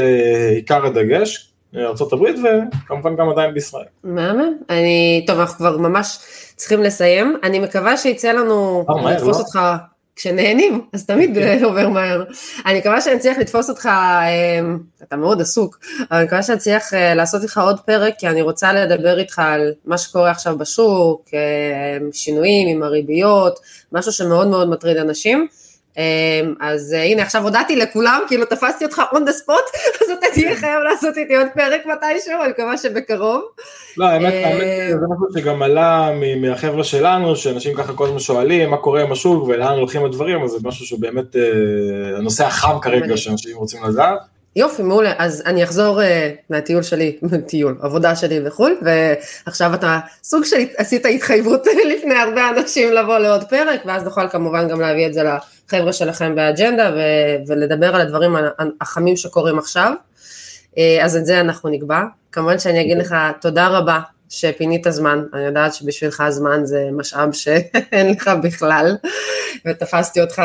עיקר 0.55 0.85
הדגש, 0.85 1.51
ארה"ב 1.75 2.23
וכמובן 2.23 3.15
גם 3.15 3.29
עדיין 3.29 3.53
בישראל. 3.53 3.85
מהמם, 4.03 4.53
אני, 4.69 5.23
טוב 5.27 5.39
אנחנו 5.39 5.57
כבר 5.57 5.77
ממש 5.77 6.19
צריכים 6.55 6.83
לסיים, 6.83 7.37
אני 7.43 7.59
מקווה 7.59 7.97
שיצא 7.97 8.31
לנו 8.31 8.85
לתפוס 9.09 9.37
לא? 9.37 9.41
אותך 9.41 9.59
כשנהנים, 10.15 10.81
אז 10.93 11.05
תמיד 11.05 11.37
עובר 11.63 11.89
מהר. 11.89 12.23
אני 12.65 12.79
מקווה 12.79 13.01
שאני 13.01 13.15
אצליח 13.15 13.37
לתפוס 13.37 13.69
אותך, 13.69 13.89
אמ, 14.59 14.77
אתה 15.03 15.15
מאוד 15.15 15.41
עסוק, 15.41 15.79
אבל 15.99 16.17
אני 16.17 16.25
מקווה 16.25 16.43
שאני 16.43 16.57
אצליח 16.57 16.93
אה, 16.93 17.15
לעשות 17.15 17.43
איתך 17.43 17.57
עוד 17.57 17.79
פרק, 17.79 18.13
כי 18.19 18.27
אני 18.27 18.41
רוצה 18.41 18.73
לדבר 18.73 19.19
איתך 19.19 19.39
על 19.39 19.73
מה 19.85 19.97
שקורה 19.97 20.31
עכשיו 20.31 20.57
בשוק, 20.57 21.29
אמ, 21.33 22.09
שינויים 22.13 22.67
עם 22.67 22.83
הריביות, 22.83 23.59
משהו 23.91 24.11
שמאוד 24.11 24.47
מאוד 24.47 24.69
מטריד 24.69 24.97
אנשים. 24.97 25.47
אמ, 25.97 26.53
אז 26.59 26.93
אה, 26.97 27.03
הנה 27.03 27.21
עכשיו 27.21 27.43
הודעתי 27.43 27.75
לכולם, 27.75 28.21
כאילו 28.27 28.45
תפסתי 28.45 28.85
אותך 28.85 29.01
on 29.13 29.17
the 29.17 29.45
spot, 29.45 29.77
אז 30.01 30.09
אתה 30.09 30.25
תהיה 30.33 30.55
חייב 30.55 30.79
לעשות 30.79 31.17
איתי 31.17 31.35
עוד 31.35 31.47
פרק 31.53 31.81
מתישהו, 31.85 32.33
אני 32.43 32.49
מקווה 32.49 32.77
שבקרוב. 32.77 33.41
לא, 33.97 34.05
האמת, 34.05 34.33
אה, 34.33 34.89
זה 34.89 35.05
משהו 35.09 35.41
שגם 35.41 35.61
עלה 35.61 36.09
מהחבר'ה 36.41 36.83
שלנו, 36.83 37.35
שאנשים 37.35 37.75
ככה 37.75 37.93
כל 37.93 38.05
הזמן 38.05 38.19
שואלים 38.19 38.69
מה 38.69 38.77
קורה 38.77 39.01
עם 39.01 39.11
השוק 39.11 39.47
ולאן 39.47 39.77
הולכים 39.77 40.05
הדברים, 40.05 40.43
אז 40.43 40.51
זה 40.51 40.57
משהו 40.63 40.85
שבאמת 40.85 41.35
אה, 41.35 42.17
הנושא 42.17 42.45
החם 42.45 42.79
כרגע 42.81 43.17
שאנשים 43.17 43.57
רוצים 43.57 43.83
לדעת. 43.83 44.19
יופי, 44.55 44.81
מעולה. 44.81 45.13
אז 45.17 45.43
אני 45.45 45.63
אחזור 45.63 46.01
uh, 46.01 46.03
מהטיול 46.49 46.83
שלי, 46.83 47.17
טיול, 47.47 47.77
עבודה 47.81 48.15
שלי 48.15 48.39
וחו"ל, 48.45 48.77
ועכשיו 48.81 49.73
אתה 49.73 49.99
סוג 50.23 50.45
של 50.45 50.57
עשית 50.77 51.05
התחייבות 51.05 51.67
לפני 51.93 52.15
הרבה 52.15 52.49
אנשים 52.49 52.93
לבוא 52.93 53.17
לעוד 53.17 53.43
פרק, 53.43 53.81
ואז 53.85 54.03
נוכל 54.03 54.29
כמובן 54.29 54.67
גם 54.67 54.81
להביא 54.81 55.07
את 55.07 55.13
זה 55.13 55.23
לחבר'ה 55.73 55.93
שלכם 55.93 56.35
באג'נדה, 56.35 56.91
ו- 56.95 57.47
ולדבר 57.47 57.95
על 57.95 58.01
הדברים 58.01 58.35
החמים 58.81 59.17
שקורים 59.17 59.59
עכשיו. 59.59 59.93
Uh, 60.71 60.75
אז 61.01 61.17
את 61.17 61.25
זה 61.25 61.39
אנחנו 61.39 61.69
נקבע. 61.69 62.01
כמובן 62.31 62.59
שאני 62.59 62.81
אגיד 62.81 62.97
לך 62.97 63.15
תודה 63.41 63.67
רבה 63.67 63.99
שפינית 64.29 64.87
זמן, 64.89 65.23
אני 65.33 65.41
יודעת 65.41 65.73
שבשבילך 65.73 66.21
הזמן 66.21 66.65
זה 66.65 66.89
משאב 66.91 67.31
שאין 67.31 68.11
לך 68.11 68.31
בכלל, 68.43 68.97
ותפסתי 69.67 70.21
אותך 70.21 70.41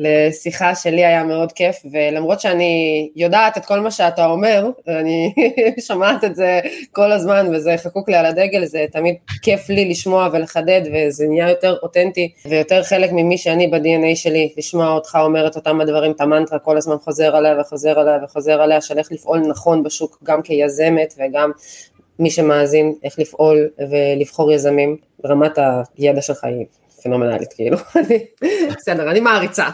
לשיחה 0.00 0.74
שלי 0.74 1.04
היה 1.04 1.24
מאוד 1.24 1.52
כיף, 1.52 1.76
ולמרות 1.92 2.40
שאני 2.40 3.08
יודעת 3.16 3.58
את 3.58 3.64
כל 3.64 3.80
מה 3.80 3.90
שאתה 3.90 4.26
אומר, 4.26 4.70
אני 4.88 5.34
שומעת 5.86 6.24
את 6.24 6.36
זה 6.36 6.60
כל 6.92 7.12
הזמן 7.12 7.46
וזה 7.54 7.74
חקוק 7.76 8.08
לי 8.08 8.16
על 8.16 8.26
הדגל, 8.26 8.64
זה 8.64 8.86
תמיד 8.92 9.14
כיף 9.42 9.68
לי 9.68 9.88
לשמוע 9.88 10.28
ולחדד 10.32 10.80
וזה 10.92 11.26
נהיה 11.28 11.48
יותר 11.48 11.76
אותנטי 11.82 12.32
ויותר 12.48 12.82
חלק 12.82 13.10
ממי 13.12 13.38
שאני 13.38 13.66
ב-DNA 13.66 14.14
שלי, 14.16 14.52
לשמוע 14.56 14.92
אותך 14.92 15.18
אומר 15.22 15.46
את 15.46 15.56
אותם 15.56 15.80
הדברים, 15.80 16.12
את 16.12 16.20
המנטרה 16.20 16.58
כל 16.58 16.76
הזמן 16.76 16.96
חוזר 16.98 17.36
עליה 17.36 17.60
וחוזר 17.60 17.98
עליה 18.00 18.18
וחוזר 18.24 18.62
עליה, 18.62 18.80
של 18.80 18.98
איך 18.98 19.12
לפעול 19.12 19.38
נכון 19.38 19.82
בשוק 19.82 20.18
גם 20.24 20.42
כיזמת 20.42 21.14
וגם 21.18 21.50
מי 22.18 22.30
שמאזין 22.30 22.94
איך 23.04 23.18
לפעול 23.18 23.68
ולבחור 23.90 24.52
יזמים, 24.52 24.96
רמת 25.24 25.58
הידע 25.98 26.22
שלך 26.22 26.44
היא 26.44 26.66
פנומנלית, 27.02 27.52
כאילו, 27.52 27.76
בסדר, 28.76 29.10
אני 29.10 29.20
מעריצה. 29.20 29.68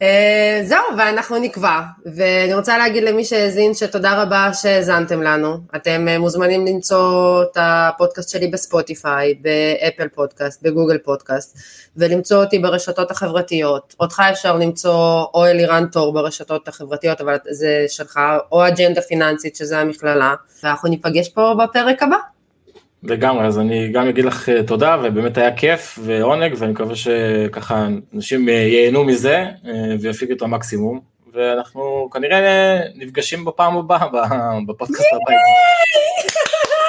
Uh, 0.00 0.64
זהו, 0.64 0.78
ואנחנו 0.98 1.38
נקבע, 1.38 1.80
ואני 2.16 2.54
רוצה 2.54 2.78
להגיד 2.78 3.02
למי 3.02 3.24
שהאזין 3.24 3.74
שתודה 3.74 4.22
רבה 4.22 4.50
שהאזנתם 4.52 5.22
לנו. 5.22 5.56
אתם 5.76 6.06
uh, 6.08 6.18
מוזמנים 6.18 6.66
למצוא 6.66 7.42
את 7.42 7.56
הפודקאסט 7.60 8.28
שלי 8.28 8.48
בספוטיפיי, 8.48 9.34
באפל 9.34 10.08
פודקאסט, 10.08 10.62
בגוגל 10.62 10.98
פודקאסט, 10.98 11.58
ולמצוא 11.96 12.44
אותי 12.44 12.58
ברשתות 12.58 13.10
החברתיות. 13.10 13.94
אותך 14.00 14.22
אפשר 14.30 14.56
למצוא 14.56 15.24
או 15.34 15.46
אלירן 15.46 15.86
תור 15.92 16.12
ברשתות 16.12 16.68
החברתיות, 16.68 17.20
אבל 17.20 17.36
זה 17.50 17.84
שלך, 17.88 18.20
או 18.52 18.68
אג'נדה 18.68 19.00
פיננסית, 19.00 19.56
שזה 19.56 19.78
המכללה, 19.78 20.34
ואנחנו 20.62 20.88
ניפגש 20.88 21.28
פה 21.28 21.54
בפרק 21.58 22.02
הבא. 22.02 22.16
לגמרי, 23.02 23.46
אז 23.46 23.58
אני 23.58 23.88
גם 23.88 24.08
אגיד 24.08 24.24
לך 24.24 24.48
אה, 24.48 24.62
תודה, 24.62 24.96
ובאמת 25.02 25.38
היה 25.38 25.56
כיף 25.56 25.98
ועונג, 26.02 26.54
ואני 26.58 26.72
מקווה 26.72 26.94
שככה 26.96 27.86
אנשים 28.14 28.48
אה, 28.48 28.54
ייהנו 28.54 29.04
מזה 29.04 29.36
אה, 29.66 29.94
ויפיקו 30.00 30.32
את 30.32 30.42
המקסימום, 30.42 31.00
ואנחנו 31.32 32.08
כנראה 32.12 32.80
נפגשים 32.94 33.44
בפעם 33.44 33.76
הבאה 33.76 34.06
בפודקאסט 34.66 35.08
הבא. 35.12 35.36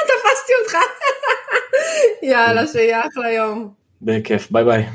תפסתי 0.07 0.53
אותך. 0.63 0.77
יאללה, 2.23 2.67
שיהיה 2.67 3.01
אחלה 3.01 3.31
יום. 3.31 3.69
בכיף, 4.01 4.51
ביי 4.51 4.63
ביי. 4.63 4.85